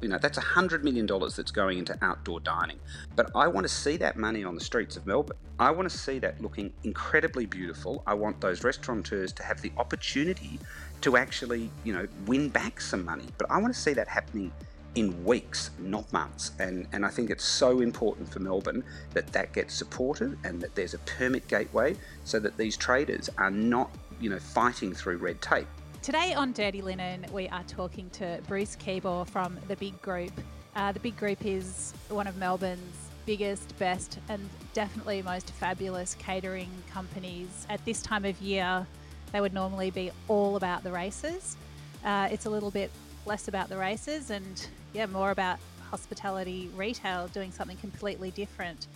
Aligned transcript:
You 0.00 0.08
know, 0.08 0.18
that's 0.18 0.38
$100 0.38 0.82
million 0.82 1.06
that's 1.06 1.50
going 1.50 1.78
into 1.78 1.96
outdoor 2.02 2.40
dining. 2.40 2.78
But 3.16 3.30
I 3.34 3.46
want 3.48 3.64
to 3.64 3.72
see 3.72 3.96
that 3.98 4.16
money 4.16 4.44
on 4.44 4.54
the 4.54 4.60
streets 4.60 4.96
of 4.96 5.06
Melbourne. 5.06 5.36
I 5.58 5.70
want 5.70 5.90
to 5.90 5.96
see 5.96 6.18
that 6.20 6.40
looking 6.40 6.72
incredibly 6.84 7.46
beautiful. 7.46 8.02
I 8.06 8.14
want 8.14 8.40
those 8.40 8.64
restaurateurs 8.64 9.32
to 9.34 9.42
have 9.42 9.60
the 9.60 9.72
opportunity 9.76 10.58
to 11.02 11.16
actually, 11.16 11.70
you 11.84 11.92
know, 11.92 12.06
win 12.26 12.48
back 12.48 12.80
some 12.80 13.04
money. 13.04 13.26
But 13.36 13.50
I 13.50 13.58
want 13.58 13.74
to 13.74 13.80
see 13.80 13.92
that 13.92 14.08
happening 14.08 14.52
in 14.94 15.24
weeks, 15.24 15.70
not 15.78 16.10
months. 16.12 16.52
And, 16.58 16.86
and 16.92 17.04
I 17.04 17.08
think 17.08 17.30
it's 17.30 17.44
so 17.44 17.80
important 17.80 18.32
for 18.32 18.40
Melbourne 18.40 18.82
that 19.12 19.28
that 19.28 19.52
gets 19.52 19.74
supported 19.74 20.36
and 20.44 20.60
that 20.60 20.74
there's 20.74 20.94
a 20.94 20.98
permit 21.00 21.46
gateway 21.46 21.96
so 22.24 22.40
that 22.40 22.56
these 22.56 22.76
traders 22.76 23.30
are 23.38 23.50
not, 23.50 23.90
you 24.20 24.30
know, 24.30 24.38
fighting 24.38 24.92
through 24.92 25.18
red 25.18 25.40
tape. 25.40 25.68
Today 26.02 26.32
on 26.32 26.52
Dirty 26.52 26.80
Linen, 26.80 27.26
we 27.30 27.46
are 27.48 27.62
talking 27.64 28.08
to 28.10 28.40
Bruce 28.48 28.74
Keebaugh 28.74 29.28
from 29.28 29.58
The 29.68 29.76
Big 29.76 30.00
Group. 30.00 30.32
Uh, 30.74 30.92
the 30.92 31.00
Big 31.00 31.14
Group 31.18 31.44
is 31.44 31.92
one 32.08 32.26
of 32.26 32.38
Melbourne's 32.38 33.10
biggest, 33.26 33.78
best, 33.78 34.18
and 34.30 34.48
definitely 34.72 35.20
most 35.20 35.50
fabulous 35.50 36.14
catering 36.14 36.70
companies. 36.90 37.66
At 37.68 37.84
this 37.84 38.00
time 38.00 38.24
of 38.24 38.40
year, 38.40 38.86
they 39.32 39.42
would 39.42 39.52
normally 39.52 39.90
be 39.90 40.10
all 40.26 40.56
about 40.56 40.84
the 40.84 40.90
races. 40.90 41.58
Uh, 42.02 42.30
it's 42.32 42.46
a 42.46 42.50
little 42.50 42.70
bit 42.70 42.90
less 43.26 43.48
about 43.48 43.68
the 43.68 43.76
races 43.76 44.30
and 44.30 44.68
yeah, 44.94 45.04
more 45.04 45.32
about 45.32 45.58
hospitality 45.90 46.70
retail, 46.76 47.28
doing 47.28 47.52
something 47.52 47.76
completely 47.76 48.30
different. 48.30 48.86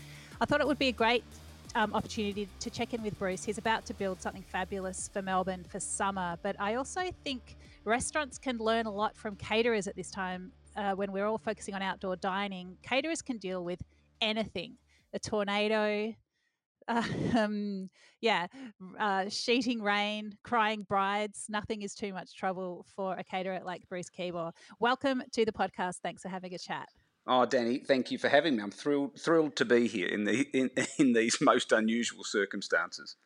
I 0.40 0.46
thought 0.46 0.62
it 0.62 0.66
would 0.66 0.78
be 0.78 0.88
a 0.88 0.92
great 0.92 1.22
um, 1.74 1.92
opportunity 1.94 2.48
to 2.60 2.70
check 2.70 2.94
in 2.94 3.02
with 3.02 3.18
Bruce. 3.18 3.44
He's 3.44 3.58
about 3.58 3.84
to 3.86 3.94
build 3.94 4.20
something 4.20 4.42
fabulous 4.42 5.10
for 5.12 5.22
Melbourne 5.22 5.64
for 5.68 5.80
summer, 5.80 6.36
but 6.42 6.56
I 6.58 6.74
also 6.74 7.02
think 7.24 7.56
restaurants 7.84 8.38
can 8.38 8.58
learn 8.58 8.86
a 8.86 8.90
lot 8.90 9.16
from 9.16 9.36
caterers 9.36 9.86
at 9.86 9.96
this 9.96 10.10
time 10.10 10.52
uh, 10.76 10.92
when 10.92 11.12
we're 11.12 11.26
all 11.26 11.38
focusing 11.38 11.74
on 11.74 11.82
outdoor 11.82 12.16
dining. 12.16 12.76
Caterers 12.82 13.22
can 13.22 13.38
deal 13.38 13.64
with 13.64 13.82
anything 14.20 14.76
a 15.12 15.18
tornado, 15.18 16.12
um, 16.88 17.88
yeah, 18.20 18.46
uh, 18.98 19.28
sheeting 19.28 19.80
rain, 19.80 20.36
crying 20.42 20.84
brides. 20.88 21.46
Nothing 21.48 21.82
is 21.82 21.94
too 21.94 22.12
much 22.12 22.36
trouble 22.36 22.84
for 22.94 23.16
a 23.16 23.24
caterer 23.24 23.60
like 23.64 23.88
Bruce 23.88 24.10
Keebaugh. 24.10 24.52
Welcome 24.80 25.22
to 25.32 25.44
the 25.44 25.52
podcast. 25.52 25.96
Thanks 26.02 26.22
for 26.22 26.28
having 26.28 26.54
a 26.54 26.58
chat. 26.58 26.88
Oh, 27.26 27.46
Dani, 27.48 27.86
thank 27.86 28.10
you 28.10 28.18
for 28.18 28.28
having 28.28 28.56
me. 28.56 28.62
I'm 28.62 28.70
thrilled 28.70 29.18
thrilled 29.18 29.56
to 29.56 29.64
be 29.64 29.88
here 29.88 30.08
in 30.08 30.24
the 30.24 30.46
in, 30.52 30.70
in 30.98 31.12
these 31.12 31.38
most 31.40 31.72
unusual 31.72 32.24
circumstances. 32.24 33.16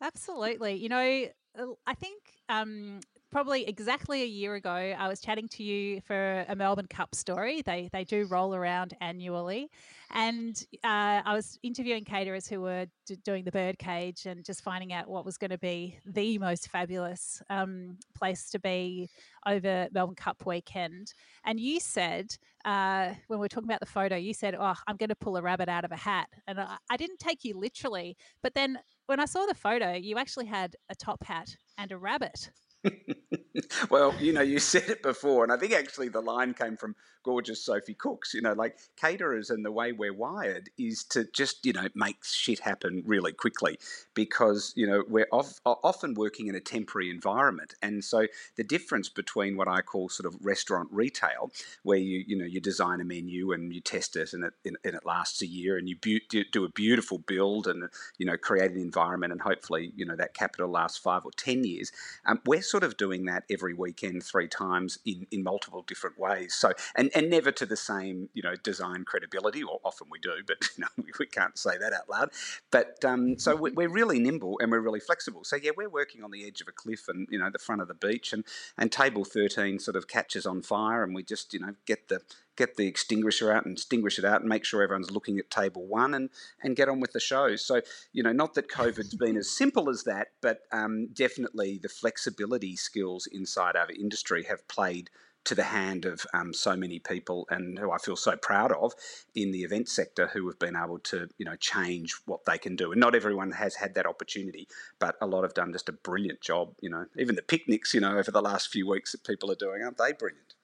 Absolutely. 0.00 0.74
You 0.74 0.88
know, 0.88 1.24
uh, 1.58 1.66
I 1.86 1.94
think 1.94 2.20
um, 2.48 3.00
probably 3.34 3.66
exactly 3.66 4.22
a 4.22 4.26
year 4.26 4.54
ago, 4.54 4.70
I 4.70 5.08
was 5.08 5.20
chatting 5.20 5.48
to 5.48 5.64
you 5.64 6.00
for 6.02 6.44
a 6.48 6.54
Melbourne 6.54 6.86
Cup 6.86 7.16
story. 7.16 7.62
They 7.62 7.90
they 7.92 8.04
do 8.04 8.26
roll 8.26 8.54
around 8.54 8.94
annually, 9.00 9.72
and 10.12 10.54
uh, 10.84 11.20
I 11.24 11.34
was 11.34 11.58
interviewing 11.64 12.04
caterers 12.04 12.46
who 12.46 12.60
were 12.60 12.86
d- 13.06 13.16
doing 13.24 13.42
the 13.42 13.50
birdcage 13.50 14.26
and 14.26 14.44
just 14.44 14.62
finding 14.62 14.92
out 14.92 15.08
what 15.08 15.24
was 15.24 15.36
going 15.36 15.50
to 15.50 15.58
be 15.58 15.98
the 16.06 16.38
most 16.38 16.70
fabulous 16.70 17.42
um, 17.50 17.98
place 18.16 18.50
to 18.50 18.60
be 18.60 19.10
over 19.48 19.88
Melbourne 19.92 20.14
Cup 20.14 20.46
weekend. 20.46 21.12
And 21.44 21.58
you 21.58 21.80
said 21.80 22.36
uh, 22.64 23.14
when 23.26 23.40
we 23.40 23.44
were 23.46 23.48
talking 23.48 23.68
about 23.68 23.80
the 23.80 23.86
photo, 23.86 24.14
you 24.14 24.32
said, 24.32 24.54
"Oh, 24.54 24.74
I'm 24.86 24.96
going 24.96 25.08
to 25.08 25.16
pull 25.16 25.36
a 25.36 25.42
rabbit 25.42 25.68
out 25.68 25.84
of 25.84 25.90
a 25.90 25.96
hat," 25.96 26.28
and 26.46 26.60
I, 26.60 26.76
I 26.88 26.96
didn't 26.96 27.18
take 27.18 27.42
you 27.42 27.58
literally, 27.58 28.16
but 28.44 28.54
then 28.54 28.78
when 29.06 29.18
I 29.18 29.24
saw 29.24 29.44
the 29.44 29.56
photo, 29.56 29.94
you 29.94 30.18
actually 30.18 30.46
had 30.46 30.76
a 30.88 30.94
top 30.94 31.24
hat 31.24 31.56
and 31.76 31.90
a 31.90 31.98
rabbit. 31.98 32.50
well, 33.90 34.14
you 34.20 34.32
know, 34.32 34.42
you 34.42 34.58
said 34.58 34.88
it 34.88 35.02
before, 35.02 35.44
and 35.44 35.52
I 35.52 35.56
think 35.56 35.72
actually 35.72 36.08
the 36.08 36.20
line 36.20 36.54
came 36.54 36.76
from 36.76 36.94
gorgeous 37.24 37.64
Sophie 37.64 37.94
Cooks. 37.94 38.34
You 38.34 38.42
know, 38.42 38.52
like 38.52 38.78
caterers 38.96 39.50
and 39.50 39.64
the 39.64 39.72
way 39.72 39.92
we're 39.92 40.14
wired 40.14 40.70
is 40.78 41.04
to 41.04 41.24
just, 41.34 41.66
you 41.66 41.72
know, 41.72 41.88
make 41.94 42.24
shit 42.24 42.60
happen 42.60 43.02
really 43.04 43.32
quickly 43.32 43.78
because, 44.14 44.72
you 44.76 44.86
know, 44.86 45.02
we're 45.08 45.26
off, 45.32 45.60
often 45.64 46.14
working 46.14 46.46
in 46.46 46.54
a 46.54 46.60
temporary 46.60 47.10
environment. 47.10 47.74
And 47.82 48.04
so 48.04 48.26
the 48.56 48.64
difference 48.64 49.08
between 49.08 49.56
what 49.56 49.66
I 49.66 49.80
call 49.80 50.08
sort 50.08 50.32
of 50.32 50.38
restaurant 50.44 50.88
retail, 50.92 51.50
where 51.82 51.98
you, 51.98 52.24
you 52.26 52.36
know, 52.36 52.44
you 52.44 52.60
design 52.60 53.00
a 53.00 53.04
menu 53.04 53.52
and 53.52 53.74
you 53.74 53.80
test 53.80 54.16
it 54.16 54.32
and 54.32 54.44
it, 54.44 54.52
and 54.64 54.76
it 54.84 55.04
lasts 55.04 55.42
a 55.42 55.46
year 55.46 55.76
and 55.76 55.88
you 55.88 55.96
do 55.96 56.64
a 56.64 56.68
beautiful 56.68 57.18
build 57.18 57.66
and, 57.66 57.88
you 58.18 58.26
know, 58.26 58.36
create 58.36 58.70
an 58.70 58.78
environment 58.78 59.32
and 59.32 59.40
hopefully, 59.40 59.92
you 59.96 60.04
know, 60.04 60.16
that 60.16 60.34
capital 60.34 60.68
lasts 60.68 60.98
five 60.98 61.24
or 61.24 61.30
10 61.36 61.64
years. 61.64 61.90
Um, 62.26 62.40
we're 62.46 62.62
sort 62.74 62.82
of 62.82 62.96
doing 62.96 63.26
that 63.26 63.44
every 63.48 63.72
weekend, 63.72 64.20
three 64.20 64.48
times 64.48 64.98
in, 65.04 65.28
in 65.30 65.44
multiple 65.44 65.84
different 65.86 66.18
ways. 66.18 66.54
So, 66.54 66.72
and, 66.96 67.08
and 67.14 67.30
never 67.30 67.52
to 67.52 67.64
the 67.64 67.76
same, 67.76 68.28
you 68.34 68.42
know, 68.42 68.56
design 68.64 69.04
credibility, 69.04 69.62
or 69.62 69.78
often 69.84 70.08
we 70.10 70.18
do, 70.18 70.32
but 70.44 70.56
you 70.76 70.82
know, 70.82 70.88
we, 70.96 71.04
we 71.20 71.26
can't 71.26 71.56
say 71.56 71.78
that 71.78 71.92
out 71.92 72.10
loud. 72.10 72.30
But 72.72 73.04
um, 73.04 73.38
so 73.38 73.54
we're 73.54 73.88
really 73.88 74.18
nimble 74.18 74.58
and 74.60 74.72
we're 74.72 74.80
really 74.80 74.98
flexible. 74.98 75.44
So 75.44 75.54
yeah, 75.54 75.70
we're 75.76 75.88
working 75.88 76.24
on 76.24 76.32
the 76.32 76.44
edge 76.44 76.60
of 76.60 76.66
a 76.66 76.72
cliff 76.72 77.06
and 77.06 77.28
you 77.30 77.38
know 77.38 77.48
the 77.48 77.60
front 77.60 77.80
of 77.80 77.86
the 77.86 77.94
beach, 77.94 78.32
and 78.32 78.42
and 78.76 78.90
table 78.90 79.24
thirteen 79.24 79.78
sort 79.78 79.94
of 79.94 80.08
catches 80.08 80.44
on 80.44 80.60
fire, 80.62 81.04
and 81.04 81.14
we 81.14 81.22
just 81.22 81.54
you 81.54 81.60
know 81.60 81.74
get 81.86 82.08
the 82.08 82.22
get 82.56 82.76
the 82.76 82.86
extinguisher 82.86 83.52
out 83.52 83.64
and 83.64 83.76
extinguish 83.76 84.18
it 84.18 84.24
out 84.24 84.40
and 84.40 84.48
make 84.48 84.64
sure 84.64 84.82
everyone's 84.82 85.10
looking 85.10 85.38
at 85.38 85.50
table 85.50 85.86
one 85.86 86.14
and, 86.14 86.30
and 86.62 86.76
get 86.76 86.88
on 86.88 87.00
with 87.00 87.12
the 87.12 87.20
show. 87.20 87.56
So, 87.56 87.80
you 88.12 88.22
know, 88.22 88.32
not 88.32 88.54
that 88.54 88.70
COVID's 88.70 89.14
been 89.18 89.36
as 89.36 89.50
simple 89.50 89.90
as 89.90 90.04
that, 90.04 90.28
but 90.40 90.60
um, 90.72 91.08
definitely 91.12 91.78
the 91.82 91.88
flexibility 91.88 92.76
skills 92.76 93.26
inside 93.30 93.76
our 93.76 93.90
industry 93.90 94.44
have 94.44 94.66
played 94.68 95.10
to 95.44 95.54
the 95.54 95.64
hand 95.64 96.06
of 96.06 96.26
um, 96.32 96.54
so 96.54 96.74
many 96.74 96.98
people 96.98 97.46
and 97.50 97.78
who 97.78 97.90
I 97.92 97.98
feel 97.98 98.16
so 98.16 98.36
proud 98.36 98.72
of 98.72 98.94
in 99.34 99.52
the 99.52 99.62
event 99.62 99.88
sector 99.88 100.26
who 100.28 100.46
have 100.48 100.58
been 100.58 100.76
able 100.76 100.98
to, 101.00 101.28
you 101.36 101.44
know, 101.44 101.56
change 101.56 102.14
what 102.24 102.46
they 102.46 102.56
can 102.56 102.76
do. 102.76 102.92
And 102.92 103.00
not 103.00 103.14
everyone 103.14 103.52
has 103.52 103.74
had 103.74 103.94
that 103.94 104.06
opportunity, 104.06 104.66
but 104.98 105.16
a 105.20 105.26
lot 105.26 105.42
have 105.42 105.54
done 105.54 105.72
just 105.72 105.88
a 105.88 105.92
brilliant 105.92 106.40
job, 106.40 106.74
you 106.80 106.88
know. 106.88 107.06
Even 107.18 107.36
the 107.36 107.42
picnics, 107.42 107.92
you 107.92 108.00
know, 108.00 108.16
over 108.16 108.30
the 108.30 108.40
last 108.40 108.68
few 108.68 108.88
weeks 108.88 109.12
that 109.12 109.24
people 109.24 109.50
are 109.50 109.56
doing, 109.56 109.82
aren't 109.82 109.98
they 109.98 110.12
brilliant? 110.12 110.54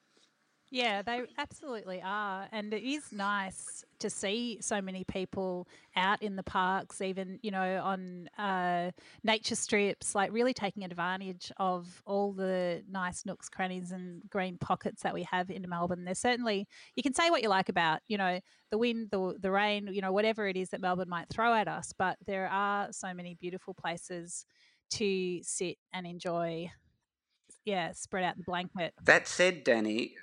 Yeah, 0.73 1.01
they 1.01 1.23
absolutely 1.37 2.01
are. 2.01 2.47
And 2.53 2.73
it 2.73 2.81
is 2.81 3.11
nice 3.11 3.83
to 3.99 4.09
see 4.09 4.57
so 4.61 4.81
many 4.81 5.03
people 5.03 5.67
out 5.97 6.23
in 6.23 6.37
the 6.37 6.43
parks, 6.43 7.01
even, 7.01 7.39
you 7.41 7.51
know, 7.51 7.81
on 7.83 8.29
uh, 8.37 8.91
nature 9.21 9.55
strips, 9.55 10.15
like 10.15 10.31
really 10.31 10.53
taking 10.53 10.85
advantage 10.85 11.51
of 11.57 12.01
all 12.05 12.31
the 12.31 12.83
nice 12.89 13.25
nooks, 13.25 13.49
crannies, 13.49 13.91
and 13.91 14.21
green 14.29 14.57
pockets 14.57 15.03
that 15.03 15.13
we 15.13 15.23
have 15.23 15.49
in 15.49 15.65
Melbourne. 15.67 16.05
There's 16.05 16.19
certainly, 16.19 16.69
you 16.95 17.03
can 17.03 17.13
say 17.13 17.29
what 17.29 17.43
you 17.43 17.49
like 17.49 17.67
about, 17.67 17.99
you 18.07 18.17
know, 18.17 18.39
the 18.71 18.77
wind, 18.77 19.09
the, 19.11 19.35
the 19.41 19.51
rain, 19.51 19.89
you 19.91 19.99
know, 19.99 20.13
whatever 20.13 20.47
it 20.47 20.55
is 20.55 20.69
that 20.69 20.79
Melbourne 20.79 21.09
might 21.09 21.27
throw 21.27 21.53
at 21.53 21.67
us, 21.67 21.93
but 21.97 22.17
there 22.25 22.47
are 22.47 22.93
so 22.93 23.13
many 23.13 23.35
beautiful 23.35 23.73
places 23.73 24.45
to 24.91 25.43
sit 25.43 25.77
and 25.91 26.07
enjoy 26.07 26.71
yeah, 27.65 27.91
spread 27.91 28.23
out 28.23 28.37
the 28.37 28.43
blanket. 28.43 28.93
That 29.03 29.27
said, 29.27 29.63
Dani, 29.63 30.13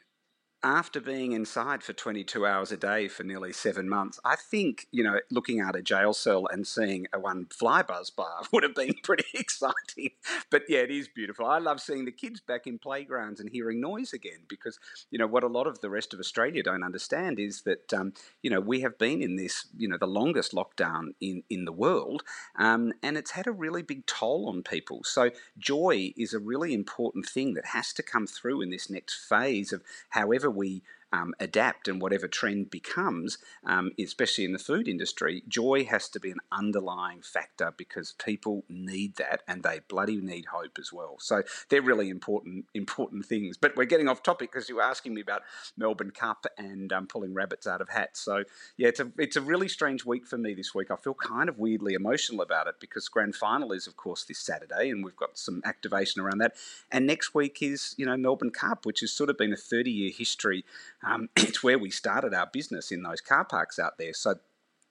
after 0.62 1.00
being 1.00 1.32
inside 1.32 1.84
for 1.84 1.92
22 1.92 2.44
hours 2.44 2.72
a 2.72 2.76
day 2.76 3.06
for 3.06 3.22
nearly 3.22 3.52
seven 3.52 3.88
months, 3.88 4.18
I 4.24 4.34
think, 4.34 4.88
you 4.90 5.04
know, 5.04 5.20
looking 5.30 5.60
out 5.60 5.76
a 5.76 5.82
jail 5.82 6.12
cell 6.12 6.48
and 6.50 6.66
seeing 6.66 7.06
a 7.12 7.20
one 7.20 7.46
fly 7.46 7.82
buzz 7.82 8.10
bar 8.10 8.42
would 8.52 8.64
have 8.64 8.74
been 8.74 8.94
pretty 9.02 9.26
exciting. 9.34 10.10
But 10.50 10.62
yeah, 10.68 10.80
it 10.80 10.90
is 10.90 11.08
beautiful. 11.08 11.46
I 11.46 11.58
love 11.58 11.80
seeing 11.80 12.04
the 12.06 12.12
kids 12.12 12.40
back 12.40 12.66
in 12.66 12.78
playgrounds 12.78 13.38
and 13.38 13.50
hearing 13.50 13.80
noise 13.80 14.12
again 14.12 14.40
because, 14.48 14.80
you 15.10 15.18
know, 15.18 15.28
what 15.28 15.44
a 15.44 15.48
lot 15.48 15.68
of 15.68 15.80
the 15.80 15.90
rest 15.90 16.12
of 16.12 16.18
Australia 16.18 16.62
don't 16.62 16.82
understand 16.82 17.38
is 17.38 17.62
that, 17.62 17.94
um, 17.94 18.12
you 18.42 18.50
know, 18.50 18.60
we 18.60 18.80
have 18.80 18.98
been 18.98 19.22
in 19.22 19.36
this, 19.36 19.66
you 19.76 19.88
know, 19.88 19.96
the 19.98 20.06
longest 20.06 20.52
lockdown 20.52 21.14
in, 21.20 21.44
in 21.48 21.66
the 21.66 21.72
world 21.72 22.24
um, 22.58 22.92
and 23.02 23.16
it's 23.16 23.30
had 23.30 23.46
a 23.46 23.52
really 23.52 23.82
big 23.82 24.06
toll 24.06 24.48
on 24.48 24.64
people. 24.64 25.04
So 25.04 25.30
joy 25.56 26.12
is 26.16 26.34
a 26.34 26.38
really 26.40 26.74
important 26.74 27.26
thing 27.26 27.54
that 27.54 27.66
has 27.66 27.92
to 27.92 28.02
come 28.02 28.26
through 28.26 28.62
in 28.62 28.70
this 28.70 28.90
next 28.90 29.28
phase 29.28 29.72
of 29.72 29.82
however 30.10 30.47
we 30.50 30.82
um, 31.12 31.34
adapt 31.40 31.88
and 31.88 32.00
whatever 32.00 32.28
trend 32.28 32.70
becomes, 32.70 33.38
um, 33.64 33.92
especially 33.98 34.44
in 34.44 34.52
the 34.52 34.58
food 34.58 34.88
industry, 34.88 35.42
joy 35.48 35.84
has 35.84 36.08
to 36.10 36.20
be 36.20 36.30
an 36.30 36.38
underlying 36.52 37.22
factor 37.22 37.72
because 37.76 38.12
people 38.22 38.64
need 38.68 39.16
that 39.16 39.42
and 39.48 39.62
they 39.62 39.80
bloody 39.88 40.20
need 40.20 40.46
hope 40.46 40.78
as 40.78 40.92
well. 40.92 41.16
So 41.18 41.42
they're 41.68 41.82
really 41.82 42.10
important 42.10 42.66
important 42.74 43.24
things. 43.24 43.56
But 43.56 43.76
we're 43.76 43.84
getting 43.84 44.08
off 44.08 44.22
topic 44.22 44.52
because 44.52 44.68
you 44.68 44.76
were 44.76 44.82
asking 44.82 45.14
me 45.14 45.20
about 45.20 45.42
Melbourne 45.76 46.10
Cup 46.10 46.46
and 46.58 46.92
um, 46.92 47.06
pulling 47.06 47.34
rabbits 47.34 47.66
out 47.66 47.80
of 47.80 47.88
hats. 47.88 48.20
So 48.20 48.44
yeah, 48.76 48.88
it's 48.88 49.00
a 49.00 49.10
it's 49.18 49.36
a 49.36 49.40
really 49.40 49.68
strange 49.68 50.04
week 50.04 50.26
for 50.26 50.38
me 50.38 50.54
this 50.54 50.74
week. 50.74 50.90
I 50.90 50.96
feel 50.96 51.14
kind 51.14 51.48
of 51.48 51.58
weirdly 51.58 51.94
emotional 51.94 52.42
about 52.42 52.66
it 52.66 52.76
because 52.80 53.08
grand 53.08 53.34
final 53.34 53.72
is 53.72 53.86
of 53.86 53.96
course 53.96 54.24
this 54.24 54.38
Saturday 54.38 54.90
and 54.90 55.04
we've 55.04 55.16
got 55.16 55.38
some 55.38 55.62
activation 55.64 56.20
around 56.20 56.38
that. 56.38 56.54
And 56.92 57.06
next 57.06 57.34
week 57.34 57.62
is 57.62 57.94
you 57.96 58.04
know 58.04 58.16
Melbourne 58.16 58.50
Cup, 58.50 58.84
which 58.84 59.00
has 59.00 59.12
sort 59.12 59.30
of 59.30 59.38
been 59.38 59.52
a 59.52 59.56
30 59.56 59.90
year 59.90 60.12
history 60.16 60.64
um, 61.06 61.28
it's 61.36 61.62
where 61.62 61.78
we 61.78 61.90
started 61.90 62.34
our 62.34 62.48
business 62.52 62.90
in 62.90 63.02
those 63.02 63.20
car 63.20 63.44
parks 63.44 63.78
out 63.78 63.98
there. 63.98 64.14
So 64.14 64.34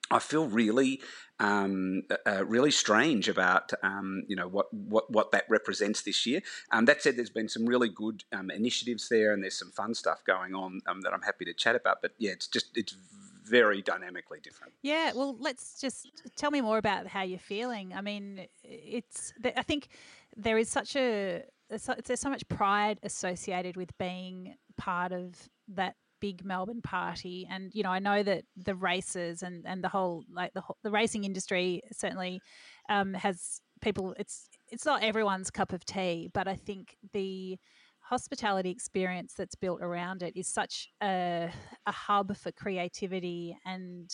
I 0.09 0.19
feel 0.19 0.48
really, 0.48 1.01
um, 1.39 2.04
uh, 2.25 2.45
really 2.45 2.71
strange 2.71 3.27
about 3.27 3.74
um, 3.83 4.24
you 4.27 4.36
know 4.36 4.48
what, 4.48 4.74
what 4.74 5.12
what 5.12 5.31
that 5.31 5.44
represents 5.50 6.01
this 6.01 6.25
year. 6.25 6.42
Um, 6.71 6.86
that 6.86 7.01
said, 7.01 7.18
there's 7.18 7.30
been 7.30 7.50
some 7.50 7.65
really 7.65 7.89
good 7.89 8.24
um, 8.31 8.50
initiatives 8.50 9.09
there, 9.09 9.33
and 9.33 9.44
there's 9.44 9.59
some 9.59 9.71
fun 9.71 9.94
stuff 9.94 10.24
going 10.25 10.56
on 10.56 10.81
um, 10.88 11.01
that 11.01 11.13
I'm 11.13 11.21
happy 11.21 11.45
to 11.45 11.54
chat 11.54 11.75
about. 11.75 12.01
But 12.01 12.13
yeah, 12.18 12.31
it's 12.31 12.48
just 12.48 12.77
it's 12.77 12.95
very 13.44 13.81
dynamically 13.81 14.39
different. 14.42 14.74
Yeah, 14.81 15.12
well, 15.13 15.36
let's 15.39 15.80
just 15.80 16.07
tell 16.36 16.51
me 16.51 16.62
more 16.62 16.77
about 16.77 17.07
how 17.07 17.24
you're 17.24 17.39
feeling. 17.39 17.94
I 17.94 18.01
mean, 18.01 18.48
it's 18.63 19.33
I 19.44 19.63
think 19.63 19.89
there 20.36 20.57
is 20.57 20.69
such 20.69 20.95
a 20.95 21.44
there's 21.69 22.19
so 22.21 22.30
much 22.30 22.48
pride 22.48 23.00
associated 23.04 23.75
with 23.75 23.98
being 23.98 24.56
part 24.77 25.12
of 25.12 25.35
that 25.69 25.95
big 26.19 26.44
Melbourne 26.44 26.81
party. 26.81 27.47
And 27.50 27.71
you 27.74 27.83
know, 27.83 27.91
I 27.91 28.00
know 28.00 28.24
that 28.24 28.44
the 28.56 28.75
races 28.75 29.44
and 29.44 29.65
and 29.65 29.83
the 29.83 29.89
whole 29.89 30.24
like 30.31 30.53
the 30.53 30.63
the 30.83 30.91
racing 30.91 31.24
industry 31.24 31.81
certainly 31.91 32.41
um, 32.89 33.13
has 33.13 33.62
people. 33.81 34.15
It's 34.19 34.47
it's 34.69 34.85
not 34.85 35.03
everyone's 35.03 35.51
cup 35.51 35.74
of 35.74 35.85
tea, 35.85 36.29
but 36.33 36.47
I 36.47 36.56
think 36.56 36.95
the 37.13 37.57
hospitality 38.00 38.69
experience 38.69 39.33
that's 39.38 39.56
built 39.56 39.81
around 39.81 40.24
it 40.24 40.35
is 40.38 40.47
such 40.47 40.89
a, 41.03 41.51
a 41.85 41.91
hub 41.91 42.38
for 42.38 42.51
creativity 42.53 43.57
and 43.65 44.09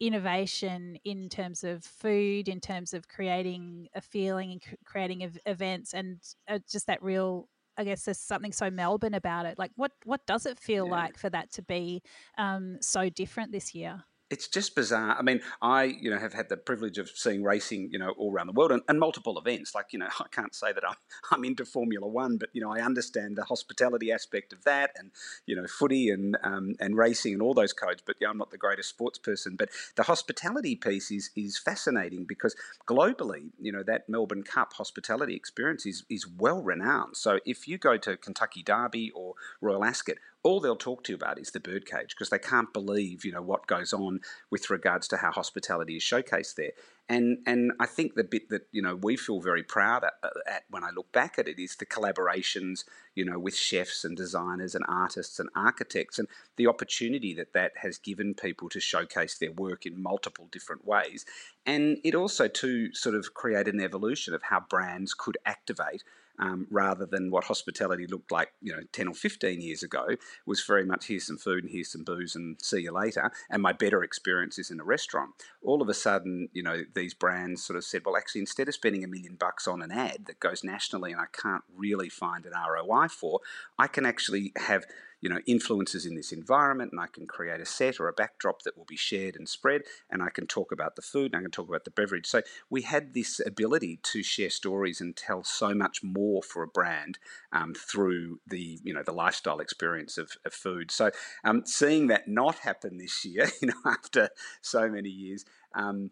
innovation 0.00 0.96
in 1.04 1.28
terms 1.28 1.62
of 1.62 1.84
food, 1.84 2.48
in 2.48 2.60
terms 2.60 2.92
of 2.92 3.06
creating 3.06 3.86
a 3.94 4.00
feeling 4.00 4.50
and 4.50 4.62
creating 4.84 5.30
events, 5.46 5.94
and 5.94 6.20
uh, 6.48 6.58
just 6.70 6.86
that 6.88 7.02
real 7.02 7.48
I 7.76 7.84
guess 7.84 8.04
there's 8.04 8.18
something 8.18 8.52
so 8.52 8.70
Melbourne 8.70 9.14
about 9.14 9.46
it. 9.46 9.58
Like, 9.58 9.72
what 9.76 9.92
what 10.04 10.26
does 10.26 10.46
it 10.46 10.58
feel 10.58 10.86
yeah. 10.86 10.92
like 10.92 11.18
for 11.18 11.30
that 11.30 11.52
to 11.52 11.62
be 11.62 12.02
um, 12.38 12.78
so 12.80 13.08
different 13.08 13.52
this 13.52 13.74
year? 13.74 14.04
It's 14.34 14.48
just 14.48 14.74
bizarre. 14.74 15.16
I 15.16 15.22
mean, 15.22 15.40
I 15.62 15.84
you 15.84 16.10
know 16.10 16.18
have 16.18 16.34
had 16.34 16.48
the 16.48 16.56
privilege 16.56 16.98
of 16.98 17.08
seeing 17.08 17.44
racing 17.44 17.90
you 17.92 18.00
know 18.00 18.10
all 18.18 18.32
around 18.32 18.48
the 18.48 18.52
world 18.52 18.72
and, 18.72 18.82
and, 18.88 18.98
multiple 18.98 19.38
events. 19.38 19.76
Like 19.76 19.92
you 19.92 20.00
know, 20.00 20.08
I 20.20 20.26
can't 20.32 20.52
say 20.52 20.72
that 20.72 20.82
I'm 20.86 20.96
I'm 21.30 21.44
into 21.44 21.64
Formula 21.64 22.06
One, 22.06 22.36
but 22.36 22.48
you 22.52 22.60
know 22.60 22.72
I 22.72 22.80
understand 22.80 23.36
the 23.36 23.44
hospitality 23.44 24.10
aspect 24.10 24.52
of 24.52 24.64
that, 24.64 24.90
and 24.96 25.12
you 25.46 25.54
know 25.54 25.66
footy 25.68 26.10
and 26.10 26.36
um, 26.42 26.74
and 26.80 26.96
racing 26.96 27.34
and 27.34 27.42
all 27.42 27.54
those 27.54 27.72
codes. 27.72 28.02
But 28.04 28.16
yeah, 28.20 28.28
I'm 28.28 28.36
not 28.36 28.50
the 28.50 28.58
greatest 28.58 28.88
sports 28.88 29.18
person. 29.18 29.54
But 29.56 29.68
the 29.94 30.02
hospitality 30.02 30.74
piece 30.74 31.12
is 31.12 31.30
is 31.36 31.56
fascinating 31.56 32.24
because 32.28 32.56
globally, 32.88 33.50
you 33.60 33.70
know 33.70 33.84
that 33.84 34.08
Melbourne 34.08 34.42
Cup 34.42 34.72
hospitality 34.72 35.36
experience 35.36 35.86
is 35.86 36.04
is 36.10 36.26
well 36.26 36.60
renowned. 36.60 37.16
So 37.16 37.38
if 37.46 37.68
you 37.68 37.78
go 37.78 37.96
to 37.98 38.16
Kentucky 38.16 38.64
Derby 38.64 39.12
or 39.14 39.34
Royal 39.60 39.84
Ascot, 39.84 40.16
all 40.44 40.60
they'll 40.60 40.76
talk 40.76 41.02
to 41.02 41.12
you 41.12 41.16
about 41.16 41.38
is 41.38 41.50
the 41.50 41.58
birdcage 41.58 42.10
because 42.10 42.28
they 42.28 42.38
can't 42.38 42.72
believe 42.72 43.24
you 43.24 43.32
know 43.32 43.42
what 43.42 43.66
goes 43.66 43.92
on 43.94 44.20
with 44.50 44.68
regards 44.68 45.08
to 45.08 45.16
how 45.16 45.32
hospitality 45.32 45.96
is 45.96 46.02
showcased 46.02 46.54
there. 46.54 46.72
And 47.08 47.38
and 47.46 47.72
I 47.80 47.86
think 47.86 48.14
the 48.14 48.24
bit 48.24 48.50
that 48.50 48.68
you 48.70 48.82
know 48.82 48.94
we 48.94 49.16
feel 49.16 49.40
very 49.40 49.62
proud 49.62 50.04
at, 50.04 50.12
at, 50.46 50.64
when 50.68 50.84
I 50.84 50.90
look 50.90 51.10
back 51.12 51.38
at 51.38 51.48
it 51.48 51.58
is 51.58 51.76
the 51.76 51.86
collaborations 51.86 52.84
you 53.14 53.24
know 53.24 53.38
with 53.38 53.56
chefs 53.56 54.04
and 54.04 54.16
designers 54.16 54.74
and 54.74 54.84
artists 54.86 55.40
and 55.40 55.48
architects 55.56 56.18
and 56.18 56.28
the 56.56 56.66
opportunity 56.66 57.32
that 57.34 57.54
that 57.54 57.72
has 57.78 57.96
given 57.96 58.34
people 58.34 58.68
to 58.68 58.80
showcase 58.80 59.38
their 59.38 59.52
work 59.52 59.86
in 59.86 60.02
multiple 60.02 60.48
different 60.52 60.86
ways. 60.86 61.24
And 61.64 61.98
it 62.04 62.14
also 62.14 62.48
to 62.48 62.92
sort 62.92 63.14
of 63.14 63.32
create 63.32 63.66
an 63.66 63.80
evolution 63.80 64.34
of 64.34 64.42
how 64.42 64.60
brands 64.60 65.14
could 65.14 65.38
activate 65.46 66.04
um, 66.38 66.66
rather 66.70 67.06
than 67.06 67.30
what 67.30 67.44
hospitality 67.44 68.06
looked 68.06 68.32
like, 68.32 68.52
you 68.60 68.72
know, 68.72 68.82
10 68.92 69.08
or 69.08 69.14
15 69.14 69.60
years 69.60 69.82
ago, 69.82 70.06
was 70.46 70.62
very 70.62 70.84
much 70.84 71.06
here's 71.06 71.26
some 71.26 71.38
food 71.38 71.64
and 71.64 71.72
here's 71.72 71.92
some 71.92 72.04
booze 72.04 72.34
and 72.34 72.56
see 72.62 72.80
you 72.80 72.92
later. 72.92 73.30
And 73.50 73.62
my 73.62 73.72
better 73.72 74.02
experience 74.02 74.58
is 74.58 74.70
in 74.70 74.80
a 74.80 74.84
restaurant. 74.84 75.30
All 75.62 75.82
of 75.82 75.88
a 75.88 75.94
sudden, 75.94 76.48
you 76.52 76.62
know, 76.62 76.82
these 76.94 77.14
brands 77.14 77.64
sort 77.64 77.76
of 77.76 77.84
said, 77.84 78.02
well, 78.04 78.16
actually, 78.16 78.40
instead 78.40 78.68
of 78.68 78.74
spending 78.74 79.04
a 79.04 79.08
million 79.08 79.36
bucks 79.36 79.68
on 79.68 79.82
an 79.82 79.92
ad 79.92 80.26
that 80.26 80.40
goes 80.40 80.64
nationally 80.64 81.12
and 81.12 81.20
I 81.20 81.26
can't 81.32 81.64
really 81.74 82.08
find 82.08 82.46
an 82.46 82.52
ROI 82.52 83.08
for, 83.08 83.40
I 83.78 83.86
can 83.86 84.06
actually 84.06 84.52
have 84.56 84.84
you 85.24 85.30
know, 85.30 85.40
influences 85.46 86.04
in 86.04 86.14
this 86.14 86.32
environment, 86.32 86.92
and 86.92 87.00
I 87.00 87.06
can 87.06 87.26
create 87.26 87.58
a 87.58 87.64
set 87.64 87.98
or 87.98 88.08
a 88.08 88.12
backdrop 88.12 88.60
that 88.64 88.76
will 88.76 88.84
be 88.84 88.94
shared 88.94 89.36
and 89.36 89.48
spread, 89.48 89.80
and 90.10 90.22
I 90.22 90.28
can 90.28 90.46
talk 90.46 90.70
about 90.70 90.96
the 90.96 91.02
food 91.02 91.32
and 91.32 91.36
I 91.36 91.40
can 91.40 91.50
talk 91.50 91.66
about 91.66 91.84
the 91.84 91.90
beverage. 91.90 92.26
So 92.26 92.42
we 92.68 92.82
had 92.82 93.14
this 93.14 93.40
ability 93.40 94.00
to 94.02 94.22
share 94.22 94.50
stories 94.50 95.00
and 95.00 95.16
tell 95.16 95.42
so 95.42 95.72
much 95.72 96.02
more 96.02 96.42
for 96.42 96.62
a 96.62 96.68
brand 96.68 97.18
um, 97.52 97.72
through 97.72 98.40
the 98.46 98.78
you 98.84 98.92
know 98.92 99.02
the 99.02 99.12
lifestyle 99.12 99.60
experience 99.60 100.18
of, 100.18 100.32
of 100.44 100.52
food. 100.52 100.90
So 100.90 101.10
um, 101.42 101.62
seeing 101.64 102.08
that 102.08 102.28
not 102.28 102.58
happen 102.58 102.98
this 102.98 103.24
year, 103.24 103.48
you 103.62 103.68
know, 103.68 103.90
after 103.90 104.28
so 104.60 104.90
many 104.90 105.08
years. 105.08 105.46
Um, 105.74 106.10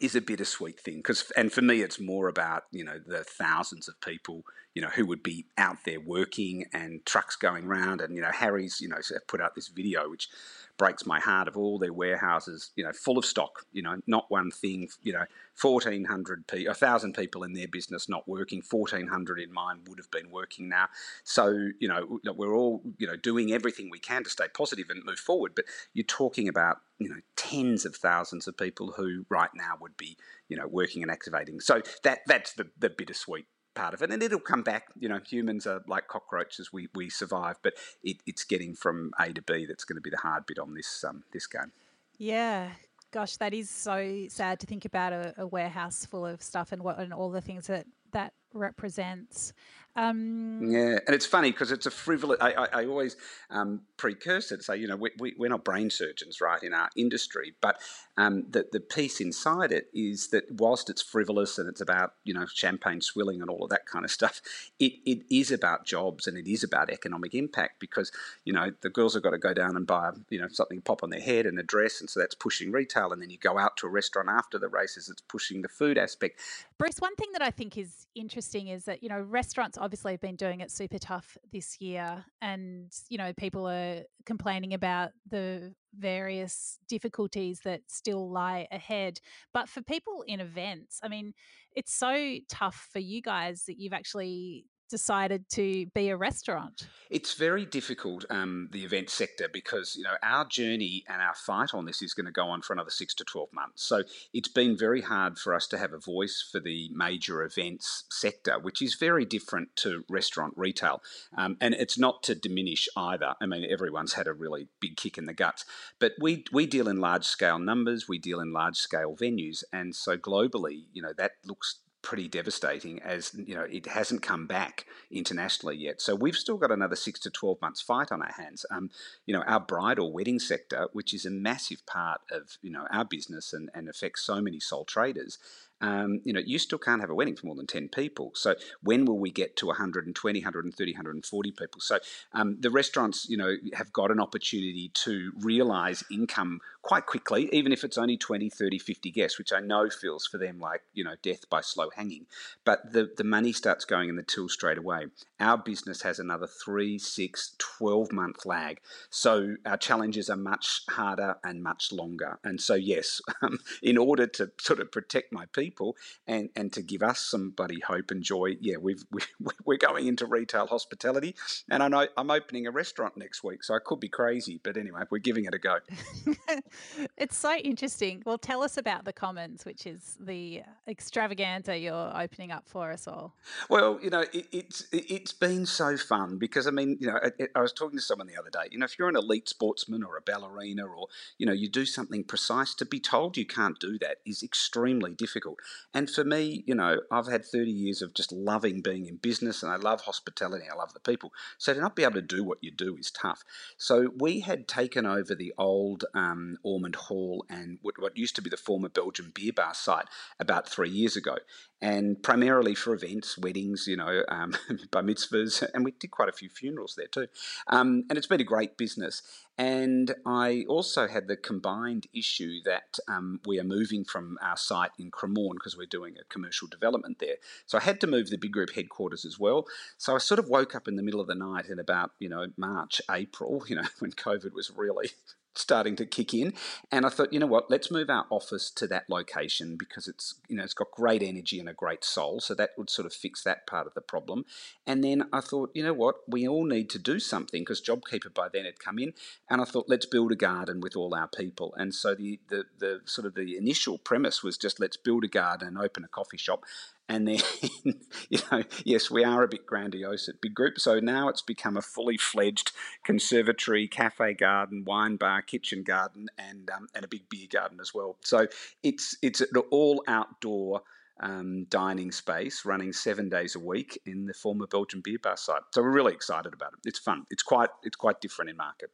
is 0.00 0.16
a 0.16 0.20
bittersweet 0.20 0.80
thing 0.80 0.96
because 0.96 1.30
and 1.36 1.52
for 1.52 1.62
me 1.62 1.80
it's 1.80 2.00
more 2.00 2.26
about 2.26 2.64
you 2.72 2.82
know 2.82 2.98
the 3.06 3.22
thousands 3.22 3.86
of 3.86 4.00
people 4.00 4.42
you 4.74 4.82
know 4.82 4.88
who 4.88 5.06
would 5.06 5.22
be 5.22 5.46
out 5.56 5.78
there 5.84 6.00
working 6.00 6.66
and 6.72 7.04
trucks 7.06 7.36
going 7.36 7.64
around 7.64 8.00
and 8.00 8.14
you 8.14 8.20
know 8.20 8.30
Harry's 8.32 8.80
you 8.80 8.88
know 8.88 8.98
put 9.26 9.40
out 9.40 9.54
this 9.54 9.68
video 9.68 10.08
which 10.08 10.28
breaks 10.76 11.06
my 11.06 11.20
heart 11.20 11.46
of 11.46 11.56
all 11.56 11.78
their 11.78 11.92
warehouses, 11.92 12.70
you 12.74 12.84
know, 12.84 12.92
full 12.92 13.16
of 13.16 13.24
stock, 13.24 13.64
you 13.72 13.82
know, 13.82 13.96
not 14.06 14.26
one 14.28 14.50
thing, 14.50 14.88
you 15.02 15.12
know, 15.12 15.24
1,400 15.60 16.46
people, 16.48 16.66
1,000 16.66 17.14
people 17.14 17.44
in 17.44 17.52
their 17.52 17.68
business 17.68 18.08
not 18.08 18.26
working, 18.28 18.62
1,400 18.68 19.38
in 19.38 19.52
mine 19.52 19.80
would 19.86 19.98
have 19.98 20.10
been 20.10 20.30
working 20.30 20.68
now. 20.68 20.88
So, 21.22 21.70
you 21.78 21.86
know, 21.86 22.20
we're 22.36 22.56
all, 22.56 22.82
you 22.98 23.06
know, 23.06 23.16
doing 23.16 23.52
everything 23.52 23.88
we 23.90 24.00
can 24.00 24.24
to 24.24 24.30
stay 24.30 24.46
positive 24.52 24.86
and 24.90 25.04
move 25.04 25.18
forward. 25.18 25.52
But 25.54 25.66
you're 25.92 26.04
talking 26.04 26.48
about, 26.48 26.78
you 26.98 27.08
know, 27.08 27.20
tens 27.36 27.84
of 27.84 27.94
thousands 27.94 28.48
of 28.48 28.56
people 28.56 28.94
who 28.96 29.24
right 29.28 29.50
now 29.54 29.74
would 29.80 29.96
be, 29.96 30.16
you 30.48 30.56
know, 30.56 30.66
working 30.66 31.02
and 31.02 31.10
activating. 31.10 31.60
So 31.60 31.82
that 32.02 32.20
that's 32.26 32.54
the, 32.54 32.66
the 32.78 32.90
bittersweet 32.90 33.46
part 33.74 33.94
of 33.94 34.02
it, 34.02 34.10
and 34.10 34.22
it'll 34.22 34.40
come 34.40 34.62
back. 34.62 34.88
You 34.98 35.08
know, 35.08 35.20
humans 35.24 35.66
are 35.66 35.82
like 35.86 36.08
cockroaches; 36.08 36.72
we 36.72 36.88
we 36.94 37.10
survive, 37.10 37.56
but 37.62 37.74
it, 38.02 38.18
it's 38.26 38.44
getting 38.44 38.74
from 38.74 39.12
A 39.18 39.32
to 39.32 39.42
B 39.42 39.66
that's 39.66 39.84
going 39.84 39.96
to 39.96 40.02
be 40.02 40.10
the 40.10 40.18
hard 40.18 40.46
bit 40.46 40.58
on 40.58 40.74
this 40.74 41.04
um, 41.06 41.24
this 41.32 41.46
game. 41.46 41.72
Yeah, 42.18 42.70
gosh, 43.10 43.36
that 43.36 43.54
is 43.54 43.70
so 43.70 44.26
sad 44.28 44.60
to 44.60 44.66
think 44.66 44.84
about 44.84 45.12
a, 45.12 45.34
a 45.38 45.46
warehouse 45.46 46.04
full 46.06 46.26
of 46.26 46.42
stuff 46.42 46.72
and 46.72 46.82
what 46.82 46.98
and 46.98 47.12
all 47.12 47.30
the 47.30 47.40
things 47.40 47.66
that 47.66 47.86
that 48.12 48.32
represents. 48.54 49.52
Um, 49.96 50.72
yeah, 50.72 50.98
and 51.06 51.14
it's 51.14 51.26
funny 51.26 51.52
because 51.52 51.70
it's 51.70 51.86
a 51.86 51.90
frivolous. 51.90 52.38
I, 52.40 52.52
I, 52.52 52.66
I 52.80 52.86
always 52.86 53.16
um, 53.50 53.82
precursor 53.96 54.56
to 54.56 54.62
say, 54.62 54.76
you 54.76 54.88
know, 54.88 54.96
we, 54.96 55.10
we, 55.20 55.34
we're 55.38 55.50
not 55.50 55.64
brain 55.64 55.88
surgeons, 55.88 56.40
right, 56.40 56.60
in 56.62 56.74
our 56.74 56.88
industry, 56.96 57.54
but 57.60 57.78
um, 58.16 58.44
the, 58.50 58.66
the 58.72 58.80
piece 58.80 59.20
inside 59.20 59.70
it 59.70 59.86
is 59.94 60.30
that 60.30 60.44
whilst 60.58 60.90
it's 60.90 61.00
frivolous 61.00 61.58
and 61.58 61.68
it's 61.68 61.80
about, 61.80 62.14
you 62.24 62.34
know, 62.34 62.44
champagne 62.52 63.00
swilling 63.00 63.40
and 63.40 63.48
all 63.48 63.62
of 63.62 63.70
that 63.70 63.86
kind 63.86 64.04
of 64.04 64.10
stuff, 64.10 64.40
it, 64.80 64.94
it 65.06 65.22
is 65.30 65.52
about 65.52 65.86
jobs 65.86 66.26
and 66.26 66.36
it 66.36 66.50
is 66.50 66.64
about 66.64 66.90
economic 66.90 67.32
impact 67.32 67.78
because, 67.78 68.10
you 68.44 68.52
know, 68.52 68.72
the 68.80 68.90
girls 68.90 69.14
have 69.14 69.22
got 69.22 69.30
to 69.30 69.38
go 69.38 69.54
down 69.54 69.76
and 69.76 69.86
buy, 69.86 70.10
you 70.28 70.40
know, 70.40 70.48
something 70.48 70.80
pop 70.80 71.04
on 71.04 71.10
their 71.10 71.20
head 71.20 71.46
and 71.46 71.56
a 71.58 71.62
dress, 71.62 72.00
and 72.00 72.10
so 72.10 72.18
that's 72.18 72.34
pushing 72.34 72.72
retail. 72.72 73.12
And 73.12 73.22
then 73.22 73.30
you 73.30 73.38
go 73.38 73.58
out 73.58 73.76
to 73.76 73.86
a 73.86 73.90
restaurant 73.90 74.28
after 74.28 74.58
the 74.58 74.68
races, 74.68 75.08
it's 75.08 75.22
pushing 75.22 75.62
the 75.62 75.68
food 75.68 75.98
aspect. 75.98 76.40
Bruce, 76.78 76.98
one 76.98 77.14
thing 77.14 77.28
that 77.32 77.42
I 77.42 77.50
think 77.50 77.78
is 77.78 78.06
interesting 78.16 78.43
is 78.52 78.84
that, 78.84 79.02
you 79.02 79.08
know, 79.08 79.20
restaurants 79.20 79.78
obviously 79.78 80.12
have 80.12 80.20
been 80.20 80.36
doing 80.36 80.60
it 80.60 80.70
super 80.70 80.98
tough 80.98 81.36
this 81.52 81.80
year. 81.80 82.24
And, 82.42 82.92
you 83.08 83.18
know, 83.18 83.32
people 83.36 83.68
are 83.68 84.02
complaining 84.26 84.74
about 84.74 85.10
the 85.30 85.74
various 85.94 86.78
difficulties 86.88 87.60
that 87.64 87.80
still 87.86 88.30
lie 88.30 88.66
ahead. 88.70 89.20
But 89.52 89.68
for 89.68 89.82
people 89.82 90.24
in 90.26 90.40
events, 90.40 91.00
I 91.02 91.08
mean, 91.08 91.32
it's 91.74 91.94
so 91.94 92.36
tough 92.48 92.88
for 92.92 92.98
you 92.98 93.22
guys 93.22 93.64
that 93.66 93.78
you've 93.78 93.92
actually 93.92 94.66
decided 94.98 95.42
to 95.48 95.86
be 95.86 96.08
a 96.08 96.16
restaurant? 96.16 96.86
It's 97.10 97.34
very 97.34 97.66
difficult, 97.78 98.24
um, 98.30 98.68
the 98.70 98.84
event 98.84 99.10
sector, 99.10 99.46
because 99.52 99.96
you 99.96 100.04
know 100.04 100.16
our 100.22 100.44
journey 100.58 101.04
and 101.08 101.20
our 101.20 101.34
fight 101.34 101.74
on 101.74 101.84
this 101.84 102.00
is 102.00 102.14
going 102.14 102.26
to 102.26 102.40
go 102.42 102.46
on 102.54 102.62
for 102.62 102.72
another 102.72 102.94
six 103.00 103.12
to 103.16 103.24
twelve 103.24 103.52
months. 103.52 103.82
So 103.90 103.96
it's 104.32 104.52
been 104.60 104.76
very 104.86 105.02
hard 105.02 105.38
for 105.42 105.52
us 105.52 105.66
to 105.68 105.78
have 105.78 105.92
a 105.92 105.98
voice 105.98 106.36
for 106.50 106.60
the 106.60 106.90
major 107.06 107.42
events 107.42 108.04
sector, 108.10 108.56
which 108.66 108.80
is 108.80 108.94
very 109.08 109.24
different 109.24 109.68
to 109.82 110.04
restaurant 110.08 110.54
retail. 110.56 111.00
Um, 111.36 111.56
and 111.60 111.74
it's 111.74 111.98
not 111.98 112.22
to 112.24 112.34
diminish 112.36 112.88
either. 112.96 113.34
I 113.42 113.46
mean, 113.46 113.66
everyone's 113.68 114.14
had 114.14 114.28
a 114.28 114.32
really 114.44 114.68
big 114.80 114.96
kick 114.96 115.18
in 115.18 115.26
the 115.26 115.34
guts, 115.34 115.64
but 115.98 116.12
we 116.20 116.44
we 116.52 116.66
deal 116.66 116.88
in 116.88 117.00
large 117.00 117.24
scale 117.24 117.58
numbers, 117.58 118.08
we 118.08 118.18
deal 118.18 118.40
in 118.40 118.52
large 118.52 118.76
scale 118.76 119.16
venues, 119.24 119.64
and 119.72 119.96
so 120.04 120.16
globally, 120.16 120.84
you 120.92 121.02
know, 121.02 121.14
that 121.16 121.32
looks 121.44 121.80
pretty 122.04 122.28
devastating 122.28 123.00
as 123.02 123.32
you 123.34 123.54
know 123.54 123.66
it 123.70 123.86
hasn't 123.86 124.20
come 124.20 124.46
back 124.46 124.84
internationally 125.10 125.74
yet 125.74 126.02
so 126.02 126.14
we've 126.14 126.36
still 126.36 126.58
got 126.58 126.70
another 126.70 126.94
six 126.94 127.18
to 127.18 127.30
12 127.30 127.58
months 127.62 127.80
fight 127.80 128.12
on 128.12 128.20
our 128.20 128.32
hands 128.32 128.66
um, 128.70 128.90
you 129.24 129.34
know 129.34 129.40
our 129.46 129.58
bridal 129.58 130.12
wedding 130.12 130.38
sector 130.38 130.86
which 130.92 131.14
is 131.14 131.24
a 131.24 131.30
massive 131.30 131.84
part 131.86 132.20
of 132.30 132.58
you 132.60 132.70
know 132.70 132.86
our 132.90 133.06
business 133.06 133.54
and, 133.54 133.70
and 133.74 133.88
affects 133.88 134.22
so 134.22 134.38
many 134.42 134.60
sole 134.60 134.84
traders 134.84 135.38
um, 135.80 136.20
you 136.24 136.32
know, 136.32 136.40
you 136.40 136.58
still 136.58 136.78
can't 136.78 137.00
have 137.00 137.10
a 137.10 137.14
wedding 137.14 137.36
for 137.36 137.46
more 137.46 137.56
than 137.56 137.66
10 137.66 137.88
people. 137.88 138.30
So 138.34 138.54
when 138.82 139.04
will 139.04 139.18
we 139.18 139.30
get 139.30 139.56
to 139.56 139.66
120, 139.66 140.38
130, 140.38 140.92
140 140.92 141.50
people? 141.50 141.80
So 141.80 141.98
um, 142.32 142.56
the 142.60 142.70
restaurants, 142.70 143.28
you 143.28 143.36
know, 143.36 143.54
have 143.74 143.92
got 143.92 144.10
an 144.10 144.20
opportunity 144.20 144.90
to 144.94 145.32
realize 145.40 146.02
income 146.10 146.60
quite 146.84 147.06
quickly, 147.06 147.48
even 147.50 147.72
if 147.72 147.82
it's 147.82 147.96
only 147.96 148.18
20, 148.18 148.50
30, 148.50 148.78
50 148.78 149.10
guests, 149.10 149.38
which 149.38 149.54
I 149.54 149.60
know 149.60 149.88
feels 149.88 150.26
for 150.26 150.36
them 150.36 150.60
like, 150.60 150.82
you 150.92 151.02
know, 151.02 151.14
death 151.22 151.48
by 151.48 151.62
slow 151.62 151.88
hanging. 151.96 152.26
But 152.62 152.92
the, 152.92 153.10
the 153.16 153.24
money 153.24 153.52
starts 153.52 153.86
going 153.86 154.10
in 154.10 154.16
the 154.16 154.22
till 154.22 154.50
straight 154.50 154.76
away. 154.76 155.06
Our 155.40 155.56
business 155.56 156.02
has 156.02 156.18
another 156.18 156.46
three, 156.46 156.98
six, 156.98 157.56
12 157.58 158.12
month 158.12 158.44
lag. 158.44 158.80
So 159.08 159.56
our 159.64 159.78
challenges 159.78 160.28
are 160.28 160.36
much 160.36 160.82
harder 160.90 161.36
and 161.42 161.62
much 161.62 161.90
longer. 161.90 162.38
And 162.44 162.60
so, 162.60 162.74
yes, 162.74 163.22
um, 163.42 163.58
in 163.82 163.96
order 163.96 164.26
to 164.26 164.52
sort 164.60 164.78
of 164.78 164.92
protect 164.92 165.32
my 165.32 165.46
people 165.46 165.96
and, 166.26 166.50
and 166.54 166.70
to 166.74 166.82
give 166.82 167.02
us 167.02 167.20
some 167.20 167.50
bloody 167.50 167.80
hope 167.80 168.10
and 168.10 168.22
joy, 168.22 168.56
yeah, 168.60 168.76
we've, 168.76 169.04
we, 169.10 169.22
we're 169.64 169.78
going 169.78 170.06
into 170.06 170.26
retail 170.26 170.66
hospitality. 170.66 171.34
And 171.70 171.82
I 171.82 171.88
know 171.88 172.08
I'm 172.18 172.30
opening 172.30 172.66
a 172.66 172.70
restaurant 172.70 173.16
next 173.16 173.42
week, 173.42 173.64
so 173.64 173.74
I 173.74 173.78
could 173.82 174.00
be 174.00 174.08
crazy. 174.08 174.60
But 174.62 174.76
anyway, 174.76 175.00
we're 175.08 175.18
giving 175.18 175.46
it 175.46 175.54
a 175.54 175.58
go. 175.58 175.78
it's 177.16 177.36
so 177.36 177.54
interesting. 177.56 178.22
Well, 178.24 178.38
tell 178.38 178.62
us 178.62 178.76
about 178.76 179.04
the 179.04 179.12
Commons, 179.12 179.64
which 179.64 179.86
is 179.86 180.16
the 180.20 180.62
extravaganza 180.88 181.76
you're 181.78 182.12
opening 182.16 182.52
up 182.52 182.68
for 182.68 182.92
us 182.92 183.06
all. 183.06 183.34
Well, 183.68 183.98
you 184.02 184.10
know, 184.10 184.24
it, 184.32 184.46
it's 184.52 184.86
it's 184.92 185.32
been 185.32 185.66
so 185.66 185.96
fun 185.96 186.38
because 186.38 186.66
I 186.66 186.70
mean, 186.70 186.96
you 187.00 187.08
know, 187.08 187.18
it, 187.38 187.50
I 187.54 187.60
was 187.60 187.72
talking 187.72 187.98
to 187.98 188.02
someone 188.02 188.26
the 188.26 188.38
other 188.38 188.50
day. 188.50 188.68
You 188.70 188.78
know, 188.78 188.84
if 188.84 188.98
you're 188.98 189.08
an 189.08 189.16
elite 189.16 189.48
sportsman 189.48 190.02
or 190.02 190.16
a 190.16 190.20
ballerina, 190.20 190.84
or 190.84 191.08
you 191.38 191.46
know, 191.46 191.52
you 191.52 191.68
do 191.68 191.84
something 191.84 192.24
precise, 192.24 192.74
to 192.74 192.84
be 192.84 193.00
told 193.00 193.36
you 193.36 193.46
can't 193.46 193.78
do 193.78 193.98
that 193.98 194.18
is 194.26 194.42
extremely 194.42 195.14
difficult. 195.14 195.58
And 195.92 196.10
for 196.10 196.24
me, 196.24 196.64
you 196.66 196.74
know, 196.74 197.00
I've 197.10 197.26
had 197.26 197.44
30 197.44 197.70
years 197.70 198.02
of 198.02 198.14
just 198.14 198.32
loving 198.32 198.80
being 198.80 199.06
in 199.06 199.16
business, 199.16 199.62
and 199.62 199.72
I 199.72 199.76
love 199.76 200.02
hospitality. 200.02 200.64
I 200.70 200.76
love 200.76 200.92
the 200.92 201.00
people. 201.00 201.32
So 201.58 201.74
to 201.74 201.80
not 201.80 201.96
be 201.96 202.04
able 202.04 202.14
to 202.14 202.22
do 202.22 202.44
what 202.44 202.58
you 202.60 202.70
do 202.70 202.96
is 202.96 203.10
tough. 203.10 203.44
So 203.76 204.10
we 204.18 204.40
had 204.40 204.68
taken 204.68 205.06
over 205.06 205.34
the 205.34 205.52
old 205.58 206.04
um, 206.14 206.58
Ormond 206.64 206.96
Hall 206.96 207.44
and 207.48 207.78
what, 207.82 208.16
used 208.16 208.36
to 208.36 208.42
be 208.42 208.50
the 208.50 208.56
former 208.56 208.88
Belgian 208.88 209.32
beer 209.34 209.52
bar 209.52 209.74
site 209.74 210.06
about 210.40 210.68
three 210.68 210.90
years 210.90 211.16
ago 211.16 211.36
and 211.84 212.22
primarily 212.22 212.74
for 212.74 212.94
events, 212.94 213.36
weddings, 213.36 213.86
you 213.86 213.96
know, 213.96 214.22
um, 214.28 214.54
bar 214.90 215.02
mitzvahs, 215.02 215.62
and 215.74 215.84
we 215.84 215.90
did 215.90 216.10
quite 216.10 216.30
a 216.30 216.32
few 216.32 216.48
funerals 216.48 216.94
there 216.96 217.08
too. 217.08 217.26
Um, 217.66 218.04
and 218.08 218.16
it's 218.16 218.26
been 218.26 218.40
a 218.40 218.44
great 218.44 218.78
business. 218.78 219.20
And 219.58 220.14
I 220.24 220.64
also 220.66 221.06
had 221.06 221.28
the 221.28 221.36
combined 221.36 222.06
issue 222.14 222.60
that 222.64 222.98
um, 223.06 223.40
we 223.44 223.60
are 223.60 223.64
moving 223.64 224.04
from 224.04 224.38
our 224.42 224.56
site 224.56 224.92
in 224.98 225.10
Cremorne 225.10 225.54
because 225.54 225.76
we're 225.76 225.86
doing 225.86 226.14
a 226.18 226.24
commercial 226.32 226.66
development 226.68 227.18
there. 227.20 227.36
So 227.66 227.76
I 227.76 227.82
had 227.82 228.00
to 228.00 228.06
move 228.06 228.30
the 228.30 228.38
big 228.38 228.52
group 228.52 228.70
headquarters 228.74 229.26
as 229.26 229.38
well. 229.38 229.66
So 229.98 230.14
I 230.14 230.18
sort 230.18 230.38
of 230.38 230.48
woke 230.48 230.74
up 230.74 230.88
in 230.88 230.96
the 230.96 231.02
middle 231.02 231.20
of 231.20 231.26
the 231.26 231.34
night 231.34 231.66
in 231.66 231.78
about, 231.78 232.12
you 232.18 232.30
know, 232.30 232.46
March, 232.56 233.02
April, 233.10 233.62
you 233.68 233.76
know, 233.76 233.88
when 233.98 234.12
COVID 234.12 234.54
was 234.54 234.72
really 234.74 235.10
starting 235.54 235.96
to 235.96 236.06
kick 236.06 236.34
in. 236.34 236.52
And 236.90 237.06
i 237.06 237.08
thought 237.08 237.32
you 237.32 237.38
know 237.38 237.46
what? 237.46 237.70
Let's 237.70 237.90
move 237.90 238.10
our 238.10 238.26
office 238.30 238.70
to 238.72 238.86
that 238.88 239.08
location 239.08 239.76
because 239.76 240.08
it's 240.08 240.34
you 240.48 240.56
know 240.56 240.64
it's 240.64 240.74
got 240.74 240.90
great 240.90 241.22
energy 241.22 241.58
and 241.60 241.68
a 241.68 241.72
great 241.72 242.04
soul. 242.04 242.40
So 242.40 242.54
that 242.54 242.70
would 242.76 242.90
sort 242.90 243.06
of 243.06 243.12
fix 243.12 243.42
that 243.44 243.66
part 243.66 243.86
of 243.86 243.94
the 243.94 244.00
problem. 244.00 244.44
And 244.86 245.02
then 245.02 245.24
i 245.32 245.40
thought 245.40 245.70
you 245.74 245.82
know 245.82 245.92
what? 245.92 246.16
We 246.28 246.46
all 246.46 246.64
need 246.64 246.90
to 246.90 246.98
do 246.98 247.18
something 247.18 247.62
because 247.62 247.80
jobkeeper 247.80 248.32
by 248.32 248.48
then 248.52 248.64
had 248.64 248.78
come 248.78 248.98
in. 248.98 249.14
And 249.48 249.60
i 249.60 249.64
thought 249.64 249.86
let's 249.88 250.06
build 250.06 250.32
a 250.32 250.36
garden 250.36 250.80
with 250.80 250.96
all 250.96 251.14
our 251.14 251.28
people. 251.28 251.74
And 251.76 251.94
so 251.94 252.14
the 252.14 252.40
the, 252.48 252.64
the 252.78 253.00
sort 253.04 253.26
of 253.26 253.34
the 253.34 253.56
initial 253.56 253.98
premise 253.98 254.42
was 254.42 254.58
just 254.58 254.80
let's 254.80 254.96
build 254.96 255.24
a 255.24 255.28
garden 255.28 255.68
and 255.68 255.78
open 255.78 256.04
a 256.04 256.08
coffee 256.08 256.36
shop 256.36 256.64
and 257.08 257.28
then, 257.28 257.38
you 258.30 258.38
know, 258.50 258.62
yes, 258.84 259.10
we 259.10 259.24
are 259.24 259.42
a 259.42 259.48
bit 259.48 259.66
grandiose 259.66 260.28
at 260.28 260.40
Big 260.40 260.54
Group. 260.54 260.78
So 260.78 261.00
now 261.00 261.28
it's 261.28 261.42
become 261.42 261.76
a 261.76 261.82
fully 261.82 262.16
fledged 262.16 262.72
conservatory, 263.04 263.86
cafe 263.88 264.34
garden, 264.34 264.84
wine 264.86 265.16
bar, 265.16 265.42
kitchen 265.42 265.82
garden, 265.82 266.28
and 266.38 266.70
um, 266.70 266.88
and 266.94 267.04
a 267.04 267.08
big 267.08 267.28
beer 267.28 267.46
garden 267.50 267.78
as 267.80 267.92
well. 267.94 268.16
So 268.22 268.46
it's 268.82 269.16
it's 269.22 269.40
an 269.40 269.48
all 269.70 270.02
outdoor. 270.06 270.82
Um, 271.20 271.66
dining 271.70 272.10
space 272.10 272.64
running 272.64 272.92
seven 272.92 273.28
days 273.28 273.54
a 273.54 273.60
week 273.60 274.00
in 274.04 274.26
the 274.26 274.34
former 274.34 274.66
Belgian 274.66 275.00
beer 275.00 275.18
bar 275.22 275.36
site. 275.36 275.62
So 275.72 275.80
we're 275.80 275.92
really 275.92 276.12
excited 276.12 276.52
about 276.52 276.72
it. 276.72 276.80
It's 276.88 276.98
fun. 276.98 277.24
It's 277.30 277.44
quite 277.44 277.68
it's 277.84 277.94
quite 277.94 278.20
different 278.20 278.50
in 278.50 278.56
market. 278.56 278.90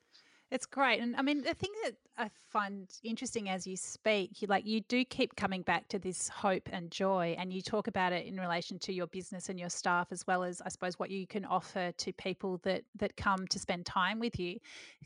It's 0.50 0.66
great. 0.66 1.00
And 1.00 1.14
I 1.16 1.22
mean, 1.22 1.42
the 1.42 1.54
thing 1.54 1.70
that 1.84 1.94
I 2.18 2.28
find 2.50 2.88
interesting 3.04 3.48
as 3.48 3.68
you 3.68 3.76
speak, 3.76 4.42
you 4.42 4.48
like 4.48 4.66
you 4.66 4.80
do 4.80 5.04
keep 5.04 5.36
coming 5.36 5.62
back 5.62 5.86
to 5.88 5.98
this 5.98 6.28
hope 6.28 6.68
and 6.72 6.90
joy 6.90 7.36
and 7.38 7.52
you 7.52 7.62
talk 7.62 7.86
about 7.86 8.12
it 8.12 8.26
in 8.26 8.36
relation 8.36 8.78
to 8.80 8.92
your 8.92 9.06
business 9.06 9.48
and 9.48 9.60
your 9.60 9.68
staff 9.68 10.08
as 10.10 10.26
well 10.26 10.42
as 10.42 10.60
I 10.60 10.68
suppose 10.68 10.98
what 10.98 11.10
you 11.10 11.24
can 11.26 11.44
offer 11.44 11.92
to 11.96 12.12
people 12.14 12.58
that 12.64 12.82
that 12.96 13.16
come 13.16 13.46
to 13.46 13.58
spend 13.60 13.86
time 13.86 14.18
with 14.18 14.40
you. 14.40 14.58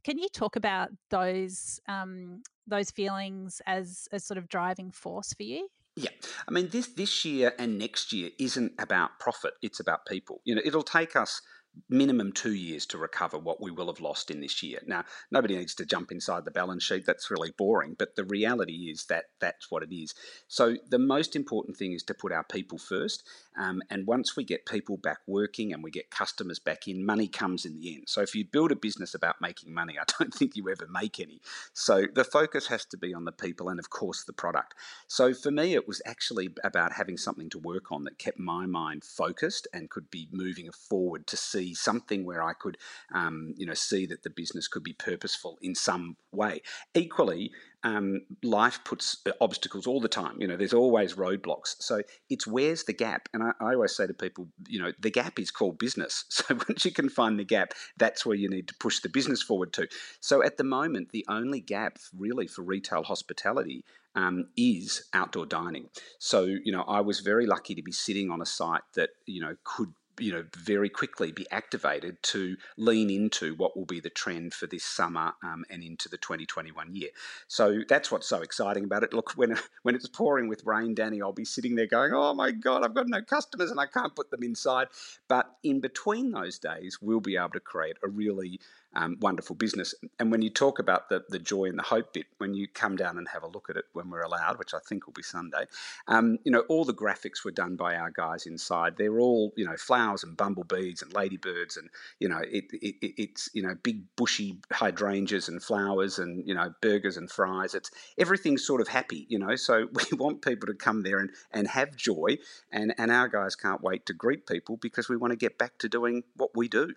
Can 0.03 0.19
you 0.19 0.29
talk 0.31 0.57
about 0.57 0.89
those 1.11 1.79
um, 1.89 2.43
those 2.67 2.91
feelings 2.91 3.61
as 3.67 4.09
a 4.13 4.21
sort 4.21 4.39
of 4.39 4.49
driving 4.49 4.91
force 4.91 5.35
for 5.35 5.43
you? 5.43 5.69
Yeah, 5.95 6.11
I 6.49 6.53
mean 6.53 6.71
this 6.71 6.89
this 6.89 7.25
year 7.27 7.53
and 7.59 7.79
next 7.79 8.15
year 8.15 8.31
isn't 8.39 8.73
about 8.79 9.19
profit; 9.21 9.55
it's 9.61 9.79
about 9.79 10.07
people. 10.07 10.41
You 10.45 10.55
know, 10.55 10.63
it'll 10.65 10.83
take 10.83 11.15
us 11.15 11.43
minimum 11.89 12.33
two 12.33 12.55
years 12.55 12.87
to 12.87 12.99
recover 12.99 13.39
what 13.39 13.61
we 13.61 13.71
will 13.71 13.87
have 13.87 14.01
lost 14.01 14.31
in 14.31 14.41
this 14.41 14.63
year. 14.63 14.81
Now, 14.87 15.05
nobody 15.31 15.57
needs 15.57 15.75
to 15.77 15.87
jump 15.87 16.13
inside 16.13 16.45
the 16.45 16.51
balance 16.51 16.85
sheet. 16.85 17.07
That's 17.07 17.31
really 17.31 17.53
boring. 17.57 17.95
But 17.99 18.17
the 18.17 18.25
reality 18.25 18.91
is 18.91 19.07
that 19.07 19.25
that's 19.41 19.71
what 19.71 19.83
it 19.83 19.95
is. 19.95 20.15
So 20.49 20.77
the 20.89 20.99
most 20.99 21.37
important 21.37 21.77
thing 21.77 21.93
is 21.93 22.03
to 22.05 22.15
put 22.15 22.33
our 22.33 22.45
people 22.45 22.79
first. 22.79 23.27
Um, 23.57 23.83
and 23.91 24.07
once 24.07 24.37
we 24.37 24.45
get 24.45 24.67
people 24.67 24.97
back 24.97 25.19
working 25.27 25.73
and 25.73 25.83
we 25.83 25.91
get 25.91 26.11
customers 26.11 26.59
back 26.59 26.89
in, 26.89 27.05
money 27.05 27.29
comes 27.29 27.65
in 27.65 27.79
the 27.79 27.95
end. 27.95 28.05
So 28.09 28.21
if 28.21 28.35
you 28.35 28.45
build 28.45 28.73
a 28.73 28.77
business 28.77 29.15
about 29.15 29.41
making 29.41 29.73
money, 29.73 29.95
I 30.01 30.05
don't 30.19 30.33
think 30.33 30.57
you 30.57 30.69
ever 30.71 30.87
make 30.91 31.21
any. 31.21 31.41
So 31.73 32.07
the 32.13 32.25
focus 32.25 32.67
has 32.69 32.85
to 32.87 32.97
be 32.97 33.15
on 33.15 33.25
the 33.25 33.33
people 33.33 33.69
and, 33.69 33.79
of 33.79 33.91
course, 33.91 34.25
the 34.25 34.33
product. 34.33 34.75
So 35.07 35.35
for 35.35 35.51
me, 35.51 35.75
it 35.75 35.87
was 35.87 36.03
actually 36.07 36.51
about 36.65 36.93
having 36.93 37.17
something 37.17 37.51
to 37.51 37.59
work 37.59 37.93
on 37.93 38.05
that 38.05 38.19
kept 38.19 38.39
my 38.39 38.67
mind 38.67 39.05
focused 39.05 39.69
and 39.73 39.91
could 39.91 40.11
be 40.11 40.29
moving 40.33 40.71
forward 40.73 41.27
to 41.29 41.37
see 41.37 41.75
something 41.75 42.25
where 42.25 42.43
I 42.43 42.53
could, 42.53 42.77
um, 43.15 43.55
you 43.57 43.67
know, 43.67 43.75
see 43.75 44.07
that 44.07 44.23
the 44.23 44.31
business 44.31 44.69
could 44.69 44.83
be 44.83 44.93
purposeful 44.93 45.59
in 45.63 45.75
some 45.75 46.17
way. 46.33 46.63
Equally, 46.95 47.53
um, 47.85 48.23
life 48.43 48.81
puts 48.85 49.19
uh, 49.27 49.33
obstacles 49.41 49.87
all 49.87 50.01
the 50.01 50.09
time. 50.09 50.41
You 50.41 50.49
know, 50.49 50.57
there's 50.57 50.73
always 50.73 51.15
roadblocks. 51.15 51.77
So 51.79 52.01
it's 52.31 52.47
where's 52.47 52.85
the 52.85 52.95
gap? 52.95 53.29
And 53.35 53.43
I, 53.43 53.53
I, 53.61 53.75
always 53.75 53.95
say 53.95 54.07
to 54.07 54.15
people, 54.15 54.49
you 54.67 54.81
know, 54.83 54.93
the 54.99 55.11
gap 55.11 55.39
is 55.39 55.51
called 55.51 55.79
business. 55.79 56.25
So 56.35 56.59
once 56.69 56.85
you 56.85 56.91
can 56.91 57.09
find 57.09 57.39
the 57.39 57.45
gap, 57.45 57.73
that's 57.97 58.27
where 58.27 58.37
you 58.37 58.51
need 58.51 58.69
to 58.69 58.75
push 58.75 59.01
the 59.01 59.09
business 59.09 59.43
forward 59.43 59.73
to. 59.75 59.87
So 60.21 60.43
at 60.43 60.57
the 60.57 60.65
moment, 60.65 61.11
the 61.11 61.25
only 61.29 61.61
gap 61.61 61.99
really 62.17 62.47
for 62.47 62.63
retail 62.63 63.03
hospitality 63.03 63.85
um, 64.15 64.47
is 64.57 65.05
outdoor 65.13 65.47
dining. 65.47 65.89
So, 66.19 66.45
you 66.45 66.73
know, 66.73 66.83
I 66.83 67.01
was 67.01 67.21
very 67.21 67.47
lucky 67.47 67.75
to 67.75 67.83
be 67.83 67.93
sitting 67.93 68.31
on 68.31 68.41
a 68.41 68.47
site 68.47 68.83
that, 68.95 69.11
you 69.27 69.41
know, 69.41 69.57
could 69.65 69.93
you 70.19 70.33
know, 70.33 70.45
very 70.57 70.89
quickly 70.89 71.33
be 71.33 71.47
activated 71.51 72.23
to 72.23 72.57
lean 72.77 73.11
into 73.11 73.55
what 73.55 73.77
will 73.77 73.85
be 73.85 74.01
the 74.01 74.11
trend 74.11 74.55
for 74.55 74.67
this 74.67 74.85
summer 74.85 75.33
um, 75.43 75.65
and 75.71 75.83
into 75.83 76.09
the 76.09 76.17
2021 76.19 76.95
year. 76.95 77.11
So 77.49 77.81
that's 77.89 78.11
what's 78.11 78.29
so 78.29 78.41
exciting 78.41 78.85
about 78.85 79.03
it. 79.03 79.13
Look, 79.13 79.33
when 79.37 79.57
when 79.83 79.95
it's 79.95 80.09
pouring 80.09 80.49
with 80.49 80.65
rain, 80.65 80.95
Dani, 80.95 81.21
I'll 81.23 81.33
be 81.33 81.45
sitting 81.45 81.75
there 81.75 81.87
going, 81.87 82.13
"Oh 82.13 82.35
my 82.35 82.51
God, 82.51 82.85
I've 82.85 82.95
got 82.95 83.09
no 83.09 83.23
customers 83.23 83.71
and 83.71 83.81
I 83.81 83.87
can't 83.87 84.15
put 84.15 84.31
them 84.31 84.43
inside." 84.43 84.89
But 85.29 85.51
in 85.63 85.81
between 85.81 86.31
those 86.31 86.59
days, 86.59 86.99
we'll 87.01 87.21
be 87.21 87.37
able 87.37 87.51
to 87.51 87.61
create 87.61 87.97
a 88.05 88.09
really 88.09 88.61
um, 88.95 89.17
wonderful 89.21 89.57
business. 89.57 89.95
And 90.19 90.31
when 90.31 90.43
you 90.43 90.51
talk 90.51 90.79
about 90.79 91.09
the, 91.09 91.25
the 91.29 91.39
joy 91.39 91.65
and 91.65 91.79
the 91.79 91.83
hope 91.83 92.13
bit, 92.13 92.27
when 92.39 92.55
you 92.55 92.69
come 92.69 92.97
down 92.97 93.19
and 93.19 93.29
have 93.29 93.43
a 93.43 93.49
look 93.49 93.69
at 93.71 93.77
it 93.77 93.85
when 93.93 94.11
we're 94.11 94.23
allowed, 94.23 94.59
which 94.59 94.75
I 94.75 94.79
think 94.87 95.07
will 95.07 95.13
be 95.13 95.23
Sunday, 95.23 95.65
um, 96.09 96.39
you 96.45 96.53
know, 96.53 96.61
all 96.69 96.85
the 96.85 96.95
graphics 96.95 97.45
were 97.45 97.51
done 97.51 97.77
by 97.77 97.97
our 97.97 98.11
guys 98.11 98.47
inside. 98.47 98.97
They're 98.97 99.19
all, 99.19 99.53
you 99.57 99.65
know, 99.65 99.77
flowers 99.77 100.25
and 100.25 100.37
bumblebees 100.37 101.03
and 101.03 101.13
ladybirds 101.13 101.77
and, 101.77 101.89
you 102.21 102.29
know, 102.29 102.41
it, 102.41 102.65
it, 102.73 102.97
it's, 103.21 103.49
you 103.53 103.63
know, 103.63 103.75
big 103.83 104.05
bushy 104.17 104.59
hydrangeas 104.73 105.49
and 105.49 105.63
flowers 105.63 106.19
and, 106.19 106.47
you 106.47 106.55
know, 106.55 106.73
burgers 106.81 107.17
and 107.17 107.31
fries. 107.31 107.75
It's 107.75 107.91
everything's 108.19 108.67
sort 108.67 108.81
of 108.81 108.89
happy, 108.89 109.27
you 109.29 109.39
know, 109.39 109.57
so 109.57 109.89
we 109.93 110.17
want 110.17 110.43
people 110.43 110.67
to 110.67 110.75
come 110.75 111.03
there 111.03 111.19
and, 111.19 111.31
and 111.53 111.69
have 111.69 111.97
joy. 111.97 112.39
And, 112.71 112.95
and 112.99 113.11
our 113.11 113.29
guys 113.29 113.57
can't 113.57 113.83
wait 113.83 114.07
to 114.07 114.13
greet 114.13 114.47
people 114.47 114.77
because 114.77 115.09
we 115.09 115.17
want 115.17 115.33
to 115.33 115.37
get 115.37 115.59
back 115.59 115.79
to 115.79 115.89
doing 115.89 116.23
what 116.37 116.51
we 116.55 116.69
do. 116.69 116.93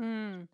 Mm. 0.00 0.48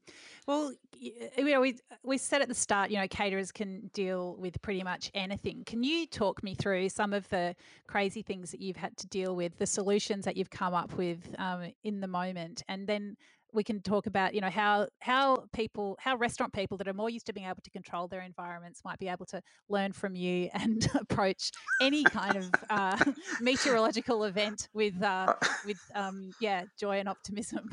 Well, 0.47 0.73
you 0.99 1.45
know, 1.45 1.61
we 1.61 1.79
we 2.03 2.19
said 2.19 2.43
at 2.43 2.49
the 2.49 2.55
start, 2.55 2.91
you 2.91 2.99
know, 2.99 3.07
caterers 3.09 3.53
can 3.53 3.91
deal 3.93 4.37
with 4.37 4.61
pretty 4.63 4.83
much 4.83 5.11
anything. 5.15 5.63
Can 5.65 5.85
you 5.85 6.07
talk 6.07 6.43
me 6.43 6.55
through 6.55 6.89
some 6.89 7.13
of 7.13 7.29
the 7.29 7.55
crazy 7.87 8.23
things 8.23 8.51
that 8.51 8.61
you've 8.61 8.77
had 8.77 8.97
to 8.99 9.07
deal 9.07 9.37
with, 9.37 9.57
the 9.59 9.67
solutions 9.67 10.25
that 10.25 10.37
you've 10.37 10.51
come 10.51 10.75
up 10.75 10.97
with 10.97 11.35
um, 11.39 11.73
in 11.85 12.01
the 12.01 12.09
moment, 12.09 12.63
and 12.69 12.87
then 12.87 13.17
we 13.53 13.63
can 13.63 13.81
talk 13.81 14.07
about 14.07 14.35
you 14.35 14.41
know 14.41 14.51
how 14.51 14.89
how 15.01 15.45
people 15.53 15.97
how 16.01 16.17
restaurant 16.17 16.53
people 16.53 16.77
that 16.77 16.89
are 16.89 16.95
more 16.95 17.11
used 17.11 17.27
to 17.27 17.33
being 17.33 17.47
able 17.47 17.61
to 17.63 17.71
control 17.71 18.09
their 18.09 18.23
environments 18.23 18.83
might 18.85 18.99
be 18.99 19.09
able 19.09 19.27
to 19.27 19.43
learn 19.69 19.93
from 19.93 20.15
you 20.17 20.49
and 20.55 20.89
approach 20.95 21.51
any 21.81 22.03
kind 22.03 22.37
of 22.37 22.51
uh, 22.71 22.97
meteorological 23.41 24.25
event 24.25 24.69
with 24.73 25.01
uh, 25.03 25.35
uh 25.41 25.47
with 25.67 25.81
um, 25.95 26.33
yeah 26.41 26.65
joy 26.79 26.99
and 26.99 27.09
optimism. 27.09 27.71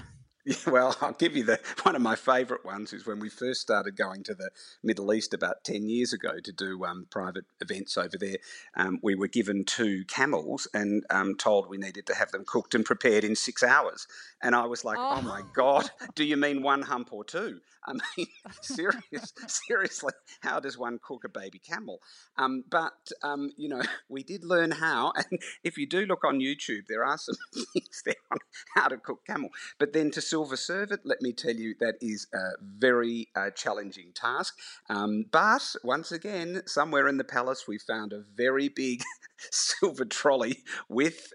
Well, 0.67 0.95
I'll 1.01 1.13
give 1.13 1.35
you 1.35 1.43
the 1.43 1.59
one 1.83 1.95
of 1.95 2.01
my 2.01 2.15
favourite 2.15 2.65
ones 2.65 2.93
is 2.93 3.05
when 3.05 3.19
we 3.19 3.29
first 3.29 3.61
started 3.61 3.95
going 3.95 4.23
to 4.23 4.35
the 4.35 4.49
Middle 4.83 5.13
East 5.13 5.33
about 5.33 5.63
ten 5.63 5.89
years 5.89 6.13
ago 6.13 6.39
to 6.43 6.51
do 6.51 6.85
um, 6.85 7.07
private 7.09 7.45
events 7.61 7.97
over 7.97 8.17
there. 8.17 8.37
Um, 8.75 8.99
we 9.01 9.15
were 9.15 9.27
given 9.27 9.63
two 9.63 10.05
camels 10.05 10.67
and 10.73 11.03
um, 11.09 11.35
told 11.35 11.69
we 11.69 11.77
needed 11.77 12.05
to 12.07 12.15
have 12.15 12.31
them 12.31 12.43
cooked 12.45 12.75
and 12.75 12.85
prepared 12.85 13.23
in 13.23 13.35
six 13.35 13.63
hours. 13.63 14.07
And 14.41 14.55
I 14.55 14.65
was 14.65 14.85
like, 14.85 14.97
oh, 14.97 15.15
oh 15.17 15.21
my 15.21 15.41
god, 15.53 15.89
do 16.15 16.23
you 16.23 16.37
mean 16.37 16.61
one 16.61 16.81
hump 16.81 17.09
or 17.11 17.23
two? 17.23 17.59
I 17.85 17.93
mean, 18.17 18.27
serious, 18.61 19.33
seriously, 19.47 20.13
how 20.41 20.59
does 20.59 20.77
one 20.77 20.99
cook 21.01 21.23
a 21.25 21.29
baby 21.29 21.59
camel? 21.59 21.99
Um, 22.37 22.63
but 22.69 23.11
um, 23.23 23.51
you 23.57 23.69
know, 23.69 23.81
we 24.09 24.23
did 24.23 24.43
learn 24.43 24.71
how, 24.71 25.13
and 25.15 25.39
if 25.63 25.77
you 25.77 25.87
do 25.87 26.05
look 26.05 26.23
on 26.23 26.39
YouTube, 26.39 26.87
there 26.87 27.03
are 27.03 27.17
some 27.17 27.35
things 27.73 28.01
there 28.05 28.15
on 28.31 28.37
how 28.75 28.87
to 28.87 28.97
cook 28.97 29.25
camel. 29.25 29.49
But 29.77 29.93
then 29.93 30.11
to 30.11 30.21
silver 30.21 30.57
serve 30.57 30.91
it, 30.91 31.01
let 31.03 31.21
me 31.21 31.33
tell 31.33 31.55
you, 31.55 31.75
that 31.79 31.95
is 32.01 32.27
a 32.33 32.51
very 32.61 33.29
uh, 33.35 33.51
challenging 33.51 34.11
task. 34.13 34.57
Um, 34.89 35.25
but 35.31 35.75
once 35.83 36.11
again, 36.11 36.61
somewhere 36.65 37.07
in 37.07 37.17
the 37.17 37.23
palace, 37.23 37.65
we 37.67 37.77
found 37.77 38.13
a 38.13 38.23
very 38.35 38.69
big 38.69 39.03
silver 39.51 40.05
trolley 40.05 40.63
with 40.87 41.33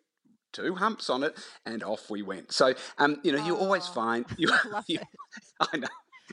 two 0.55 0.75
humps 0.77 1.11
on 1.11 1.23
it, 1.23 1.37
and 1.67 1.83
off 1.83 2.09
we 2.09 2.23
went. 2.23 2.53
So, 2.53 2.75
um, 2.99 3.19
you 3.23 3.33
know, 3.33 3.43
oh, 3.43 3.47
you 3.47 3.57
always 3.57 3.87
find 3.87 4.25
you. 4.39 4.51
you 4.87 5.01
I 5.61 5.77
know. 5.77 5.89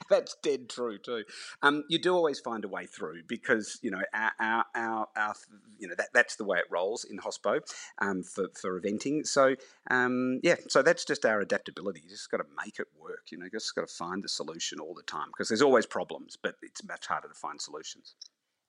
That's 0.10 0.38
dead 0.42 0.70
true 0.70 0.98
too. 0.98 1.26
Um, 1.62 1.84
you 1.90 2.00
do 2.00 2.16
always 2.16 2.40
find 2.40 2.64
a 2.64 2.68
way 2.68 2.86
through 2.86 3.24
because 3.28 3.78
you 3.82 3.92
know 3.92 4.02
our, 4.14 4.32
our, 4.40 4.66
our, 4.74 5.08
our 5.18 5.34
you 5.80 5.88
know 5.88 5.96
that, 5.98 6.10
that's 6.14 6.38
the 6.38 6.46
way 6.46 6.60
it 6.60 6.66
rolls 6.70 7.04
in 7.04 7.18
hospo 7.18 7.60
um, 8.00 8.24
for 8.24 8.48
for 8.60 8.80
eventing. 8.80 9.28
So 9.28 9.56
um, 9.90 10.40
yeah, 10.44 10.56
so 10.70 10.82
that's 10.82 11.04
just 11.04 11.26
our 11.26 11.42
adaptability. 11.42 12.02
You 12.04 12.10
just 12.10 12.32
got 12.32 12.38
to 12.38 12.46
make 12.64 12.80
it 12.80 12.88
work. 12.98 13.28
You 13.32 13.38
know, 13.38 13.46
you 13.46 13.52
just 13.52 13.76
got 13.76 13.88
to 13.88 13.94
find 13.94 14.24
the 14.24 14.30
solution 14.30 14.80
all 14.80 14.94
the 14.94 15.04
time 15.04 15.28
because 15.28 15.50
there's 15.50 15.62
always 15.62 15.86
problems, 15.86 16.38
but 16.42 16.56
it's 16.62 16.84
much 16.86 17.08
harder 17.08 17.28
to 17.28 17.34
find 17.34 17.60
solutions. 17.60 18.16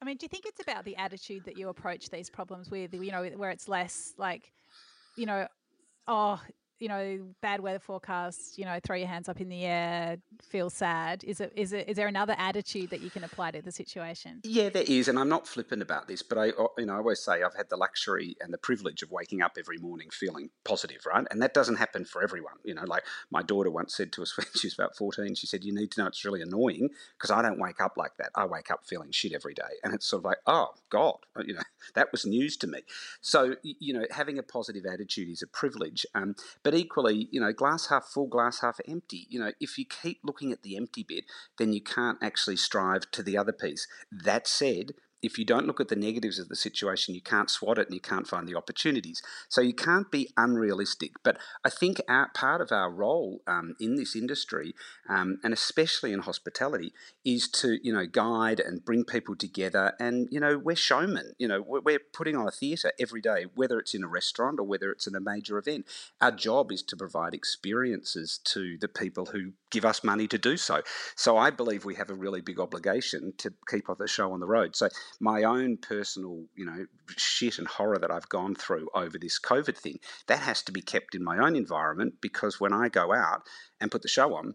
I 0.02 0.04
mean, 0.04 0.16
do 0.16 0.24
you 0.24 0.28
think 0.28 0.46
it's 0.46 0.60
about 0.60 0.84
the 0.84 0.96
attitude 0.96 1.44
that 1.44 1.56
you 1.56 1.68
approach 1.68 2.10
these 2.10 2.28
problems 2.28 2.72
with? 2.72 2.92
You 2.92 3.12
know, 3.12 3.22
where 3.36 3.50
it's 3.50 3.68
less 3.68 4.14
like, 4.18 4.52
you 5.16 5.26
know, 5.26 5.46
oh, 6.08 6.40
you 6.82 6.88
know, 6.88 7.20
bad 7.40 7.60
weather 7.60 7.78
forecast, 7.78 8.58
you 8.58 8.64
know, 8.64 8.80
throw 8.82 8.96
your 8.96 9.06
hands 9.06 9.28
up 9.28 9.40
in 9.40 9.48
the 9.48 9.64
air, 9.64 10.16
feel 10.42 10.68
sad. 10.68 11.22
Is 11.22 11.40
it 11.40 11.52
is 11.54 11.72
it 11.72 11.88
is 11.88 11.96
there 11.96 12.08
another 12.08 12.34
attitude 12.36 12.90
that 12.90 13.00
you 13.00 13.08
can 13.08 13.22
apply 13.22 13.52
to 13.52 13.62
the 13.62 13.70
situation? 13.70 14.40
Yeah, 14.42 14.68
there 14.68 14.82
is, 14.84 15.06
and 15.06 15.16
I'm 15.16 15.28
not 15.28 15.46
flippant 15.46 15.80
about 15.80 16.08
this, 16.08 16.24
but 16.24 16.38
I 16.38 16.46
you 16.46 16.86
know 16.86 16.94
I 16.94 16.96
always 16.96 17.20
say 17.20 17.44
I've 17.44 17.54
had 17.54 17.70
the 17.70 17.76
luxury 17.76 18.36
and 18.40 18.52
the 18.52 18.58
privilege 18.58 19.04
of 19.04 19.12
waking 19.12 19.42
up 19.42 19.52
every 19.56 19.78
morning 19.78 20.08
feeling 20.10 20.50
positive, 20.64 21.06
right? 21.06 21.24
And 21.30 21.40
that 21.40 21.54
doesn't 21.54 21.76
happen 21.76 22.04
for 22.04 22.20
everyone. 22.20 22.54
You 22.64 22.74
know, 22.74 22.84
like 22.84 23.04
my 23.30 23.42
daughter 23.42 23.70
once 23.70 23.96
said 23.96 24.10
to 24.14 24.22
us 24.22 24.36
when 24.36 24.48
she 24.56 24.66
was 24.66 24.74
about 24.74 24.96
14, 24.96 25.36
she 25.36 25.46
said, 25.46 25.62
"You 25.62 25.72
need 25.72 25.92
to 25.92 26.00
know 26.00 26.08
it's 26.08 26.24
really 26.24 26.42
annoying 26.42 26.90
because 27.16 27.30
I 27.30 27.42
don't 27.42 27.60
wake 27.60 27.80
up 27.80 27.96
like 27.96 28.16
that. 28.16 28.30
I 28.34 28.44
wake 28.46 28.72
up 28.72 28.84
feeling 28.84 29.12
shit 29.12 29.34
every 29.34 29.54
day." 29.54 29.78
And 29.84 29.94
it's 29.94 30.06
sort 30.06 30.22
of 30.22 30.24
like, 30.24 30.38
"Oh 30.48 30.70
God," 30.90 31.18
you 31.46 31.54
know, 31.54 31.62
that 31.94 32.10
was 32.10 32.26
news 32.26 32.56
to 32.56 32.66
me. 32.66 32.80
So 33.20 33.54
you 33.62 33.94
know, 33.94 34.04
having 34.10 34.36
a 34.36 34.42
positive 34.42 34.84
attitude 34.84 35.28
is 35.28 35.42
a 35.42 35.46
privilege, 35.46 36.04
um, 36.16 36.34
but 36.64 36.71
but 36.72 36.78
equally, 36.78 37.28
you 37.30 37.38
know, 37.38 37.52
glass 37.52 37.88
half 37.88 38.06
full, 38.06 38.26
glass 38.26 38.62
half 38.62 38.80
empty. 38.88 39.26
You 39.28 39.38
know, 39.38 39.52
if 39.60 39.76
you 39.76 39.84
keep 39.84 40.20
looking 40.24 40.52
at 40.52 40.62
the 40.62 40.78
empty 40.78 41.04
bit, 41.06 41.24
then 41.58 41.74
you 41.74 41.82
can't 41.82 42.16
actually 42.22 42.56
strive 42.56 43.10
to 43.10 43.22
the 43.22 43.36
other 43.36 43.52
piece. 43.52 43.86
That 44.10 44.46
said, 44.46 44.92
if 45.22 45.38
you 45.38 45.44
don't 45.44 45.66
look 45.66 45.80
at 45.80 45.88
the 45.88 45.96
negatives 45.96 46.38
of 46.38 46.48
the 46.48 46.56
situation, 46.56 47.14
you 47.14 47.20
can't 47.20 47.48
swat 47.50 47.78
it 47.78 47.86
and 47.86 47.94
you 47.94 48.00
can't 48.00 48.26
find 48.26 48.48
the 48.48 48.56
opportunities. 48.56 49.22
So 49.48 49.60
you 49.60 49.72
can't 49.72 50.10
be 50.10 50.30
unrealistic. 50.36 51.12
But 51.22 51.38
I 51.64 51.70
think 51.70 52.00
our, 52.08 52.30
part 52.34 52.60
of 52.60 52.72
our 52.72 52.90
role 52.90 53.40
um, 53.46 53.76
in 53.80 53.94
this 53.94 54.16
industry, 54.16 54.74
um, 55.08 55.38
and 55.44 55.52
especially 55.52 56.12
in 56.12 56.20
hospitality, 56.20 56.92
is 57.24 57.48
to 57.48 57.78
you 57.82 57.92
know 57.92 58.06
guide 58.06 58.60
and 58.60 58.84
bring 58.84 59.04
people 59.04 59.36
together. 59.36 59.94
And 60.00 60.28
you 60.30 60.40
know 60.40 60.58
we're 60.58 60.76
showmen. 60.76 61.32
You 61.38 61.48
know 61.48 61.62
we're, 61.62 61.80
we're 61.80 62.00
putting 62.12 62.36
on 62.36 62.48
a 62.48 62.50
theatre 62.50 62.92
every 62.98 63.20
day, 63.20 63.46
whether 63.54 63.78
it's 63.78 63.94
in 63.94 64.04
a 64.04 64.08
restaurant 64.08 64.58
or 64.58 64.64
whether 64.64 64.90
it's 64.90 65.06
in 65.06 65.14
a 65.14 65.20
major 65.20 65.58
event. 65.58 65.86
Our 66.20 66.32
job 66.32 66.72
is 66.72 66.82
to 66.84 66.96
provide 66.96 67.34
experiences 67.34 68.40
to 68.44 68.76
the 68.78 68.88
people 68.88 69.26
who 69.26 69.52
give 69.72 69.84
us 69.84 70.04
money 70.04 70.28
to 70.28 70.38
do 70.38 70.56
so. 70.56 70.82
So 71.16 71.36
I 71.36 71.50
believe 71.50 71.84
we 71.84 71.96
have 71.96 72.10
a 72.10 72.14
really 72.14 72.40
big 72.40 72.60
obligation 72.60 73.32
to 73.38 73.52
keep 73.68 73.86
the 73.98 74.06
show 74.06 74.32
on 74.32 74.40
the 74.40 74.46
road. 74.46 74.76
So 74.76 74.88
my 75.20 75.42
own 75.42 75.76
personal, 75.78 76.44
you 76.54 76.64
know, 76.64 76.86
shit 77.16 77.58
and 77.58 77.66
horror 77.66 77.98
that 77.98 78.10
I've 78.10 78.28
gone 78.28 78.54
through 78.54 78.88
over 78.94 79.18
this 79.18 79.40
COVID 79.40 79.76
thing, 79.76 79.98
that 80.28 80.38
has 80.38 80.62
to 80.62 80.72
be 80.72 80.82
kept 80.82 81.14
in 81.14 81.24
my 81.24 81.38
own 81.38 81.56
environment 81.56 82.14
because 82.20 82.60
when 82.60 82.72
I 82.72 82.88
go 82.88 83.12
out 83.12 83.42
and 83.80 83.90
put 83.90 84.02
the 84.02 84.08
show 84.08 84.34
on, 84.34 84.54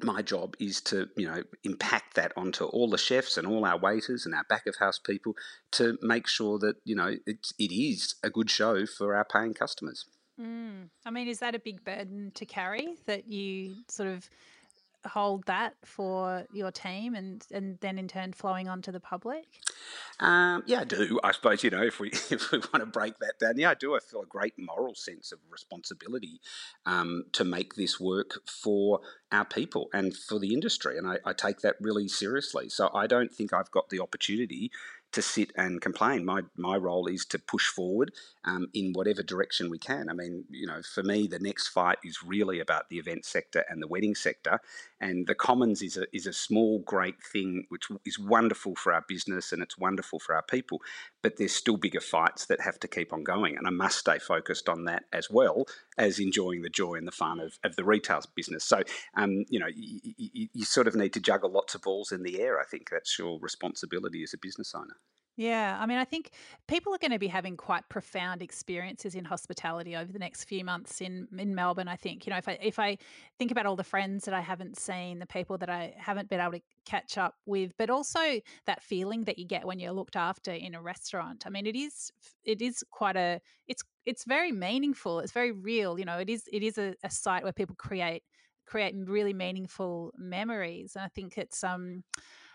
my 0.00 0.22
job 0.22 0.54
is 0.58 0.80
to 0.80 1.08
you 1.16 1.26
know 1.26 1.42
impact 1.64 2.14
that 2.14 2.32
onto 2.36 2.64
all 2.64 2.88
the 2.88 2.98
chefs 2.98 3.36
and 3.36 3.46
all 3.46 3.64
our 3.64 3.78
waiters 3.78 4.24
and 4.24 4.34
our 4.34 4.44
back 4.48 4.66
of 4.66 4.74
house 4.76 4.98
people 4.98 5.34
to 5.70 5.98
make 6.00 6.26
sure 6.26 6.58
that 6.58 6.76
you 6.84 6.96
know 6.96 7.14
it's, 7.26 7.52
it 7.58 7.72
is 7.72 8.14
a 8.24 8.30
good 8.30 8.50
show 8.50 8.86
for 8.86 9.14
our 9.14 9.24
paying 9.24 9.54
customers. 9.54 10.06
Mm. 10.40 10.88
I 11.04 11.10
mean, 11.10 11.28
is 11.28 11.40
that 11.40 11.54
a 11.54 11.58
big 11.58 11.84
burden 11.84 12.32
to 12.34 12.46
carry 12.46 12.96
that 13.06 13.30
you 13.30 13.76
sort 13.88 14.08
of 14.08 14.28
hold 15.06 15.46
that 15.46 15.74
for 15.84 16.46
your 16.52 16.70
team 16.70 17.14
and 17.14 17.44
and 17.50 17.78
then 17.80 17.98
in 17.98 18.08
turn 18.08 18.32
flowing 18.32 18.68
on 18.68 18.82
to 18.82 18.92
the 18.92 19.00
public? 19.00 19.44
Um, 20.20 20.62
yeah, 20.66 20.80
I 20.80 20.84
do. 20.84 21.18
I 21.22 21.32
suppose 21.32 21.64
you 21.64 21.70
know 21.70 21.82
if 21.82 22.00
we 22.00 22.08
if 22.30 22.52
we 22.52 22.58
want 22.58 22.80
to 22.80 22.86
break 22.86 23.18
that 23.18 23.38
down, 23.38 23.58
yeah, 23.58 23.70
I 23.70 23.74
do. 23.74 23.94
I 23.94 23.98
feel 24.00 24.22
a 24.22 24.26
great 24.26 24.54
moral 24.58 24.94
sense 24.94 25.32
of 25.32 25.38
responsibility 25.50 26.40
um, 26.86 27.24
to 27.32 27.44
make 27.44 27.74
this 27.74 27.98
work 27.98 28.46
for 28.46 29.00
our 29.30 29.44
people 29.44 29.88
and 29.92 30.16
for 30.16 30.38
the 30.38 30.52
industry, 30.54 30.98
and 30.98 31.06
I, 31.06 31.18
I 31.24 31.32
take 31.32 31.60
that 31.60 31.76
really 31.80 32.08
seriously. 32.08 32.68
So 32.68 32.90
I 32.94 33.06
don't 33.06 33.32
think 33.32 33.52
I've 33.52 33.70
got 33.70 33.90
the 33.90 34.00
opportunity 34.00 34.70
to 35.12 35.22
sit 35.22 35.52
and 35.56 35.80
complain. 35.80 36.24
My 36.24 36.42
my 36.56 36.76
role 36.76 37.06
is 37.06 37.24
to 37.26 37.38
push 37.38 37.68
forward 37.68 38.12
um, 38.44 38.68
in 38.74 38.92
whatever 38.92 39.22
direction 39.22 39.70
we 39.70 39.78
can. 39.78 40.08
I 40.08 40.14
mean, 40.14 40.44
you 40.50 40.66
know, 40.66 40.80
for 40.82 41.02
me, 41.02 41.26
the 41.26 41.38
next 41.38 41.68
fight 41.68 41.98
is 42.04 42.22
really 42.22 42.60
about 42.60 42.88
the 42.88 42.98
event 42.98 43.24
sector 43.24 43.64
and 43.68 43.82
the 43.82 43.86
wedding 43.86 44.14
sector. 44.14 44.60
And 45.00 45.26
the 45.26 45.34
Commons 45.34 45.82
is 45.82 45.96
a 45.96 46.06
is 46.12 46.26
a 46.26 46.32
small, 46.32 46.80
great 46.80 47.22
thing 47.22 47.66
which 47.68 47.88
is 48.04 48.18
wonderful 48.18 48.74
for 48.74 48.92
our 48.92 49.04
business 49.06 49.52
and 49.52 49.62
it's 49.62 49.78
wonderful 49.78 50.18
for 50.18 50.34
our 50.34 50.42
people. 50.42 50.80
But 51.22 51.36
there's 51.36 51.54
still 51.54 51.76
bigger 51.76 52.00
fights 52.00 52.46
that 52.46 52.60
have 52.60 52.80
to 52.80 52.88
keep 52.88 53.12
on 53.12 53.22
going, 53.22 53.56
and 53.56 53.66
I 53.66 53.70
must 53.70 53.98
stay 53.98 54.18
focused 54.18 54.68
on 54.68 54.84
that 54.84 55.04
as 55.12 55.30
well 55.30 55.66
as 55.96 56.18
enjoying 56.18 56.62
the 56.62 56.68
joy 56.68 56.94
and 56.94 57.06
the 57.06 57.12
fun 57.12 57.38
of, 57.40 57.58
of 57.62 57.76
the 57.76 57.84
retail 57.84 58.20
business. 58.34 58.64
So, 58.64 58.82
um, 59.16 59.44
you 59.48 59.60
know, 59.60 59.68
you, 59.74 60.00
you, 60.16 60.48
you 60.52 60.64
sort 60.64 60.88
of 60.88 60.96
need 60.96 61.12
to 61.14 61.20
juggle 61.20 61.50
lots 61.50 61.74
of 61.74 61.82
balls 61.82 62.12
in 62.12 62.22
the 62.22 62.40
air. 62.40 62.60
I 62.60 62.64
think 62.64 62.90
that's 62.90 63.18
your 63.18 63.38
responsibility 63.40 64.22
as 64.22 64.34
a 64.34 64.38
business 64.38 64.74
owner. 64.74 64.96
Yeah, 65.36 65.78
I 65.80 65.86
mean, 65.86 65.96
I 65.96 66.04
think 66.04 66.30
people 66.68 66.94
are 66.94 66.98
going 66.98 67.10
to 67.12 67.18
be 67.18 67.26
having 67.26 67.56
quite 67.56 67.88
profound 67.88 68.42
experiences 68.42 69.14
in 69.14 69.24
hospitality 69.24 69.96
over 69.96 70.12
the 70.12 70.18
next 70.18 70.44
few 70.44 70.62
months 70.62 71.00
in 71.00 71.26
in 71.38 71.54
Melbourne. 71.54 71.88
I 71.88 71.96
think 71.96 72.26
you 72.26 72.30
know 72.32 72.36
if 72.36 72.48
I 72.48 72.58
if 72.60 72.78
I 72.78 72.98
think 73.38 73.50
about 73.50 73.64
all 73.64 73.74
the 73.74 73.82
friends 73.82 74.26
that 74.26 74.34
I 74.34 74.40
haven't 74.42 74.78
seen, 74.78 75.20
the 75.20 75.26
people 75.26 75.56
that 75.58 75.70
I 75.70 75.94
haven't 75.96 76.28
been 76.28 76.38
able 76.40 76.52
to 76.52 76.60
catch 76.84 77.16
up 77.16 77.36
with, 77.46 77.72
but 77.78 77.88
also 77.88 78.40
that 78.66 78.82
feeling 78.82 79.24
that 79.24 79.38
you 79.38 79.46
get 79.46 79.64
when 79.64 79.78
you're 79.80 79.92
looked 79.92 80.16
after 80.16 80.52
in 80.52 80.74
a 80.74 80.82
restaurant. 80.82 81.46
I 81.46 81.50
mean, 81.50 81.64
it 81.66 81.76
is 81.76 82.10
it 82.44 82.60
is 82.60 82.84
quite 82.90 83.16
a 83.16 83.40
it's 83.66 83.82
it's 84.04 84.24
very 84.24 84.52
meaningful. 84.52 85.20
It's 85.20 85.32
very 85.32 85.52
real. 85.52 85.98
You 85.98 86.04
know, 86.04 86.18
it 86.18 86.28
is 86.28 86.44
it 86.52 86.62
is 86.62 86.76
a, 86.76 86.94
a 87.02 87.10
site 87.10 87.42
where 87.42 87.54
people 87.54 87.76
create 87.76 88.22
create 88.66 88.94
really 88.98 89.32
meaningful 89.32 90.12
memories, 90.18 90.94
and 90.94 91.02
I 91.04 91.08
think 91.08 91.38
it's 91.38 91.64
um 91.64 92.04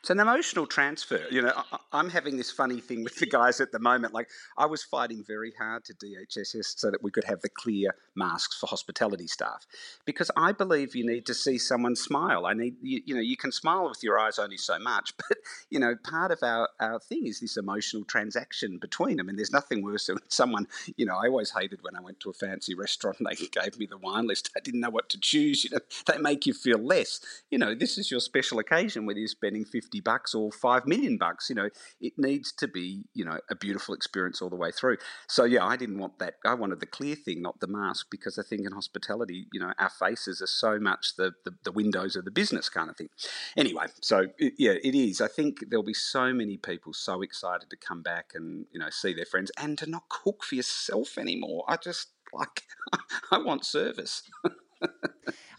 it's 0.07 0.11
an 0.11 0.21
emotional 0.21 0.65
transfer. 0.65 1.25
You 1.29 1.41
know, 1.41 1.51
I, 1.91 1.99
am 1.99 2.09
having 2.09 2.37
this 2.37 2.49
funny 2.49 2.79
thing 2.79 3.03
with 3.03 3.17
the 3.17 3.25
guys 3.25 3.59
at 3.59 3.73
the 3.73 3.79
moment. 3.79 4.13
Like, 4.13 4.29
I 4.57 4.65
was 4.65 4.81
fighting 4.81 5.21
very 5.27 5.51
hard 5.59 5.83
to 5.83 5.93
DHHS 5.93 6.79
so 6.79 6.89
that 6.91 7.03
we 7.03 7.11
could 7.11 7.25
have 7.25 7.41
the 7.41 7.49
clear 7.49 7.93
masks 8.15 8.57
for 8.57 8.67
hospitality 8.67 9.27
staff 9.27 9.67
because 10.05 10.31
I 10.37 10.53
believe 10.53 10.95
you 10.95 11.05
need 11.05 11.25
to 11.25 11.33
see 11.33 11.57
someone 11.57 11.97
smile. 11.97 12.45
I 12.45 12.53
need, 12.53 12.75
you, 12.81 13.01
you 13.05 13.15
know, 13.15 13.21
you 13.21 13.35
can 13.35 13.51
smile 13.51 13.89
with 13.89 14.01
your 14.01 14.17
eyes 14.17 14.39
only 14.39 14.55
so 14.55 14.79
much, 14.79 15.11
but, 15.27 15.39
you 15.69 15.77
know, 15.77 15.95
part 16.09 16.31
of 16.31 16.41
our, 16.41 16.69
our 16.79 17.01
thing 17.01 17.27
is 17.27 17.41
this 17.41 17.57
emotional 17.57 18.05
transaction 18.05 18.77
between 18.77 19.17
them. 19.17 19.27
And 19.27 19.37
there's 19.37 19.51
nothing 19.51 19.83
worse 19.83 20.07
than 20.07 20.19
someone, 20.29 20.67
you 20.95 21.05
know, 21.05 21.17
I 21.17 21.27
always 21.27 21.51
hated 21.51 21.79
when 21.81 21.97
I 21.97 21.99
went 21.99 22.21
to 22.21 22.29
a 22.29 22.33
fancy 22.33 22.75
restaurant 22.75 23.17
and 23.19 23.27
they 23.29 23.45
gave 23.61 23.77
me 23.77 23.85
the 23.85 23.97
wine 23.97 24.25
list. 24.25 24.51
I 24.55 24.61
didn't 24.61 24.79
know 24.79 24.89
what 24.89 25.09
to 25.09 25.19
choose. 25.19 25.65
You 25.65 25.71
know, 25.71 25.79
they 26.05 26.17
make 26.17 26.45
you 26.45 26.53
feel 26.53 26.79
less. 26.79 27.19
You 27.51 27.57
know, 27.57 27.75
this 27.75 27.97
is 27.97 28.09
your 28.09 28.21
special 28.21 28.59
occasion 28.59 29.05
where 29.05 29.17
you're 29.17 29.27
spending 29.27 29.65
50 29.65 29.96
50 29.97 30.01
bucks 30.01 30.35
or 30.35 30.51
5 30.51 30.85
million 30.85 31.17
bucks. 31.17 31.49
You 31.49 31.55
know, 31.55 31.69
it 31.99 32.13
needs 32.17 32.51
to 32.53 32.67
be, 32.67 33.05
you 33.13 33.25
know, 33.25 33.39
a 33.49 33.55
beautiful 33.55 33.95
experience 33.95 34.41
all 34.41 34.49
the 34.49 34.55
way 34.55 34.71
through. 34.71 34.97
So, 35.27 35.43
yeah, 35.43 35.65
I 35.65 35.75
didn't 35.75 35.97
want 35.97 36.19
that. 36.19 36.35
I 36.45 36.53
wanted 36.53 36.79
the 36.79 36.85
clear 36.85 37.15
thing, 37.15 37.41
not 37.41 37.59
the 37.59 37.67
mask, 37.67 38.07
because 38.09 38.37
I 38.37 38.43
think 38.43 38.65
in 38.65 38.71
hospitality, 38.71 39.47
you 39.51 39.59
know, 39.59 39.73
our 39.79 39.89
faces 39.89 40.41
are 40.41 40.47
so 40.47 40.79
much 40.79 41.15
the, 41.17 41.33
the, 41.45 41.51
the 41.63 41.71
windows 41.71 42.15
of 42.15 42.25
the 42.25 42.31
business 42.31 42.69
kind 42.69 42.89
of 42.89 42.97
thing. 42.97 43.09
Anyway, 43.55 43.85
so 44.01 44.27
it, 44.37 44.53
yeah, 44.57 44.75
it 44.83 44.95
is. 44.95 45.21
I 45.21 45.27
think 45.27 45.69
there'll 45.69 45.83
be 45.83 45.93
so 45.93 46.33
many 46.33 46.57
people 46.57 46.93
so 46.93 47.21
excited 47.21 47.69
to 47.69 47.77
come 47.77 48.01
back 48.01 48.31
and, 48.35 48.65
you 48.71 48.79
know, 48.79 48.89
see 48.89 49.13
their 49.13 49.25
friends 49.25 49.51
and 49.57 49.77
to 49.79 49.89
not 49.89 50.09
cook 50.09 50.43
for 50.43 50.55
yourself 50.55 51.17
anymore. 51.17 51.63
I 51.67 51.77
just 51.77 52.09
like, 52.33 52.63
I 53.31 53.39
want 53.39 53.65
service. 53.65 54.23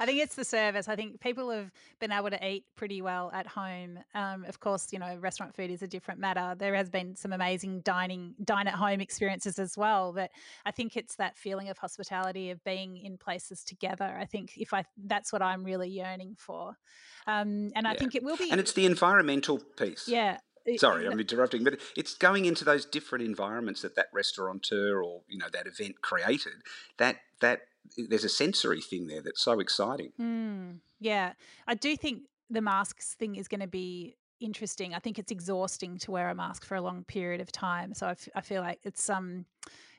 I 0.01 0.07
think 0.07 0.21
it's 0.21 0.37
the 0.37 0.45
service. 0.45 0.89
I 0.89 0.97
think 0.97 1.21
people 1.21 1.51
have 1.51 1.73
been 1.99 2.13
able 2.13 2.31
to 2.31 2.47
eat 2.47 2.65
pretty 2.77 3.03
well 3.03 3.31
at 3.35 3.47
home. 3.47 3.99
Um, 4.15 4.45
of 4.45 4.61
course, 4.61 4.93
you 4.93 4.99
know, 4.99 5.17
restaurant 5.17 5.57
food 5.57 5.71
is 5.71 5.83
a 5.83 5.89
different 5.89 6.21
matter. 6.21 6.55
There 6.57 6.75
has 6.75 6.89
been 6.89 7.17
some 7.17 7.33
amazing 7.33 7.81
dining, 7.81 8.35
dine 8.45 8.69
at 8.69 8.75
home 8.75 9.01
experiences 9.01 9.59
as 9.59 9.77
well. 9.77 10.13
But 10.13 10.31
I 10.65 10.71
think 10.71 10.97
it's 10.97 11.17
that 11.17 11.37
feeling 11.37 11.69
of 11.69 11.79
hospitality 11.79 12.51
of 12.51 12.63
being 12.65 12.97
in 12.97 13.19
places 13.19 13.65
together. 13.65 14.17
I 14.19 14.25
think 14.25 14.53
if 14.57 14.73
I, 14.73 14.85
that's 15.05 15.33
what 15.33 15.43
I'm 15.43 15.65
really 15.65 15.89
yearning 15.89 16.37
for. 16.39 16.77
Um, 17.27 17.71
and 17.75 17.87
I 17.87 17.95
think 17.95 18.15
it 18.15 18.23
will 18.23 18.37
be. 18.37 18.51
And 18.51 18.61
it's 18.61 18.73
the 18.73 18.87
environmental 18.87 19.59
piece. 19.77 20.09
Yeah, 20.09 20.39
Sorry, 20.77 21.07
I'm 21.07 21.19
interrupting, 21.19 21.65
but 21.65 21.79
it's 21.97 22.15
going 22.15 22.45
into 22.45 22.65
those 22.65 22.85
different 22.85 23.25
environments 23.25 23.83
that 23.83 23.95
that 23.95 24.09
restaurateur 24.13 25.03
or 25.03 25.23
you 25.29 25.39
know 25.39 25.47
that 25.53 25.67
event 25.67 26.03
created. 26.03 26.53
That 26.99 27.17
that 27.41 27.61
there's 27.97 28.25
a 28.25 28.29
sensory 28.29 28.81
thing 28.81 29.07
there 29.07 29.23
that's 29.23 29.43
so 29.43 29.61
exciting. 29.61 30.13
Mm, 30.21 30.79
yeah, 31.01 31.33
I 31.67 31.75
do 31.75 31.97
think 31.97 32.23
the 32.51 32.61
masks 32.61 33.15
thing 33.15 33.37
is 33.37 33.49
going 33.49 33.61
to 33.61 33.67
be 33.69 34.17
interesting. 34.41 34.95
I 34.95 34.99
think 34.99 35.19
it's 35.19 35.33
exhausting 35.33 35.99
to 35.99 36.11
wear 36.11 36.29
a 36.29 36.35
mask 36.35 36.65
for 36.65 36.77
a 36.77 36.81
long 36.81 37.05
period 37.05 37.41
of 37.41 37.53
time. 37.53 37.95
So 37.95 38.07
I, 38.07 38.13
f- 38.13 38.29
I 38.35 38.41
feel 38.41 38.63
like 38.63 38.81
it's 38.85 39.09
um, 39.11 39.45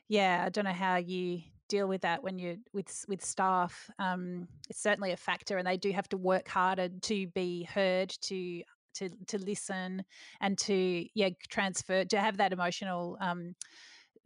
yeah, 0.08 0.42
I 0.46 0.48
don't 0.48 0.64
know 0.64 0.72
how 0.72 0.96
you 0.96 1.42
deal 1.68 1.86
with 1.86 2.02
that 2.02 2.22
when 2.22 2.38
you're 2.38 2.56
with 2.72 3.04
with 3.08 3.24
staff. 3.24 3.90
Um, 3.98 4.48
it's 4.68 4.82
certainly 4.82 5.12
a 5.12 5.16
factor, 5.16 5.56
and 5.56 5.66
they 5.66 5.76
do 5.76 5.92
have 5.92 6.08
to 6.10 6.16
work 6.16 6.48
harder 6.48 6.88
to 6.88 7.26
be 7.28 7.64
heard, 7.64 8.10
to 8.22 8.62
to 8.94 9.08
to 9.28 9.38
listen, 9.38 10.04
and 10.40 10.58
to 10.58 11.06
yeah 11.14 11.30
transfer 11.48 12.04
to 12.04 12.20
have 12.20 12.38
that 12.38 12.52
emotional 12.52 13.16
um, 13.20 13.54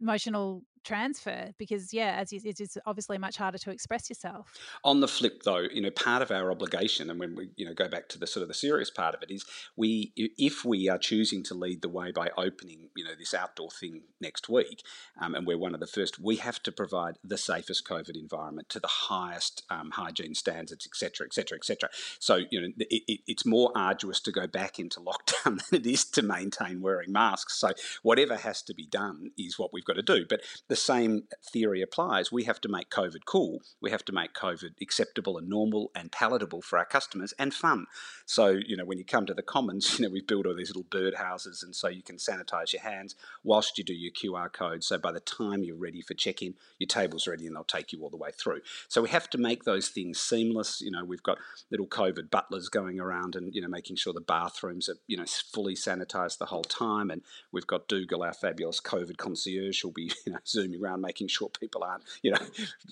emotional 0.01 0.63
transfer 0.85 1.51
because 1.57 1.93
yeah 1.93 2.15
as 2.17 2.31
you, 2.31 2.39
it 2.43 2.59
is 2.59 2.77
obviously 2.85 3.17
much 3.17 3.37
harder 3.37 3.57
to 3.57 3.71
express 3.71 4.09
yourself. 4.09 4.53
On 4.83 4.99
the 4.99 5.07
flip 5.07 5.43
though 5.43 5.65
you 5.71 5.81
know 5.81 5.91
part 5.91 6.21
of 6.21 6.31
our 6.31 6.51
obligation 6.51 7.09
and 7.09 7.19
when 7.19 7.35
we 7.35 7.49
you 7.55 7.65
know 7.65 7.73
go 7.73 7.87
back 7.87 8.07
to 8.09 8.19
the 8.19 8.27
sort 8.27 8.41
of 8.41 8.47
the 8.47 8.53
serious 8.53 8.89
part 8.89 9.15
of 9.15 9.23
it 9.23 9.31
is 9.31 9.45
we 9.75 10.13
if 10.15 10.63
we 10.63 10.89
are 10.89 10.97
choosing 10.97 11.43
to 11.43 11.53
lead 11.53 11.81
the 11.81 11.89
way 11.89 12.11
by 12.11 12.29
opening 12.37 12.89
you 12.95 13.03
know 13.03 13.15
this 13.17 13.33
outdoor 13.33 13.69
thing 13.69 14.01
next 14.21 14.47
week 14.47 14.83
um, 15.19 15.35
and 15.35 15.45
we're 15.45 15.57
one 15.57 15.73
of 15.73 15.79
the 15.79 15.87
first 15.87 16.19
we 16.19 16.37
have 16.37 16.61
to 16.63 16.71
provide 16.71 17.17
the 17.23 17.37
safest 17.37 17.87
covid 17.87 18.15
environment 18.15 18.69
to 18.69 18.79
the 18.79 18.87
highest 18.87 19.63
um, 19.69 19.91
hygiene 19.91 20.35
standards 20.35 20.87
etc 20.87 21.25
etc 21.25 21.57
etc 21.57 21.89
so 22.19 22.39
you 22.51 22.61
know 22.61 22.67
it, 22.79 23.03
it, 23.07 23.19
it's 23.27 23.45
more 23.45 23.71
arduous 23.75 24.19
to 24.21 24.31
go 24.31 24.47
back 24.47 24.79
into 24.79 24.99
lockdown 24.99 25.63
than 25.69 25.81
it 25.81 25.85
is 25.85 26.05
to 26.05 26.21
maintain 26.21 26.81
wearing 26.81 27.11
masks. 27.11 27.59
So 27.59 27.71
whatever 28.03 28.35
has 28.35 28.61
to 28.63 28.73
be 28.73 28.85
done 28.85 29.31
is 29.37 29.57
what 29.57 29.73
we've 29.73 29.85
got 29.85 29.95
to 29.95 30.01
do. 30.01 30.25
But 30.27 30.41
the 30.67 30.74
the 30.75 30.81
same 30.81 31.23
theory 31.41 31.81
applies. 31.81 32.33
We 32.33 32.43
have 32.43 32.59
to 32.59 32.67
make 32.67 32.89
COVID 32.89 33.23
cool. 33.25 33.61
We 33.79 33.91
have 33.91 34.03
to 34.05 34.11
make 34.11 34.33
COVID 34.33 34.81
acceptable 34.81 35.37
and 35.37 35.47
normal 35.47 35.89
and 35.95 36.11
palatable 36.11 36.61
for 36.63 36.77
our 36.77 36.83
customers 36.83 37.33
and 37.39 37.53
fun. 37.53 37.85
So, 38.25 38.49
you 38.49 38.75
know, 38.75 38.83
when 38.83 38.97
you 38.97 39.05
come 39.05 39.25
to 39.27 39.33
the 39.33 39.41
commons, 39.41 39.97
you 39.97 40.05
know, 40.05 40.11
we've 40.11 40.27
built 40.27 40.45
all 40.45 40.53
these 40.53 40.67
little 40.67 40.83
bird 40.83 41.15
houses 41.15 41.63
and 41.63 41.73
so 41.73 41.87
you 41.87 42.03
can 42.03 42.17
sanitize 42.17 42.73
your 42.73 42.81
hands 42.81 43.15
whilst 43.41 43.77
you 43.77 43.85
do 43.85 43.93
your 43.93 44.11
QR 44.11 44.51
code. 44.51 44.83
So 44.83 44.97
by 44.97 45.13
the 45.13 45.21
time 45.21 45.63
you're 45.63 45.77
ready 45.77 46.01
for 46.01 46.13
check-in, 46.13 46.55
your 46.77 46.87
table's 46.87 47.25
ready 47.25 47.47
and 47.47 47.55
they'll 47.55 47.63
take 47.63 47.93
you 47.93 48.01
all 48.01 48.09
the 48.09 48.17
way 48.17 48.31
through. 48.37 48.59
So 48.89 49.01
we 49.01 49.07
have 49.09 49.29
to 49.29 49.37
make 49.37 49.63
those 49.63 49.87
things 49.87 50.19
seamless. 50.19 50.81
You 50.81 50.91
know, 50.91 51.05
we've 51.05 51.23
got 51.23 51.37
little 51.71 51.87
COVID 51.87 52.29
butlers 52.29 52.67
going 52.67 52.99
around 52.99 53.37
and, 53.37 53.55
you 53.55 53.61
know, 53.61 53.69
making 53.69 53.95
sure 53.95 54.11
the 54.11 54.19
bathrooms 54.19 54.89
are, 54.89 54.97
you 55.07 55.15
know, 55.15 55.25
fully 55.53 55.75
sanitized 55.75 56.39
the 56.39 56.47
whole 56.47 56.63
time. 56.63 57.09
And 57.09 57.21
we've 57.53 57.65
got 57.65 57.87
Dougal, 57.87 58.23
our 58.23 58.33
fabulous 58.33 58.81
COVID 58.81 59.15
concierge, 59.15 59.81
who'll 59.81 59.91
be, 59.91 60.11
you 60.25 60.33
know, 60.33 60.39
zooming 60.65 60.81
around 60.81 61.01
making 61.01 61.27
sure 61.27 61.49
people 61.49 61.83
aren't, 61.83 62.03
you 62.21 62.31
know, 62.31 62.39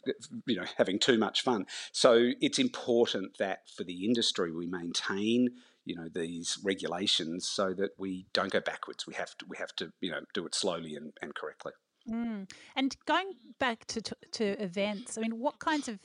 you 0.46 0.56
know, 0.56 0.66
having 0.78 1.00
too 1.00 1.18
much 1.18 1.42
fun. 1.42 1.66
So 1.92 2.32
it's 2.42 2.60
important 2.60 3.38
that 3.38 3.70
for 3.70 3.84
the 3.84 4.06
industry 4.06 4.52
we 4.52 4.68
maintain 4.68 5.50
you 5.86 5.96
know 5.96 6.08
these 6.14 6.58
regulations 6.64 7.46
so 7.46 7.74
that 7.74 7.92
we 7.98 8.26
don't 8.32 8.54
go 8.54 8.62
backwards 8.62 9.06
we 9.06 9.14
have 9.14 9.38
to 9.38 9.46
we 9.50 9.58
have 9.58 9.76
to 9.76 9.92
you 10.00 10.10
know 10.10 10.22
do 10.34 10.46
it 10.46 10.56
slowly 10.56 10.96
and, 10.96 11.12
and 11.22 11.36
correctly 11.36 11.74
mm. 12.10 12.50
and 12.78 12.96
going 13.06 13.34
back 13.60 13.86
to, 13.86 14.02
to, 14.02 14.16
to 14.32 14.64
events 14.64 15.18
i 15.18 15.22
mean 15.22 15.40
what 15.40 15.60
kinds 15.60 15.90
of 15.90 16.00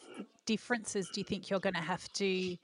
differences 0.46 1.08
do 1.10 1.20
you 1.20 1.24
think 1.24 1.48
you're 1.48 1.60
going 1.60 1.74
to 1.74 1.80
have 1.80 2.12
to 2.12 2.56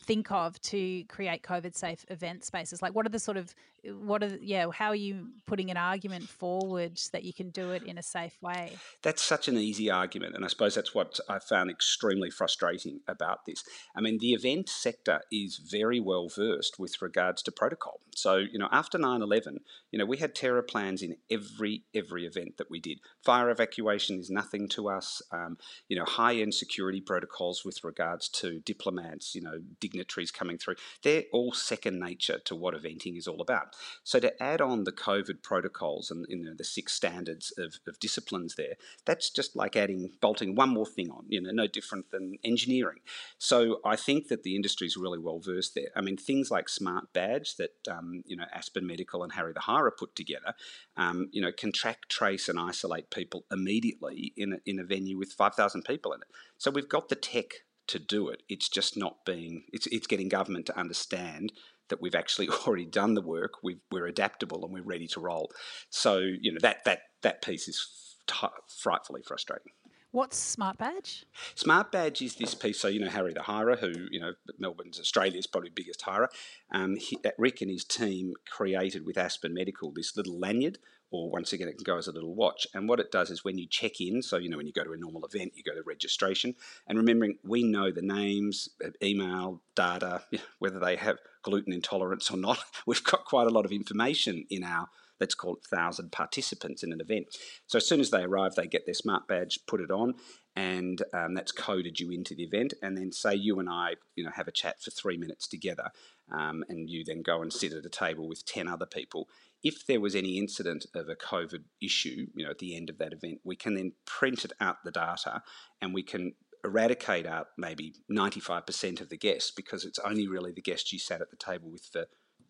think 0.00 0.30
of 0.30 0.60
to 0.62 1.04
create 1.04 1.42
COVID 1.42 1.74
safe 1.74 2.04
event 2.08 2.44
spaces? 2.44 2.82
Like, 2.82 2.94
what 2.94 3.06
are 3.06 3.10
the 3.10 3.18
sort 3.18 3.36
of, 3.36 3.54
what 3.84 4.22
are, 4.22 4.36
yeah, 4.40 4.66
how 4.72 4.88
are 4.88 4.96
you 4.96 5.28
putting 5.46 5.70
an 5.70 5.76
argument 5.76 6.28
forward 6.28 6.98
that 7.12 7.24
you 7.24 7.32
can 7.32 7.50
do 7.50 7.70
it 7.70 7.82
in 7.82 7.98
a 7.98 8.02
safe 8.02 8.36
way? 8.40 8.72
That's 9.02 9.22
such 9.22 9.48
an 9.48 9.56
easy 9.56 9.90
argument. 9.90 10.34
And 10.34 10.44
I 10.44 10.48
suppose 10.48 10.74
that's 10.74 10.94
what 10.94 11.20
I 11.28 11.38
found 11.38 11.70
extremely 11.70 12.30
frustrating 12.30 13.00
about 13.08 13.44
this. 13.46 13.62
I 13.96 14.00
mean, 14.00 14.18
the 14.18 14.32
event 14.32 14.68
sector 14.68 15.20
is 15.30 15.60
very 15.70 16.00
well 16.00 16.28
versed 16.28 16.78
with 16.78 17.00
regards 17.00 17.42
to 17.42 17.52
protocol. 17.52 18.00
So, 18.14 18.36
you 18.36 18.58
know, 18.58 18.68
after 18.72 18.98
9 18.98 19.22
11, 19.22 19.58
you 19.90 19.98
know, 19.98 20.06
we 20.06 20.16
had 20.16 20.34
terror 20.34 20.62
plans 20.62 21.02
in 21.02 21.16
every, 21.30 21.84
every 21.94 22.26
event 22.26 22.56
that 22.56 22.70
we 22.70 22.80
did. 22.80 22.98
Fire 23.24 23.50
evacuation 23.50 24.18
is 24.18 24.30
nothing 24.30 24.68
to 24.70 24.88
us. 24.88 25.22
Um, 25.32 25.58
you 25.88 25.96
know, 25.96 26.04
high 26.04 26.36
end 26.36 26.54
security 26.54 27.00
protocols 27.00 27.64
with 27.64 27.84
regards 27.84 28.28
to 28.28 28.60
diplomats, 28.60 29.34
you 29.34 29.42
know, 29.42 29.60
dignitaries 29.80 30.30
coming 30.30 30.58
through, 30.58 30.76
they're 31.02 31.24
all 31.32 31.52
second 31.52 31.98
nature 31.98 32.38
to 32.44 32.54
what 32.54 32.74
eventing 32.74 33.16
is 33.16 33.26
all 33.26 33.40
about. 33.40 33.74
So 34.04 34.20
to 34.20 34.42
add 34.42 34.60
on 34.60 34.84
the 34.84 34.92
COVID 34.92 35.42
protocols 35.42 36.10
and 36.10 36.26
you 36.28 36.36
know, 36.36 36.54
the 36.56 36.64
six 36.64 36.92
standards 36.92 37.52
of, 37.58 37.76
of 37.86 37.98
disciplines 37.98 38.54
there, 38.56 38.74
that's 39.04 39.30
just 39.30 39.56
like 39.56 39.76
adding, 39.76 40.10
bolting 40.20 40.54
one 40.54 40.70
more 40.70 40.86
thing 40.86 41.10
on, 41.10 41.24
you 41.28 41.40
know, 41.40 41.50
no 41.50 41.66
different 41.66 42.10
than 42.10 42.38
engineering. 42.44 42.98
So 43.38 43.80
I 43.84 43.96
think 43.96 44.28
that 44.28 44.42
the 44.42 44.56
industry 44.56 44.86
is 44.86 44.96
really 44.96 45.18
well 45.18 45.40
versed 45.40 45.74
there. 45.74 45.88
I 45.94 46.00
mean, 46.00 46.16
things 46.16 46.50
like 46.50 46.68
Smart 46.68 47.12
Badge 47.12 47.56
that, 47.56 47.74
um, 47.90 48.22
you 48.26 48.36
know, 48.36 48.46
Aspen 48.52 48.86
Medical 48.86 49.22
and 49.22 49.32
Harry 49.32 49.52
the 49.52 49.60
Hirer 49.60 49.90
put 49.96 50.14
together, 50.14 50.54
um, 50.96 51.28
you 51.32 51.40
know, 51.42 51.52
can 51.52 51.72
track, 51.72 52.08
trace 52.08 52.48
and 52.48 52.58
isolate 52.58 53.10
people 53.10 53.44
immediately 53.50 54.32
in 54.36 54.54
a, 54.54 54.56
in 54.66 54.78
a 54.78 54.84
venue 54.84 55.18
with 55.18 55.32
5,000 55.32 55.82
people 55.82 56.12
in 56.12 56.20
it. 56.20 56.28
So 56.58 56.70
we've 56.70 56.88
got 56.88 57.08
the 57.08 57.14
tech 57.14 57.64
to 57.88 57.98
do 57.98 58.28
it. 58.28 58.42
It's 58.48 58.68
just 58.68 58.96
not 58.96 59.24
being, 59.24 59.64
it's, 59.72 59.86
it's 59.88 60.06
getting 60.06 60.28
government 60.28 60.66
to 60.66 60.78
understand 60.78 61.52
that 61.88 62.02
we've 62.02 62.14
actually 62.14 62.48
already 62.66 62.86
done 62.86 63.14
the 63.14 63.22
work, 63.22 63.62
we 63.62 63.78
are 63.94 64.06
adaptable 64.06 64.64
and 64.64 64.72
we're 64.72 64.82
ready 64.82 65.06
to 65.08 65.20
roll. 65.20 65.50
So, 65.90 66.18
you 66.18 66.52
know, 66.52 66.58
that, 66.62 66.84
that, 66.84 67.00
that 67.22 67.42
piece 67.42 67.68
is 67.68 68.16
t- 68.26 68.46
frightfully 68.68 69.22
frustrating. 69.22 69.72
What's 70.16 70.38
Smart 70.38 70.78
Badge? 70.78 71.26
Smart 71.54 71.92
Badge 71.92 72.22
is 72.22 72.36
this 72.36 72.54
piece. 72.54 72.80
So 72.80 72.88
you 72.88 73.00
know 73.00 73.10
Harry 73.10 73.34
the 73.34 73.40
Hirer, 73.40 73.78
who 73.78 73.92
you 74.10 74.18
know 74.18 74.32
Melbourne's 74.58 74.98
Australia's 74.98 75.46
probably 75.46 75.68
biggest 75.68 76.00
hirer. 76.00 76.30
Um, 76.72 76.96
he, 76.96 77.18
Rick 77.36 77.60
and 77.60 77.70
his 77.70 77.84
team 77.84 78.32
created 78.48 79.04
with 79.04 79.18
Aspen 79.18 79.52
Medical 79.52 79.92
this 79.92 80.16
little 80.16 80.38
lanyard 80.38 80.78
or 81.10 81.30
once 81.30 81.52
again, 81.52 81.68
it 81.68 81.76
can 81.76 81.84
go 81.84 81.96
as 81.96 82.08
a 82.08 82.12
little 82.12 82.34
watch. 82.34 82.66
And 82.74 82.88
what 82.88 83.00
it 83.00 83.12
does 83.12 83.30
is 83.30 83.44
when 83.44 83.58
you 83.58 83.66
check 83.66 84.00
in, 84.00 84.22
so 84.22 84.36
you 84.36 84.48
know, 84.48 84.56
when 84.56 84.66
you 84.66 84.72
go 84.72 84.84
to 84.84 84.92
a 84.92 84.96
normal 84.96 85.24
event, 85.24 85.52
you 85.54 85.62
go 85.62 85.74
to 85.74 85.82
registration, 85.86 86.54
and 86.86 86.98
remembering 86.98 87.38
we 87.44 87.62
know 87.62 87.90
the 87.90 88.02
names, 88.02 88.68
uh, 88.84 88.90
email, 89.02 89.62
data, 89.74 90.24
whether 90.58 90.78
they 90.78 90.96
have 90.96 91.18
gluten 91.42 91.72
intolerance 91.72 92.30
or 92.30 92.36
not. 92.36 92.58
We've 92.86 93.04
got 93.04 93.24
quite 93.24 93.46
a 93.46 93.50
lot 93.50 93.64
of 93.64 93.72
information 93.72 94.46
in 94.50 94.64
our 94.64 94.88
let's 95.20 95.34
call 95.34 95.54
it 95.54 95.64
thousand 95.64 96.12
participants 96.12 96.82
in 96.82 96.92
an 96.92 97.00
event. 97.00 97.26
So 97.66 97.78
as 97.78 97.86
soon 97.86 98.00
as 98.00 98.10
they 98.10 98.22
arrive, 98.22 98.54
they 98.54 98.66
get 98.66 98.86
their 98.86 98.94
smart 98.94 99.26
badge, 99.26 99.60
put 99.66 99.80
it 99.80 99.90
on, 99.90 100.14
and 100.54 101.02
um, 101.12 101.34
that's 101.34 101.52
coded 101.52 102.00
you 102.00 102.10
into 102.10 102.34
the 102.34 102.44
event. 102.44 102.74
And 102.82 102.96
then 102.96 103.12
say 103.12 103.34
you 103.34 103.58
and 103.58 103.68
I, 103.68 103.94
you 104.14 104.24
know, 104.24 104.30
have 104.34 104.48
a 104.48 104.52
chat 104.52 104.82
for 104.82 104.90
three 104.90 105.16
minutes 105.16 105.46
together, 105.48 105.90
um, 106.30 106.64
and 106.68 106.88
you 106.90 107.04
then 107.04 107.22
go 107.22 107.42
and 107.42 107.52
sit 107.52 107.72
at 107.72 107.84
a 107.84 107.90
table 107.90 108.28
with 108.28 108.44
ten 108.44 108.68
other 108.68 108.86
people 108.86 109.28
if 109.62 109.86
there 109.86 110.00
was 110.00 110.14
any 110.14 110.38
incident 110.38 110.86
of 110.94 111.08
a 111.08 111.16
COVID 111.16 111.64
issue, 111.82 112.26
you 112.34 112.44
know, 112.44 112.50
at 112.50 112.58
the 112.58 112.76
end 112.76 112.90
of 112.90 112.98
that 112.98 113.12
event, 113.12 113.40
we 113.44 113.56
can 113.56 113.74
then 113.74 113.92
print 114.04 114.44
it 114.44 114.52
out 114.60 114.76
the 114.84 114.90
data 114.90 115.42
and 115.80 115.92
we 115.92 116.02
can 116.02 116.34
eradicate 116.64 117.26
out 117.26 117.48
maybe 117.56 117.94
95% 118.10 119.00
of 119.00 119.08
the 119.08 119.16
guests 119.16 119.50
because 119.50 119.84
it's 119.84 119.98
only 120.00 120.26
really 120.26 120.52
the 120.52 120.62
guests 120.62 120.92
you 120.92 120.98
sat 120.98 121.20
at 121.20 121.30
the 121.30 121.36
table 121.36 121.70
with 121.70 121.84
for, 121.92 122.06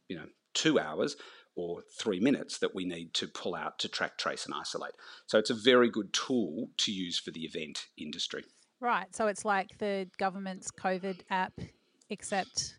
you 0.09 0.17
know, 0.17 0.27
two 0.55 0.79
hours 0.79 1.17
or 1.55 1.83
three 1.99 2.21
minutes 2.21 2.59
that 2.59 2.75
we 2.75 2.85
need 2.85 3.15
to 3.15 3.27
pull 3.27 3.55
out 3.55 3.79
to 3.79 3.89
track, 3.89 4.19
trace, 4.19 4.45
and 4.45 4.55
isolate. 4.55 4.93
So 5.27 5.39
it's 5.39 5.51
a 5.51 5.55
very 5.55 5.91
good 5.91 6.13
tool 6.13 6.69
to 6.79 6.93
use 6.93 7.19
for 7.19 7.31
the 7.31 7.41
event 7.41 7.87
industry. 7.97 8.45
Right. 8.81 9.15
So 9.15 9.27
it's 9.27 9.45
like 9.45 9.79
the 9.79 10.09
government's 10.19 10.71
COVID 10.71 11.21
app, 11.31 11.55
except 12.11 12.77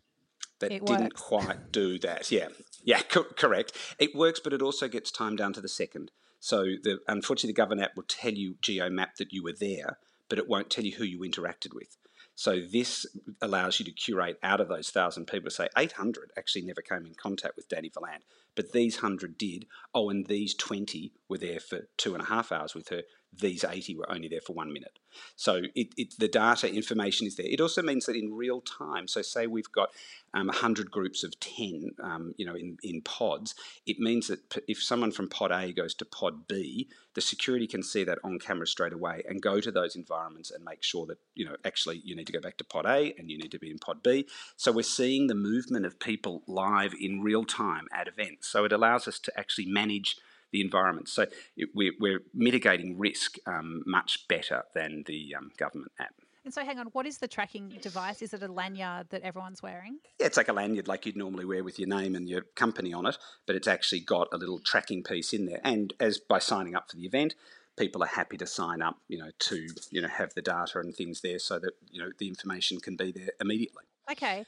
that 0.60 0.72
it 0.72 0.84
didn't 0.84 1.02
works. 1.04 1.20
quite 1.20 1.72
do 1.72 1.98
that. 2.00 2.30
Yeah, 2.30 2.48
yeah, 2.84 3.00
co- 3.00 3.24
correct. 3.36 3.72
It 3.98 4.14
works, 4.14 4.40
but 4.40 4.52
it 4.52 4.62
also 4.62 4.88
gets 4.88 5.10
time 5.10 5.36
down 5.36 5.52
to 5.54 5.60
the 5.60 5.68
second. 5.68 6.10
So 6.40 6.64
the 6.82 7.00
unfortunately, 7.08 7.52
the 7.52 7.56
Govern 7.56 7.80
app 7.80 7.96
will 7.96 8.04
tell 8.04 8.32
you 8.32 8.54
GeoMap 8.62 9.16
that 9.16 9.32
you 9.32 9.42
were 9.42 9.54
there, 9.58 9.98
but 10.28 10.38
it 10.38 10.48
won't 10.48 10.70
tell 10.70 10.84
you 10.84 10.96
who 10.96 11.04
you 11.04 11.20
interacted 11.20 11.74
with. 11.74 11.96
So 12.34 12.60
this 12.60 13.04
allows 13.42 13.80
you 13.80 13.84
to 13.86 13.90
curate 13.90 14.38
out 14.44 14.60
of 14.60 14.68
those 14.68 14.90
thousand 14.90 15.26
people. 15.26 15.50
Say 15.50 15.68
800 15.76 16.30
actually 16.38 16.62
never 16.62 16.80
came 16.80 17.04
in 17.04 17.14
contact 17.14 17.56
with 17.56 17.68
Dani 17.68 17.92
Valent, 17.92 18.22
but 18.54 18.70
these 18.70 18.98
hundred 18.98 19.36
did. 19.36 19.66
Oh, 19.92 20.08
and 20.08 20.26
these 20.26 20.54
20 20.54 21.12
were 21.28 21.38
there 21.38 21.58
for 21.58 21.88
two 21.96 22.14
and 22.14 22.22
a 22.22 22.26
half 22.26 22.52
hours 22.52 22.76
with 22.76 22.90
her 22.90 23.02
these 23.32 23.64
80 23.64 23.96
were 23.96 24.10
only 24.10 24.28
there 24.28 24.40
for 24.40 24.52
one 24.52 24.72
minute. 24.72 24.98
So 25.36 25.62
it, 25.74 25.88
it, 25.96 26.14
the 26.18 26.28
data 26.28 26.72
information 26.72 27.26
is 27.26 27.36
there. 27.36 27.46
It 27.46 27.60
also 27.60 27.82
means 27.82 28.06
that 28.06 28.16
in 28.16 28.34
real 28.34 28.60
time, 28.60 29.08
so 29.08 29.22
say 29.22 29.46
we've 29.46 29.70
got 29.70 29.90
um, 30.34 30.46
100 30.48 30.90
groups 30.90 31.24
of 31.24 31.38
10, 31.40 31.90
um, 32.02 32.34
you 32.36 32.46
know, 32.46 32.54
in, 32.54 32.76
in 32.82 33.00
pods, 33.02 33.54
it 33.86 33.98
means 33.98 34.28
that 34.28 34.40
if 34.66 34.82
someone 34.82 35.12
from 35.12 35.28
pod 35.28 35.52
A 35.52 35.72
goes 35.72 35.94
to 35.94 36.04
pod 36.04 36.46
B, 36.48 36.88
the 37.14 37.20
security 37.20 37.66
can 37.66 37.82
see 37.82 38.04
that 38.04 38.18
on 38.22 38.38
camera 38.38 38.66
straight 38.66 38.92
away 38.92 39.22
and 39.28 39.42
go 39.42 39.60
to 39.60 39.70
those 39.70 39.96
environments 39.96 40.50
and 40.50 40.64
make 40.64 40.82
sure 40.82 41.06
that, 41.06 41.18
you 41.34 41.44
know, 41.44 41.56
actually 41.64 42.00
you 42.04 42.14
need 42.14 42.26
to 42.26 42.32
go 42.32 42.40
back 42.40 42.58
to 42.58 42.64
pod 42.64 42.86
A 42.86 43.14
and 43.18 43.30
you 43.30 43.38
need 43.38 43.52
to 43.52 43.58
be 43.58 43.70
in 43.70 43.78
pod 43.78 44.02
B. 44.02 44.26
So 44.56 44.72
we're 44.72 44.82
seeing 44.82 45.26
the 45.26 45.34
movement 45.34 45.86
of 45.86 45.98
people 45.98 46.42
live 46.46 46.94
in 46.98 47.22
real 47.22 47.44
time 47.44 47.86
at 47.92 48.08
events. 48.08 48.48
So 48.48 48.64
it 48.64 48.72
allows 48.72 49.08
us 49.08 49.18
to 49.20 49.38
actually 49.38 49.66
manage 49.66 50.16
the 50.52 50.60
environment. 50.60 51.08
So 51.08 51.26
it, 51.56 51.70
we're, 51.74 51.92
we're, 51.98 52.20
mitigating 52.34 52.98
risk 52.98 53.36
um, 53.46 53.82
much 53.86 54.26
better 54.28 54.62
than 54.74 55.04
the 55.06 55.34
um, 55.36 55.50
government 55.56 55.92
app. 55.98 56.14
And 56.44 56.54
so, 56.54 56.64
hang 56.64 56.78
on, 56.78 56.86
what 56.92 57.04
is 57.04 57.18
the 57.18 57.28
tracking 57.28 57.76
device? 57.82 58.22
Is 58.22 58.32
it 58.32 58.42
a 58.42 58.50
lanyard 58.50 59.10
that 59.10 59.22
everyone's 59.22 59.62
wearing? 59.62 59.98
Yeah, 60.18 60.26
it's 60.26 60.36
like 60.36 60.48
a 60.48 60.52
lanyard 60.52 60.88
like 60.88 61.04
you'd 61.04 61.16
normally 61.16 61.44
wear 61.44 61.62
with 61.62 61.78
your 61.78 61.88
name 61.88 62.14
and 62.14 62.28
your 62.28 62.42
company 62.54 62.92
on 62.92 63.04
it, 63.06 63.18
but 63.46 63.54
it's 63.54 63.68
actually 63.68 64.00
got 64.00 64.28
a 64.32 64.38
little 64.38 64.58
tracking 64.58 65.02
piece 65.02 65.34
in 65.34 65.44
there. 65.44 65.60
And 65.62 65.92
as 66.00 66.18
by 66.18 66.38
signing 66.38 66.74
up 66.74 66.90
for 66.90 66.96
the 66.96 67.04
event, 67.04 67.34
people 67.78 68.02
are 68.02 68.08
happy 68.08 68.36
to 68.38 68.46
sign 68.46 68.82
up, 68.82 68.96
you 69.08 69.18
know, 69.18 69.30
to 69.38 69.66
you 69.90 70.00
know 70.00 70.08
have 70.08 70.32
the 70.34 70.42
data 70.42 70.80
and 70.80 70.94
things 70.94 71.20
there, 71.20 71.38
so 71.38 71.58
that 71.58 71.72
you 71.90 72.00
know 72.00 72.10
the 72.18 72.28
information 72.28 72.80
can 72.80 72.96
be 72.96 73.12
there 73.12 73.30
immediately. 73.40 73.84
Okay, 74.10 74.46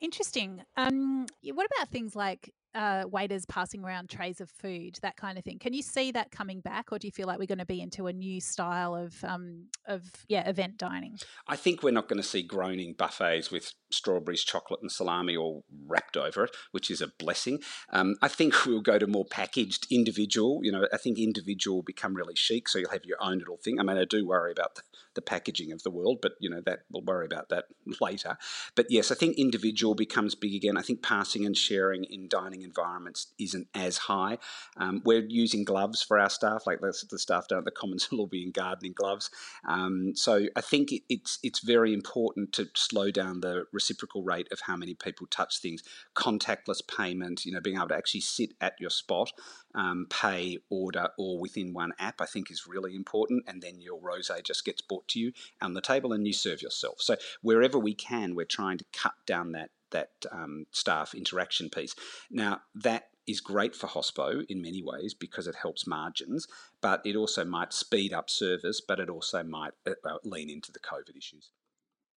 interesting. 0.00 0.62
Um, 0.76 1.26
what 1.44 1.68
about 1.76 1.88
things 1.88 2.16
like 2.16 2.54
uh, 2.74 3.04
waiters 3.10 3.44
passing 3.46 3.84
around 3.84 4.08
trays 4.08 4.40
of 4.40 4.50
food, 4.50 4.98
that 5.02 5.16
kind 5.16 5.38
of 5.38 5.44
thing. 5.44 5.58
Can 5.58 5.72
you 5.72 5.82
see 5.82 6.12
that 6.12 6.30
coming 6.30 6.60
back, 6.60 6.92
or 6.92 6.98
do 6.98 7.06
you 7.06 7.12
feel 7.12 7.26
like 7.26 7.38
we're 7.38 7.46
going 7.46 7.58
to 7.58 7.66
be 7.66 7.80
into 7.80 8.06
a 8.06 8.12
new 8.12 8.40
style 8.40 8.94
of 8.94 9.22
um, 9.24 9.66
of 9.86 10.02
yeah 10.28 10.48
event 10.48 10.78
dining? 10.78 11.18
I 11.46 11.56
think 11.56 11.82
we're 11.82 11.90
not 11.90 12.08
going 12.08 12.20
to 12.20 12.26
see 12.26 12.42
groaning 12.42 12.94
buffets 12.96 13.50
with 13.50 13.72
strawberries, 13.90 14.44
chocolate, 14.44 14.80
and 14.80 14.90
salami 14.90 15.36
all 15.36 15.64
wrapped 15.86 16.16
over 16.16 16.44
it, 16.44 16.50
which 16.70 16.90
is 16.90 17.00
a 17.00 17.08
blessing. 17.18 17.60
Um, 17.92 18.16
I 18.22 18.28
think 18.28 18.54
we'll 18.66 18.80
go 18.80 18.98
to 18.98 19.06
more 19.06 19.24
packaged 19.24 19.86
individual. 19.90 20.60
You 20.62 20.72
know, 20.72 20.86
I 20.92 20.96
think 20.96 21.18
individual 21.18 21.78
will 21.78 21.82
become 21.82 22.14
really 22.14 22.36
chic, 22.36 22.68
so 22.68 22.78
you'll 22.78 22.90
have 22.90 23.04
your 23.04 23.18
own 23.20 23.38
little 23.38 23.58
thing. 23.58 23.78
I 23.78 23.82
mean, 23.82 23.96
I 23.96 24.04
do 24.04 24.26
worry 24.26 24.52
about 24.52 24.76
the, 24.76 24.82
the 25.14 25.22
packaging 25.22 25.72
of 25.72 25.82
the 25.82 25.90
world, 25.90 26.18
but 26.20 26.32
you 26.38 26.48
know 26.48 26.60
that 26.64 26.80
we'll 26.90 27.02
worry 27.02 27.26
about 27.26 27.48
that 27.50 27.66
later. 28.00 28.36
But 28.74 28.86
yes, 28.90 29.10
I 29.10 29.14
think 29.14 29.36
individual 29.38 29.94
becomes 29.94 30.34
big 30.34 30.54
again. 30.54 30.76
I 30.76 30.82
think 30.82 31.02
passing 31.02 31.44
and 31.44 31.56
sharing 31.56 32.04
in 32.04 32.28
dining 32.28 32.62
environments 32.62 33.28
isn't 33.38 33.68
as 33.74 33.98
high. 33.98 34.38
Um, 34.76 35.02
we're 35.04 35.24
using 35.26 35.64
gloves 35.64 36.02
for 36.02 36.18
our 36.18 36.30
staff, 36.30 36.66
like 36.66 36.80
the, 36.80 36.92
the 37.10 37.18
staff 37.18 37.48
down 37.48 37.58
at 37.58 37.64
the 37.64 37.70
Commons 37.70 38.10
will 38.10 38.20
all 38.20 38.26
be 38.26 38.42
in 38.42 38.50
gardening 38.50 38.92
gloves. 38.92 39.30
Um, 39.66 40.12
so 40.14 40.46
I 40.56 40.60
think 40.60 40.92
it, 40.92 41.02
it's 41.08 41.38
it's 41.42 41.60
very 41.60 41.92
important 41.92 42.52
to 42.54 42.68
slow 42.74 43.10
down 43.10 43.40
the 43.40 43.66
reciprocal 43.72 44.22
rate 44.22 44.48
of 44.52 44.60
how 44.60 44.76
many 44.76 44.94
people 44.94 45.26
touch 45.26 45.60
things. 45.60 45.82
Contactless 46.14 46.86
payment, 46.86 47.44
you 47.44 47.52
know, 47.52 47.60
being 47.60 47.76
able 47.76 47.88
to 47.88 47.96
actually 47.96 48.20
sit 48.20 48.54
at 48.60 48.74
your 48.80 48.90
spot, 48.90 49.32
um, 49.74 50.06
pay, 50.10 50.58
order, 50.70 51.08
all 51.16 51.38
within 51.38 51.72
one 51.72 51.92
app, 51.98 52.20
I 52.20 52.26
think 52.26 52.50
is 52.50 52.66
really 52.66 52.94
important. 52.94 53.44
And 53.46 53.62
then 53.62 53.80
your 53.80 54.00
rosé 54.00 54.42
just 54.44 54.64
gets 54.64 54.82
brought 54.82 55.08
to 55.08 55.20
you 55.20 55.32
on 55.60 55.74
the 55.74 55.80
table, 55.80 56.12
and 56.12 56.26
you 56.26 56.32
serve 56.32 56.62
yourself. 56.62 56.96
So 57.00 57.16
wherever 57.42 57.78
we 57.78 57.94
can, 57.94 58.34
we're 58.34 58.44
trying 58.44 58.78
to 58.78 58.84
cut 58.92 59.14
down 59.26 59.52
that 59.52 59.70
that 59.90 60.10
um, 60.30 60.64
staff 60.70 61.14
interaction 61.14 61.68
piece. 61.68 61.94
Now, 62.30 62.62
that 62.74 63.08
is 63.26 63.40
great 63.40 63.76
for 63.76 63.86
Hospo 63.86 64.44
in 64.48 64.62
many 64.62 64.82
ways 64.82 65.14
because 65.14 65.46
it 65.46 65.54
helps 65.54 65.86
margins, 65.86 66.48
but 66.80 67.00
it 67.04 67.14
also 67.14 67.44
might 67.44 67.72
speed 67.72 68.12
up 68.12 68.28
service, 68.28 68.80
but 68.80 68.98
it 68.98 69.08
also 69.08 69.42
might 69.42 69.72
uh, 69.86 69.92
uh 70.04 70.16
lean 70.24 70.50
into 70.50 70.72
the 70.72 70.80
COVID 70.80 71.16
issues. 71.16 71.50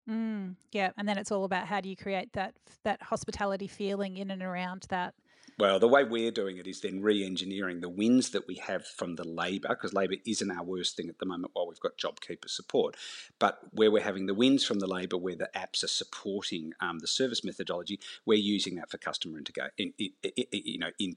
Mm, 0.08 0.56
yeah, 0.72 0.90
and 0.96 1.08
then 1.08 1.16
it's 1.16 1.32
all 1.32 1.44
about 1.44 1.66
how 1.66 1.80
do 1.80 1.88
you 1.88 1.96
create 1.96 2.32
that 2.34 2.54
that 2.84 3.02
hospitality 3.02 3.66
feeling 3.66 4.16
in 4.18 4.30
and 4.30 4.42
around 4.42 4.86
that 4.90 5.14
well, 5.58 5.78
the 5.78 5.88
way 5.88 6.04
we're 6.04 6.30
doing 6.30 6.56
it 6.56 6.66
is 6.66 6.80
then 6.80 7.02
re 7.02 7.24
engineering 7.24 7.80
the 7.80 7.88
wins 7.88 8.30
that 8.30 8.46
we 8.46 8.56
have 8.56 8.86
from 8.86 9.16
the 9.16 9.26
labour, 9.26 9.68
because 9.68 9.92
labour 9.92 10.16
isn't 10.26 10.50
our 10.50 10.64
worst 10.64 10.96
thing 10.96 11.08
at 11.08 11.18
the 11.18 11.26
moment 11.26 11.52
while 11.54 11.68
we've 11.68 11.80
got 11.80 11.98
JobKeeper 11.98 12.48
support. 12.48 12.96
But 13.38 13.58
where 13.72 13.90
we're 13.90 14.02
having 14.02 14.26
the 14.26 14.34
wins 14.34 14.64
from 14.64 14.80
the 14.80 14.86
labour, 14.86 15.16
where 15.16 15.36
the 15.36 15.50
apps 15.54 15.84
are 15.84 15.88
supporting 15.88 16.72
um, 16.80 16.98
the 16.98 17.06
service 17.06 17.44
methodology, 17.44 18.00
we're 18.26 18.38
using 18.38 18.76
that 18.76 18.90
for 18.90 18.98
customer 18.98 19.38
integrate, 19.38 19.70
in, 19.78 19.92
in, 19.98 20.10
in, 20.22 20.46
you 20.52 20.78
know, 20.78 20.90
in, 20.98 21.16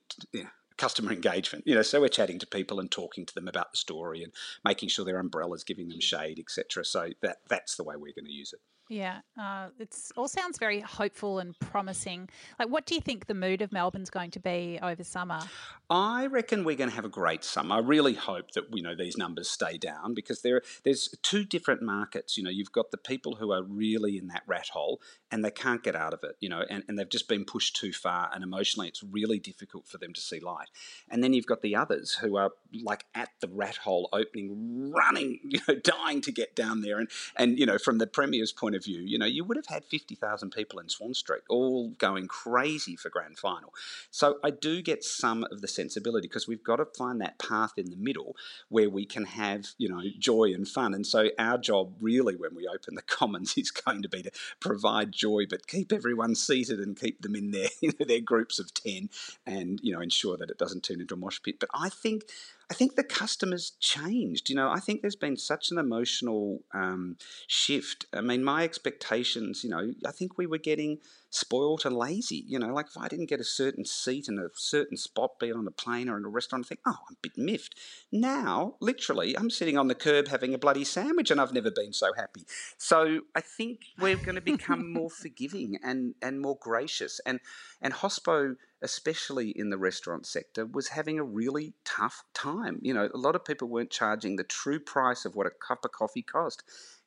customer 0.78 1.12
engagement. 1.12 1.65
You 1.65 1.76
know, 1.76 1.82
so 1.82 2.00
we're 2.00 2.08
chatting 2.08 2.39
to 2.39 2.47
people 2.47 2.80
and 2.80 2.89
talking 2.89 3.26
to 3.26 3.34
them 3.34 3.47
about 3.47 3.71
the 3.71 3.78
story 3.78 4.23
and 4.23 4.32
making 4.63 4.89
sure 4.89 5.06
their 5.06 5.19
umbrella's 5.19 5.63
giving 5.63 5.89
them 5.89 6.00
shade, 6.00 6.39
etc. 6.39 6.86
So 6.86 7.10
that 7.21 7.38
that's 7.50 7.76
the 7.76 7.84
way 7.84 7.95
we're 7.95 8.13
going 8.13 8.26
to 8.26 8.32
use 8.32 8.54
it. 8.54 8.60
Yeah, 8.89 9.19
uh, 9.38 9.67
it's 9.80 10.12
all 10.15 10.28
sounds 10.30 10.58
very 10.58 10.80
hopeful 10.80 11.39
and 11.39 11.58
promising. 11.60 12.30
Like, 12.58 12.69
what 12.69 12.86
do 12.86 12.95
you 12.95 13.02
think 13.02 13.26
the 13.26 13.34
mood 13.34 13.62
of 13.62 13.73
Melbourne's 13.73 14.10
going 14.10 14.32
to 14.32 14.39
be 14.39 14.80
over 14.82 15.04
summer? 15.04 15.41
I 15.89 16.28
reckon 16.28 16.63
we're 16.63 16.78
going 16.78 16.89
to 16.89 16.95
have 16.95 17.06
a 17.06 17.10
great 17.10 17.43
summer. 17.43 17.76
I 17.76 17.80
really 17.80 18.13
hope 18.13 18.52
that 18.52 18.65
you 18.73 18.82
know 18.82 18.95
these 18.95 19.17
numbers 19.17 19.50
stay 19.50 19.78
down 19.78 20.13
because 20.13 20.41
there 20.41 20.62
there's 20.84 21.13
two 21.21 21.43
different 21.43 21.82
markets. 21.82 22.38
You 22.38 22.43
know, 22.43 22.50
you've 22.50 22.71
got 22.71 22.91
the 22.91 22.97
people 22.97 23.36
who 23.36 23.52
are 23.52 23.63
really 23.63 24.17
in 24.17 24.28
that 24.28 24.43
rat 24.47 24.69
hole 24.69 25.02
and 25.32 25.44
they 25.44 25.52
can't 25.52 25.84
get 25.84 25.96
out 25.96 26.13
of 26.13 26.24
it. 26.24 26.36
You 26.40 26.50
know, 26.50 26.63
and, 26.70 26.84
and 26.88 26.98
they've 26.98 27.10
just 27.10 27.28
been 27.28 27.46
pushed 27.46 27.76
too 27.76 27.92
far, 27.92 28.30
and 28.34 28.44
emotionally 28.44 28.88
it's 28.88 29.04
really 29.04 29.40
difficult 29.40 29.88
for 29.88 29.98
them 29.98 30.13
to 30.13 30.22
see 30.22 30.40
light. 30.40 30.70
And 31.10 31.24
then 31.24 31.34
you've 31.34 31.46
got 31.46 31.62
the 31.62 31.76
others 31.76 32.13
who 32.13 32.38
are 32.38 32.52
like 32.84 33.06
at 33.16 33.30
the 33.40 33.48
rat 33.48 33.78
hole 33.78 34.10
opening, 34.13 34.92
running, 34.92 35.40
you 35.44 35.60
know, 35.68 35.76
dying 35.76 36.22
to 36.22 36.32
get 36.32 36.56
down 36.56 36.82
there. 36.82 37.00
And 37.00 37.10
and 37.36 37.58
you 37.58 37.66
know, 37.66 37.78
from 37.78 37.98
the 37.98 38.08
premier's 38.08 38.52
point 38.52 38.76
of 38.76 38.84
view, 38.84 39.02
you 39.02 39.18
know, 39.18 39.26
you 39.26 39.44
would 39.44 39.58
have 39.58 39.68
had 39.68 39.86
50,000 39.86 40.52
people 40.52 40.80
in 40.80 40.90
Swan 40.90 41.13
Street 41.13 41.44
all 41.50 41.90
going 41.98 42.28
crazy 42.28 42.96
for 42.96 43.10
grand 43.10 43.38
final. 43.38 43.74
So 44.12 44.38
I 44.44 44.52
do 44.52 44.82
get 44.82 45.04
some 45.04 45.46
of 45.52 45.62
the 45.62 45.68
sensibility 45.68 46.28
because 46.28 46.48
we've 46.48 46.63
got 46.63 46.78
to 46.78 46.86
find 46.86 47.22
that 47.22 47.40
path 47.40 47.74
in 47.78 47.90
the 47.90 47.96
middle 47.98 48.36
where 48.70 48.90
we 48.90 49.06
can 49.06 49.26
have, 49.26 49.68
you 49.78 49.90
know, 49.90 50.02
joy 50.18 50.54
and 50.54 50.68
fun. 50.68 50.94
And 50.94 51.06
so 51.06 51.30
our 51.38 51.58
job 51.58 51.94
really 52.00 52.36
when 52.36 52.56
we 52.56 52.68
open 52.68 52.96
the 52.96 53.02
Commons 53.18 53.54
is 53.58 53.72
going 53.72 54.02
to 54.02 54.10
be 54.10 54.24
to 54.24 54.32
provide 54.60 55.12
joy, 55.18 55.46
but 55.50 55.68
keep 55.68 55.92
everyone 55.92 56.36
seated 56.36 56.80
and 56.80 57.00
keep 57.00 57.22
them 57.22 57.36
in 57.36 57.52
their, 57.52 57.68
you 57.82 57.92
know, 58.00 58.06
their 58.06 58.22
groups 58.22 58.60
of 58.60 58.74
10 58.74 59.10
and, 59.46 59.80
you 59.84 59.94
know, 59.94 60.00
ensure 60.00 60.38
that 60.38 60.50
it 60.50 60.58
doesn't 60.58 60.84
turn 60.84 61.02
into 61.02 61.16
a 61.16 61.18
mosh 61.18 61.40
pit. 61.44 61.60
But 61.60 61.70
I 61.74 61.90
think 61.90 62.24
I 62.70 62.74
think 62.74 62.96
the 62.96 63.04
customers 63.04 63.72
changed. 63.80 64.50
You 64.50 64.56
know, 64.56 64.70
I 64.70 64.80
think 64.80 65.02
there's 65.02 65.16
been 65.16 65.38
such 65.38 65.72
an 65.72 65.78
emotional 65.78 66.64
um, 66.74 67.18
shift. 67.48 68.06
I 68.14 68.22
mean, 68.22 68.44
my 68.44 68.64
expectations, 68.64 69.64
you 69.64 69.70
know, 69.70 69.94
I 70.06 70.12
think 70.12 70.38
we 70.38 70.48
were 70.48 70.58
getting 70.58 71.00
spoilt 71.30 71.86
and 71.86 71.96
lazy. 71.96 72.44
You 72.46 72.60
know, 72.60 72.74
like 72.74 72.88
if 72.88 72.98
I 72.98 73.08
didn't 73.08 73.30
get 73.30 73.40
a 73.40 73.46
certain 73.46 73.86
seat 73.86 74.28
in 74.28 74.38
a 74.38 74.50
certain 74.54 74.98
spot, 74.98 75.40
be 75.40 75.48
it 75.48 75.56
on 75.56 75.68
a 75.68 75.72
plane 75.72 76.10
or 76.10 76.18
in 76.18 76.26
a 76.26 76.30
restaurant, 76.30 76.66
I 76.66 76.68
think, 76.68 76.82
oh, 76.86 76.98
I'm 77.10 77.16
a 77.16 77.22
bit 77.22 77.38
miffed. 77.38 77.76
Now, 78.12 78.76
literally, 78.82 79.38
I'm 79.38 79.50
sitting 79.50 79.78
on 79.78 79.88
the 79.88 79.96
curb 79.96 80.28
having 80.28 80.54
a 80.54 80.58
bloody 80.58 80.84
sandwich 80.84 81.32
and 81.32 81.40
I've 81.40 81.54
never 81.54 81.72
been 81.72 81.94
so 81.94 82.12
happy. 82.14 82.42
So 82.78 83.22
I 83.34 83.42
think 83.42 83.80
we're 83.98 84.18
going 84.18 84.36
to 84.36 84.42
become 84.42 84.92
more 84.92 85.10
forgiving 85.10 85.80
and, 85.82 86.16
and 86.22 86.42
more 86.42 86.58
gracious. 86.60 87.22
And, 87.26 87.40
and 87.82 87.94
Hospo 87.94 88.56
especially 88.82 89.50
in 89.50 89.70
the 89.70 89.78
restaurant 89.78 90.26
sector, 90.26 90.66
was 90.66 90.90
having 90.90 91.18
a 91.18 91.24
really 91.24 91.74
tough 91.84 92.24
time. 92.34 92.80
You 92.82 92.94
know, 92.94 93.10
a 93.13 93.18
lot 93.18 93.36
of 93.36 93.46
people 93.46 93.68
weren't 93.68 93.90
charging 93.90 94.36
the 94.36 94.44
true 94.44 94.80
price 94.80 95.26
of 95.26 95.36
what 95.36 95.48
a 95.48 95.52
cup 95.52 95.84
of 95.84 95.92
coffee 95.92 96.22
cost. 96.22 96.63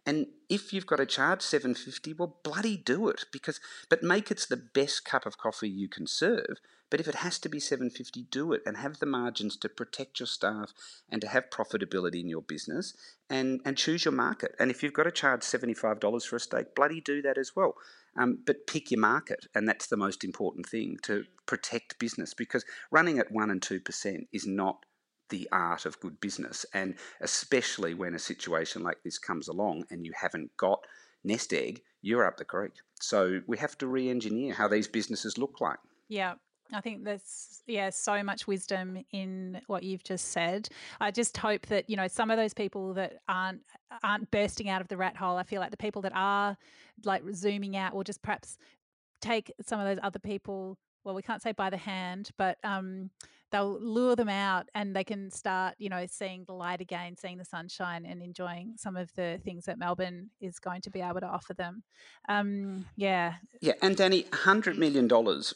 And 0.06 0.26
if 0.48 0.72
you've 0.72 0.86
got 0.86 0.96
to 0.96 1.06
charge 1.06 1.42
750, 1.42 2.14
well 2.14 2.38
bloody 2.42 2.76
do 2.76 3.08
it 3.08 3.26
because 3.30 3.60
but 3.88 4.02
make 4.02 4.30
it 4.30 4.46
the 4.48 4.56
best 4.56 5.04
cup 5.04 5.26
of 5.26 5.38
coffee 5.38 5.68
you 5.68 5.88
can 5.88 6.06
serve. 6.06 6.58
But 6.88 6.98
if 6.98 7.06
it 7.06 7.16
has 7.16 7.38
to 7.40 7.48
be 7.48 7.60
750, 7.60 8.24
do 8.32 8.52
it 8.52 8.62
and 8.66 8.78
have 8.78 8.98
the 8.98 9.06
margins 9.06 9.56
to 9.58 9.68
protect 9.68 10.18
your 10.18 10.26
staff 10.26 10.72
and 11.08 11.20
to 11.20 11.28
have 11.28 11.50
profitability 11.50 12.20
in 12.20 12.28
your 12.28 12.42
business 12.42 12.94
and, 13.28 13.60
and 13.64 13.76
choose 13.76 14.04
your 14.04 14.12
market. 14.12 14.56
And 14.58 14.72
if 14.72 14.82
you've 14.82 14.92
got 14.94 15.04
to 15.04 15.12
charge 15.12 15.42
$75 15.42 16.26
for 16.26 16.36
a 16.36 16.40
steak, 16.40 16.74
bloody 16.74 17.00
do 17.00 17.22
that 17.22 17.38
as 17.38 17.54
well. 17.54 17.74
Um, 18.16 18.38
but 18.44 18.66
pick 18.66 18.90
your 18.90 19.00
market, 19.00 19.46
and 19.54 19.68
that's 19.68 19.86
the 19.86 19.96
most 19.96 20.24
important 20.24 20.66
thing 20.66 20.98
to 21.02 21.24
protect 21.46 21.98
business 21.98 22.34
because 22.34 22.64
running 22.90 23.18
at 23.18 23.32
1% 23.32 23.50
and 23.50 23.60
2% 23.60 24.26
is 24.32 24.46
not 24.46 24.84
the 25.30 25.48
art 25.52 25.86
of 25.86 26.00
good 26.00 26.20
business. 26.20 26.66
And 26.74 26.96
especially 27.20 27.94
when 27.94 28.14
a 28.14 28.18
situation 28.18 28.82
like 28.82 29.02
this 29.04 29.18
comes 29.18 29.48
along 29.48 29.84
and 29.90 30.04
you 30.04 30.12
haven't 30.20 30.56
got 30.56 30.84
nest 31.24 31.52
egg, 31.52 31.82
you're 32.02 32.26
up 32.26 32.36
the 32.36 32.44
creek. 32.44 32.72
So 33.00 33.40
we 33.46 33.56
have 33.58 33.78
to 33.78 33.86
re-engineer 33.86 34.54
how 34.54 34.68
these 34.68 34.88
businesses 34.88 35.38
look 35.38 35.60
like. 35.60 35.78
Yeah, 36.08 36.34
I 36.72 36.80
think 36.80 37.04
there's 37.04 37.62
yeah 37.66 37.90
so 37.90 38.22
much 38.22 38.46
wisdom 38.46 39.04
in 39.12 39.60
what 39.66 39.82
you've 39.82 40.04
just 40.04 40.28
said. 40.28 40.68
I 41.00 41.10
just 41.10 41.36
hope 41.36 41.66
that 41.66 41.88
you 41.88 41.96
know 41.96 42.08
some 42.08 42.30
of 42.30 42.36
those 42.36 42.54
people 42.54 42.94
that 42.94 43.20
aren't 43.28 43.62
aren't 44.02 44.30
bursting 44.30 44.68
out 44.68 44.80
of 44.80 44.88
the 44.88 44.96
rat 44.96 45.16
hole. 45.16 45.36
I 45.36 45.42
feel 45.42 45.60
like 45.60 45.70
the 45.70 45.76
people 45.76 46.02
that 46.02 46.12
are 46.14 46.56
like 47.04 47.22
zooming 47.32 47.76
out 47.76 47.94
will 47.94 48.04
just 48.04 48.22
perhaps 48.22 48.58
take 49.20 49.52
some 49.64 49.80
of 49.80 49.86
those 49.86 49.98
other 50.02 50.18
people. 50.18 50.78
Well, 51.04 51.14
we 51.14 51.22
can't 51.22 51.42
say 51.42 51.52
by 51.52 51.70
the 51.70 51.76
hand, 51.76 52.30
but 52.36 52.58
um, 52.62 53.10
they'll 53.50 53.80
lure 53.80 54.16
them 54.16 54.28
out 54.28 54.68
and 54.74 54.94
they 54.94 55.04
can 55.04 55.30
start, 55.30 55.74
you 55.78 55.88
know, 55.88 56.04
seeing 56.06 56.44
the 56.44 56.52
light 56.52 56.80
again, 56.80 57.16
seeing 57.16 57.38
the 57.38 57.44
sunshine 57.44 58.04
and 58.06 58.22
enjoying 58.22 58.74
some 58.76 58.96
of 58.96 59.12
the 59.14 59.40
things 59.44 59.64
that 59.64 59.78
Melbourne 59.78 60.30
is 60.40 60.58
going 60.58 60.80
to 60.82 60.90
be 60.90 61.00
able 61.00 61.20
to 61.20 61.26
offer 61.26 61.54
them. 61.54 61.82
Um, 62.28 62.86
yeah. 62.96 63.34
Yeah. 63.60 63.74
And 63.82 63.96
Dani, 63.96 64.28
$100 64.28 64.76
million, 64.76 65.08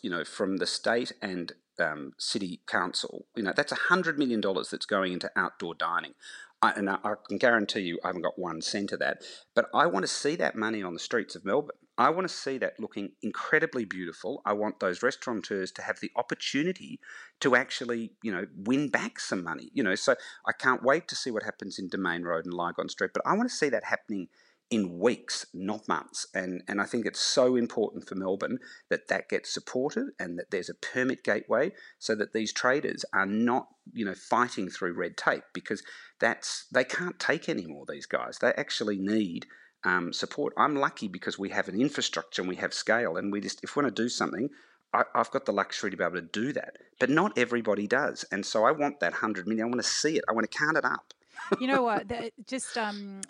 you 0.03 0.11
know, 0.11 0.25
from 0.25 0.57
the 0.57 0.67
state 0.67 1.13
and 1.23 1.53
um, 1.79 2.13
city 2.19 2.61
council, 2.67 3.27
you 3.37 3.43
know, 3.43 3.53
that's 3.55 3.73
$100 3.73 4.17
million 4.17 4.41
that's 4.41 4.87
going 4.87 5.13
into 5.13 5.31
outdoor 5.37 5.75
dining. 5.75 6.15
I, 6.63 6.73
and 6.73 6.89
I, 6.89 6.99
I 7.05 7.15
can 7.29 7.39
guarantee 7.39 7.81
you 7.81 7.99
I 8.03 8.09
haven't 8.09 8.23
got 8.23 8.39
one 8.39 8.63
cent 8.63 8.93
of 8.93 9.01
that, 9.01 9.23
but 9.55 9.69
I 9.75 9.87
want 9.87 10.05
to 10.05 10.09
see 10.09 10.35
that 10.37 10.57
money 10.57 10.83
on 10.83 10.95
the 10.95 11.01
streets 11.01 11.37
of 11.37 11.45
Melbourne. 11.45 11.77
I 11.97 12.11
want 12.11 12.29
to 12.29 12.35
see 12.35 12.59
that 12.59 12.81
looking 12.81 13.13
incredibly 13.23 13.85
beautiful. 13.85 14.43
I 14.45 14.53
want 14.53 14.81
those 14.81 15.03
restaurateurs 15.03 15.71
to 15.73 15.83
have 15.83 16.01
the 16.01 16.11
opportunity 16.17 16.99
to 17.41 17.55
actually, 17.55 18.13
you 18.23 18.33
know, 18.33 18.47
win 18.57 18.89
back 18.89 19.21
some 19.21 19.45
money. 19.45 19.71
You 19.73 19.85
know, 19.85 19.95
so 19.95 20.17
I 20.47 20.53
can't 20.53 20.83
wait 20.83 21.07
to 21.09 21.17
see 21.17 21.31
what 21.31 21.45
happens 21.45 21.79
in 21.79 21.89
Domain 21.89 22.23
Road 22.23 22.47
and 22.47 22.55
Lygon 22.55 22.89
Street, 22.89 23.13
but 23.15 23.23
I 23.25 23.35
want 23.35 23.49
to 23.49 23.55
see 23.55 23.69
that 23.69 23.85
happening 23.85 24.29
in 24.71 24.99
weeks, 24.99 25.47
not 25.55 25.87
months. 25.87 26.27
And 26.35 26.63
and 26.67 26.81
I 26.81 26.85
think 26.85 27.07
it's 27.07 27.21
so 27.21 27.55
important 27.55 28.09
for 28.09 28.15
Melbourne 28.15 28.59
that 28.89 29.09
that 29.09 29.29
gets 29.29 29.53
supported 29.53 30.09
and 30.19 30.39
that 30.39 30.51
there's 30.51 30.71
a 30.71 30.75
permit 30.75 31.23
gateway 31.23 31.73
so 31.99 32.15
that 32.17 32.33
these 32.33 32.53
traders 32.53 33.05
are 33.13 33.27
not 33.27 33.69
you 33.93 34.05
know 34.05 34.15
fighting 34.15 34.69
through 34.69 34.95
red 34.95 35.17
tape 35.17 35.45
because 35.53 35.83
that's 36.19 36.67
they 36.73 36.85
can't 36.85 37.21
take 37.21 37.49
anymore. 37.49 37.85
These 37.89 38.07
guys 38.07 38.39
they 38.41 38.53
actually 38.57 38.99
need. 38.99 39.47
Um, 39.85 40.13
support. 40.15 40.55
I'm 40.57 40.77
lucky 40.77 41.09
because 41.09 41.39
we 41.39 41.51
have 41.51 41.69
an 41.69 41.79
infrastructure 41.79 42.41
and 42.41 42.49
we 42.49 42.57
have 42.57 42.73
scale, 42.73 43.17
and 43.19 43.31
we 43.31 43.41
just 43.41 43.63
if 43.63 43.77
we 43.77 43.83
want 43.83 43.95
to 43.95 44.03
do 44.03 44.09
something, 44.09 44.49
I, 44.95 45.05
have 45.15 45.31
got 45.31 45.45
the 45.45 45.53
luxury 45.53 45.91
to 45.91 45.97
be 45.97 46.05
able 46.05 46.15
to 46.15 46.23
do 46.23 46.53
that. 46.55 46.77
But 46.99 47.11
not 47.11 47.37
everybody 47.37 47.87
does, 47.87 48.25
and 48.33 48.47
so 48.47 48.65
I 48.65 48.71
want 48.71 49.01
that 49.01 49.13
hundred 49.13 49.47
million. 49.47 49.67
I 49.67 49.69
want 49.69 49.83
to 49.83 49.89
see 49.89 50.17
it. 50.17 50.25
I 50.29 50.33
want 50.33 50.51
to 50.51 50.59
count 50.59 50.79
it 50.79 50.85
up. 50.85 51.13
you 51.61 51.67
know 51.67 51.83
what? 51.89 52.11
just 52.47 52.79
um, 52.79 53.21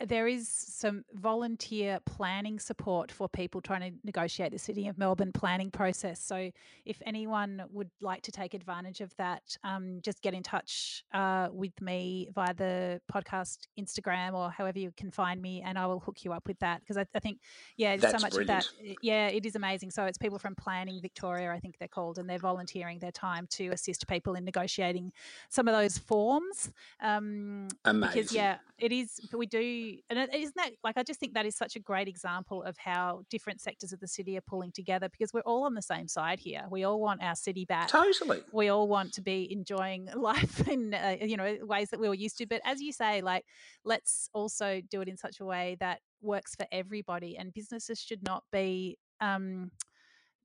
there 0.00 0.26
is 0.26 0.48
some 0.48 1.04
volunteer 1.12 2.00
planning 2.04 2.58
support 2.58 3.12
for 3.12 3.28
people 3.28 3.60
trying 3.60 3.80
to 3.80 3.96
negotiate 4.04 4.50
the 4.50 4.58
City 4.58 4.88
of 4.88 4.98
Melbourne 4.98 5.32
planning 5.32 5.70
process. 5.70 6.20
So, 6.20 6.50
if 6.84 7.00
anyone 7.06 7.62
would 7.70 7.90
like 8.00 8.22
to 8.22 8.32
take 8.32 8.54
advantage 8.54 9.00
of 9.00 9.14
that, 9.16 9.42
um, 9.62 10.00
just 10.02 10.20
get 10.20 10.34
in 10.34 10.42
touch 10.42 11.04
uh, 11.12 11.48
with 11.52 11.80
me 11.80 12.28
via 12.34 12.54
the 12.54 13.00
podcast 13.12 13.58
Instagram 13.78 14.34
or 14.34 14.50
however 14.50 14.78
you 14.78 14.92
can 14.96 15.10
find 15.10 15.40
me, 15.40 15.62
and 15.64 15.78
I 15.78 15.86
will 15.86 16.00
hook 16.00 16.24
you 16.24 16.32
up 16.32 16.46
with 16.46 16.58
that 16.58 16.80
because 16.80 16.96
I, 16.96 17.06
I, 17.14 17.20
think, 17.20 17.38
yeah, 17.76 17.96
That's 17.96 18.18
so 18.18 18.22
much 18.22 18.34
brilliant. 18.34 18.64
of 18.64 18.72
that. 18.80 18.96
Yeah, 19.02 19.28
it 19.28 19.46
is 19.46 19.54
amazing. 19.54 19.90
So, 19.90 20.04
it's 20.04 20.18
people 20.18 20.38
from 20.38 20.54
Planning 20.54 21.00
Victoria, 21.00 21.52
I 21.52 21.60
think 21.60 21.78
they're 21.78 21.88
called, 21.88 22.18
and 22.18 22.28
they're 22.28 22.38
volunteering 22.38 22.98
their 22.98 23.12
time 23.12 23.46
to 23.52 23.68
assist 23.68 24.08
people 24.08 24.34
in 24.34 24.44
negotiating 24.44 25.12
some 25.48 25.68
of 25.68 25.74
those 25.74 25.98
forms. 25.98 26.72
Um, 27.00 27.68
amazing. 27.84 28.14
Because, 28.14 28.32
yeah, 28.32 28.58
it 28.78 28.92
is, 28.92 29.20
we 29.32 29.46
do 29.46 29.83
and 30.10 30.28
isn't 30.34 30.56
that 30.56 30.70
like 30.82 30.96
I 30.96 31.02
just 31.02 31.20
think 31.20 31.34
that 31.34 31.46
is 31.46 31.56
such 31.56 31.76
a 31.76 31.80
great 31.80 32.08
example 32.08 32.62
of 32.62 32.76
how 32.78 33.22
different 33.30 33.60
sectors 33.60 33.92
of 33.92 34.00
the 34.00 34.08
city 34.08 34.36
are 34.36 34.42
pulling 34.42 34.72
together 34.72 35.08
because 35.08 35.32
we're 35.32 35.40
all 35.40 35.64
on 35.64 35.74
the 35.74 35.82
same 35.82 36.08
side 36.08 36.38
here. 36.40 36.62
We 36.70 36.84
all 36.84 37.00
want 37.00 37.22
our 37.22 37.34
city 37.34 37.64
back. 37.64 37.88
Totally. 37.88 38.42
We 38.52 38.68
all 38.68 38.88
want 38.88 39.12
to 39.14 39.22
be 39.22 39.50
enjoying 39.52 40.08
life 40.16 40.66
in 40.68 40.94
uh, 40.94 41.16
you 41.20 41.36
know 41.36 41.58
ways 41.62 41.90
that 41.90 42.00
we 42.00 42.08
were 42.08 42.14
used 42.14 42.38
to. 42.38 42.46
But 42.46 42.60
as 42.64 42.80
you 42.80 42.92
say, 42.92 43.20
like 43.20 43.44
let's 43.84 44.28
also 44.32 44.80
do 44.90 45.00
it 45.00 45.08
in 45.08 45.16
such 45.16 45.40
a 45.40 45.44
way 45.44 45.76
that 45.80 46.00
works 46.22 46.54
for 46.54 46.66
everybody. 46.72 47.36
And 47.36 47.52
businesses 47.52 48.00
should 48.00 48.22
not 48.22 48.44
be. 48.52 48.98
Um, 49.20 49.70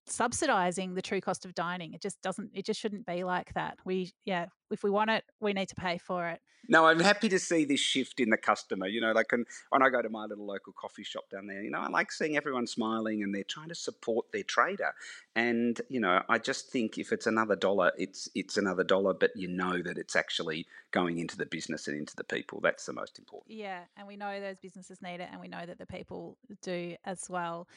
subsidizing 0.09 0.93
the 0.93 1.01
true 1.01 1.21
cost 1.21 1.45
of 1.45 1.53
dining 1.53 1.93
it 1.93 2.01
just 2.01 2.21
doesn't 2.21 2.49
it 2.53 2.65
just 2.65 2.79
shouldn't 2.79 3.05
be 3.05 3.23
like 3.23 3.53
that 3.53 3.77
we 3.85 4.11
yeah 4.25 4.45
if 4.71 4.83
we 4.83 4.89
want 4.89 5.09
it 5.09 5.23
we 5.39 5.53
need 5.53 5.67
to 5.67 5.75
pay 5.75 5.97
for 5.97 6.27
it 6.27 6.41
no, 6.67 6.85
I'm 6.85 6.99
happy 6.99 7.29
to 7.29 7.39
see 7.39 7.65
this 7.65 7.79
shift 7.79 8.19
in 8.19 8.29
the 8.29 8.37
customer. 8.37 8.87
You 8.87 9.01
know, 9.01 9.11
like 9.11 9.31
when, 9.31 9.45
when 9.69 9.81
I 9.81 9.89
go 9.89 10.01
to 10.01 10.09
my 10.09 10.25
little 10.25 10.45
local 10.45 10.73
coffee 10.73 11.03
shop 11.03 11.29
down 11.31 11.47
there, 11.47 11.63
you 11.63 11.71
know, 11.71 11.79
I 11.79 11.87
like 11.87 12.11
seeing 12.11 12.37
everyone 12.37 12.67
smiling 12.67 13.23
and 13.23 13.33
they're 13.33 13.43
trying 13.43 13.69
to 13.69 13.75
support 13.75 14.31
their 14.31 14.43
trader. 14.43 14.93
And 15.35 15.81
you 15.89 15.99
know, 15.99 16.21
I 16.27 16.37
just 16.37 16.69
think 16.69 16.97
if 16.97 17.11
it's 17.11 17.27
another 17.27 17.55
dollar, 17.55 17.91
it's 17.97 18.29
it's 18.35 18.57
another 18.57 18.83
dollar, 18.83 19.13
but 19.13 19.31
you 19.35 19.47
know 19.47 19.81
that 19.81 19.97
it's 19.97 20.15
actually 20.15 20.67
going 20.91 21.17
into 21.17 21.37
the 21.37 21.45
business 21.45 21.87
and 21.87 21.97
into 21.97 22.15
the 22.15 22.23
people. 22.23 22.59
That's 22.61 22.85
the 22.85 22.93
most 22.93 23.17
important. 23.17 23.51
Yeah, 23.57 23.81
and 23.97 24.07
we 24.07 24.17
know 24.17 24.39
those 24.39 24.59
businesses 24.59 25.01
need 25.01 25.21
it, 25.21 25.29
and 25.31 25.39
we 25.39 25.47
know 25.47 25.65
that 25.65 25.79
the 25.79 25.85
people 25.85 26.37
do 26.61 26.95
as 27.05 27.29
well. 27.29 27.67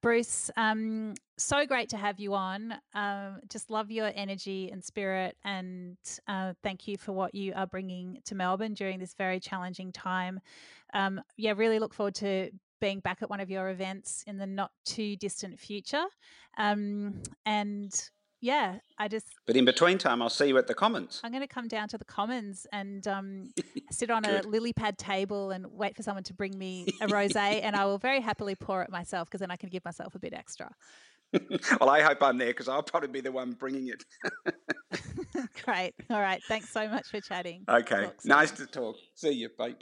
Bruce, 0.00 0.50
um, 0.56 1.14
so 1.38 1.64
great 1.66 1.88
to 1.90 1.96
have 1.96 2.18
you 2.20 2.34
on. 2.34 2.74
Um, 2.94 3.40
just 3.48 3.70
love 3.70 3.90
your 3.90 4.10
energy 4.14 4.70
and 4.70 4.84
spirit, 4.84 5.36
and 5.44 5.96
uh, 6.26 6.54
thank 6.62 6.86
you 6.88 6.98
for 6.98 7.12
what 7.12 7.34
you 7.34 7.52
are 7.54 7.66
bringing 7.66 8.18
to 8.26 8.34
Melbourne 8.34 8.74
during 8.74 8.98
this 8.98 9.14
very 9.14 9.40
challenging 9.40 9.92
time. 9.92 10.40
Um, 10.92 11.20
yeah, 11.36 11.54
really 11.56 11.78
look 11.78 11.94
forward 11.94 12.16
to 12.16 12.50
being 12.80 13.00
back 13.00 13.22
at 13.22 13.30
one 13.30 13.40
of 13.40 13.50
your 13.50 13.70
events 13.70 14.24
in 14.26 14.38
the 14.38 14.46
not 14.46 14.70
too 14.84 15.16
distant 15.16 15.58
future. 15.58 16.04
Um, 16.56 17.22
and 17.46 17.92
yeah, 18.40 18.76
I 18.98 19.08
just. 19.08 19.26
But 19.46 19.56
in 19.56 19.64
between 19.64 19.98
time, 19.98 20.22
I'll 20.22 20.28
see 20.28 20.46
you 20.46 20.58
at 20.58 20.66
the 20.66 20.74
Commons. 20.74 21.20
I'm 21.24 21.32
going 21.32 21.42
to 21.42 21.48
come 21.48 21.66
down 21.66 21.88
to 21.88 21.98
the 21.98 22.04
Commons 22.04 22.66
and 22.72 23.06
um, 23.08 23.50
sit 23.90 24.10
on 24.10 24.24
a 24.24 24.42
lily 24.42 24.72
pad 24.72 24.96
table 24.96 25.50
and 25.50 25.66
wait 25.72 25.96
for 25.96 26.02
someone 26.02 26.24
to 26.24 26.34
bring 26.34 26.56
me 26.56 26.86
a 27.00 27.06
rosé, 27.06 27.36
and 27.62 27.74
I 27.74 27.84
will 27.86 27.98
very 27.98 28.20
happily 28.20 28.54
pour 28.54 28.82
it 28.82 28.90
myself 28.90 29.28
because 29.28 29.40
then 29.40 29.50
I 29.50 29.56
can 29.56 29.68
give 29.70 29.84
myself 29.84 30.14
a 30.14 30.18
bit 30.18 30.34
extra. 30.34 30.70
well, 31.80 31.90
I 31.90 32.00
hope 32.00 32.22
I'm 32.22 32.38
there 32.38 32.48
because 32.48 32.68
I'll 32.68 32.82
probably 32.82 33.08
be 33.08 33.20
the 33.20 33.32
one 33.32 33.52
bringing 33.52 33.88
it. 33.88 34.04
Great. 35.64 35.94
All 36.10 36.20
right. 36.20 36.42
Thanks 36.48 36.70
so 36.70 36.88
much 36.88 37.08
for 37.08 37.20
chatting. 37.20 37.64
Okay. 37.68 38.10
Nice 38.24 38.50
to 38.52 38.66
talk. 38.66 38.96
See 39.14 39.32
you. 39.32 39.50
Bye. 39.56 39.74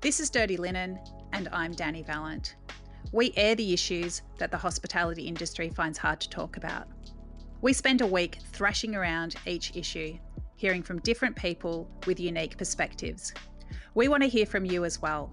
This 0.00 0.20
is 0.20 0.28
Dirty 0.28 0.58
Linen, 0.58 0.98
and 1.32 1.48
I'm 1.50 1.72
Dani 1.72 2.04
Valent. 2.04 2.56
We 3.12 3.32
air 3.36 3.54
the 3.54 3.72
issues 3.72 4.20
that 4.38 4.50
the 4.50 4.58
hospitality 4.58 5.22
industry 5.22 5.70
finds 5.70 5.96
hard 5.96 6.20
to 6.20 6.28
talk 6.28 6.58
about. 6.58 6.88
We 7.62 7.72
spend 7.72 8.02
a 8.02 8.06
week 8.06 8.38
thrashing 8.52 8.94
around 8.94 9.36
each 9.46 9.74
issue, 9.74 10.18
hearing 10.56 10.82
from 10.82 11.00
different 11.00 11.36
people 11.36 11.88
with 12.06 12.20
unique 12.20 12.58
perspectives. 12.58 13.32
We 13.94 14.08
want 14.08 14.22
to 14.22 14.28
hear 14.28 14.44
from 14.44 14.66
you 14.66 14.84
as 14.84 15.00
well. 15.00 15.32